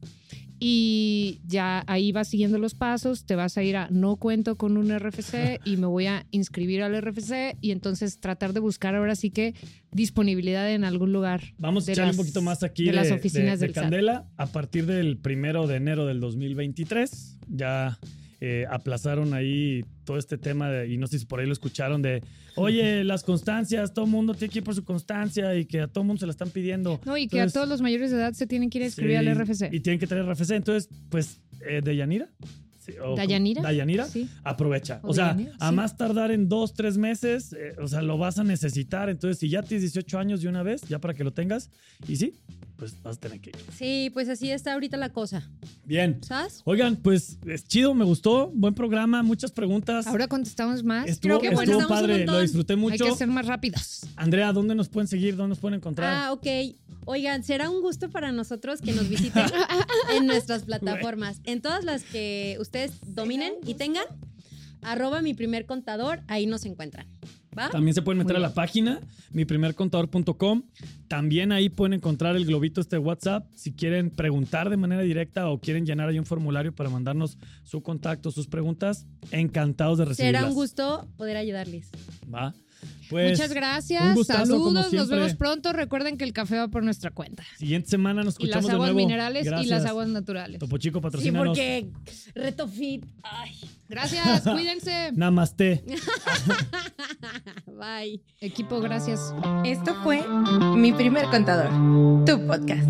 y 0.62 1.40
ya 1.48 1.86
ahí 1.88 2.12
vas 2.12 2.28
siguiendo 2.28 2.58
los 2.58 2.76
pasos, 2.76 3.24
te 3.24 3.36
vas 3.36 3.58
a 3.58 3.64
ir 3.64 3.78
a 3.78 3.88
no 3.92 4.18
cuento 4.18 4.58
con 4.58 4.76
un 4.76 4.92
RFC 4.92 5.62
y 5.66 5.78
me 5.78 5.88
voy 5.88 6.08
a 6.08 6.26
inscribir 6.32 6.84
al 6.84 7.02
RFC 7.02 7.56
y 7.62 7.72
entonces 7.72 8.20
tratar 8.20 8.52
de 8.52 8.60
buscar 8.60 8.94
ahora 8.94 9.16
sí 9.16 9.30
que 9.30 9.54
disponibilidad 9.94 10.70
en 10.70 10.84
algún 10.84 11.14
lugar. 11.14 11.54
Vamos 11.60 11.88
a 11.88 11.94
echarle 11.94 12.12
un 12.12 12.18
poquito 12.18 12.42
más 12.42 12.62
aquí 12.64 12.84
de 12.84 12.90
de, 12.92 12.96
las 12.98 13.12
oficinas 13.12 13.62
de- 13.62 13.68
de 13.68 13.68
del 13.68 13.74
SAT. 13.76 13.84
Candela. 13.84 14.26
A 14.36 14.48
partir 14.48 14.86
del 14.86 15.16
primero 15.18 15.66
de 15.66 15.78
enero 15.78 16.06
del 16.06 16.20
2023, 16.20 17.38
ya 17.48 17.98
eh, 18.42 18.66
aplazaron 18.70 19.34
ahí 19.34 19.84
todo 20.06 20.18
este 20.18 20.38
tema 20.38 20.70
de- 20.70 20.88
y 20.94 20.98
no 20.98 21.08
sé 21.08 21.20
si 21.20 21.26
por 21.26 21.40
ahí 21.40 21.46
lo 21.46 21.54
escucharon 21.54 22.02
de, 22.02 22.24
oye, 22.56 23.04
las 23.04 23.24
constancias, 23.24 23.94
todo 23.94 24.06
mundo 24.08 24.34
tiene 24.34 24.52
que 24.52 24.60
ir 24.60 24.64
por 24.64 24.76
su 24.76 24.84
constancia 24.84 25.56
y 25.56 25.66
que 25.66 25.82
a 25.82 25.88
todo 25.88 26.04
mundo 26.04 26.20
se 26.20 26.26
la 26.26 26.32
están 26.32 26.50
pidiendo. 26.50 27.00
No, 27.06 27.18
y 27.18 27.28
que 27.28 27.42
a 27.42 27.48
todos 27.48 27.68
los 27.68 27.82
mayores 27.82 28.12
de 28.12 28.18
edad 28.18 28.34
se 28.34 28.48
tienen 28.48 28.70
que 28.70 28.78
ir 28.80 28.84
a 28.86 28.88
escribir 28.88 29.20
sí, 29.20 29.28
al 29.28 29.36
RFC. 29.36 29.70
Y 29.74 29.80
tienen 29.82 30.00
que 30.00 30.08
tener 30.08 30.26
RFC. 30.26 30.52
Entonces, 30.56 30.90
pues, 31.10 31.42
eh, 31.68 31.82
¿de 31.84 31.96
Yanira? 31.96 32.30
Sí, 32.80 32.94
o- 33.04 33.16
¿Dayanira? 33.16 33.62
Dayanira. 33.62 34.06
Sí. 34.06 34.28
aprovecha. 34.44 35.00
O 35.04 35.10
O 35.10 35.14
sea, 35.14 35.34
Dayanira, 35.34 35.56
a 35.60 35.72
más 35.72 35.96
tardar 35.98 36.32
en 36.32 36.48
dos, 36.50 36.74
tres 36.74 36.98
meses, 36.98 37.54
eh, 37.54 37.76
o 37.80 37.88
sea, 37.88 38.02
lo 38.02 38.18
vas 38.18 38.40
a 38.40 38.44
necesitar. 38.44 39.10
Entonces, 39.10 39.38
si 39.38 39.50
ya 39.50 39.62
tienes 39.62 39.82
18 39.84 40.18
años 40.18 40.42
de 40.42 40.48
una 40.48 40.64
vez, 40.64 40.82
ya 40.88 40.98
para 41.00 41.14
que 41.14 41.24
lo 41.24 41.32
tengas, 41.34 41.70
y 42.08 42.16
sí, 42.16 42.34
pues 42.80 42.96
vas 43.04 43.18
a 43.18 43.20
tener 43.20 43.42
que 43.42 43.50
ir. 43.50 43.58
Sí, 43.78 44.10
pues 44.14 44.30
así 44.30 44.50
está 44.50 44.74
ahorita 44.74 44.96
la 44.96 45.10
cosa. 45.10 45.48
Bien. 45.84 46.20
¿Sabes? 46.24 46.62
Oigan, 46.64 46.96
pues 46.96 47.38
es 47.46 47.68
chido, 47.68 47.94
me 47.94 48.06
gustó, 48.06 48.52
buen 48.56 48.74
programa, 48.74 49.22
muchas 49.22 49.52
preguntas. 49.52 50.08
Ahora 50.08 50.28
contestamos 50.28 50.84
más. 50.84 51.08
estuvo 51.08 51.40
creo 51.40 51.56
que 51.56 51.64
estuvo 51.64 51.88
padre, 51.88 52.26
lo 52.26 52.40
disfruté 52.40 52.74
Hay 52.74 52.80
mucho. 52.80 53.04
que 53.04 53.12
ser 53.12 53.28
más 53.28 53.46
rápidos. 53.46 54.06
Andrea, 54.16 54.54
¿dónde 54.54 54.76
nos 54.76 54.88
pueden 54.88 55.08
seguir? 55.08 55.36
¿Dónde 55.36 55.50
nos 55.50 55.60
pueden 55.60 55.78
encontrar? 55.78 56.14
Ah, 56.16 56.32
ok. 56.32 56.48
Oigan, 57.06 57.44
será 57.44 57.70
un 57.70 57.82
gusto 57.82 58.10
para 58.10 58.32
nosotros 58.32 58.82
que 58.82 58.94
nos 58.94 59.10
visiten 59.10 59.44
en 60.16 60.26
nuestras 60.26 60.64
plataformas. 60.64 61.42
En 61.44 61.62
todas 61.62 61.84
las 61.84 62.04
que 62.04 62.56
ustedes 62.60 62.94
dominen 63.06 63.54
y 63.66 63.74
tengan, 63.74 64.06
arroba 64.82 65.22
mi 65.22 65.34
primer 65.34 65.66
contador, 65.66 66.22
ahí 66.28 66.46
nos 66.46 66.66
encuentran. 66.66 67.08
¿Va? 67.60 67.70
También 67.70 67.94
se 67.94 68.02
pueden 68.02 68.20
meter 68.20 68.38
Muy 68.38 68.46
a 68.46 68.48
la 68.48 68.54
página, 68.54 69.02
miprimercontador.com. 69.32 70.64
También 71.08 71.52
ahí 71.52 71.70
pueden 71.70 71.94
encontrar 71.94 72.36
el 72.36 72.46
globito 72.46 72.80
este 72.82 72.96
de 72.96 73.02
WhatsApp. 73.02 73.48
Si 73.56 73.74
quieren 73.74 74.10
preguntar 74.12 74.70
de 74.70 74.78
manera 74.78 75.02
directa 75.02 75.50
o 75.50 75.60
quieren 75.60 75.86
llenar 75.86 76.10
ahí 76.10 76.20
un 76.20 76.26
formulario 76.26 76.74
para 76.74 76.90
mandarnos 76.90 77.38
su 77.64 77.82
contacto, 77.82 78.32
sus 78.32 78.48
preguntas, 78.48 79.08
encantados 79.32 79.98
de 79.98 80.06
recibirlas. 80.06 80.42
Será 80.42 80.50
un 80.50 80.56
gusto 80.56 81.08
poder 81.18 81.38
ayudarles. 81.38 81.90
Va. 82.34 82.54
Pues, 83.10 83.32
Muchas 83.32 83.54
gracias. 83.54 84.04
un 84.04 84.14
gustazo, 84.14 84.52
como 84.60 84.66
Saludos. 84.82 84.94
Nos 84.94 85.10
vemos 85.10 85.34
pronto. 85.34 85.74
Recuerden 85.74 86.16
que 86.18 86.24
el 86.26 86.32
café 86.34 86.58
va 86.58 86.68
por 86.68 86.84
nuestra 86.84 87.10
cuenta. 87.10 87.44
Siguiente 87.58 87.90
semana 87.90 88.24
nos 88.24 88.36
Y 88.40 88.46
las 88.46 88.58
escuchamos 88.60 88.68
de 88.68 88.74
aguas 88.74 88.92
nuevo. 88.94 89.08
minerales 89.08 89.48
y 89.64 89.66
las 89.66 89.86
aguas 89.86 90.08
naturales. 90.10 90.60
Topo 90.60 90.78
Chico, 90.78 91.00
Sí, 91.00 91.04
patrocínanos. 91.04 91.48
porque 91.48 91.90
reto 92.36 92.68
fit. 92.68 93.06
Ay, 93.24 93.60
Gracias. 93.90 94.42
Cuídense. 94.44 95.12
Namaste. 95.14 95.84
bye. 97.66 98.22
Equipo, 98.40 98.80
gracias. 98.80 99.34
Esto 99.66 99.96
fue 100.04 100.24
Mi 100.76 100.94
Primer 100.94 101.26
Contador, 101.26 101.70
tu 102.26 102.46
podcast. 102.46 102.88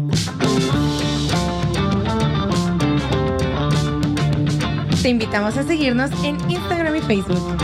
Te 5.01 5.07
invitamos 5.07 5.55
a 5.55 5.63
seguirnos 5.63 6.11
en 6.25 6.35
Instagram 6.51 6.97
y 6.97 7.01
Facebook. 7.01 7.57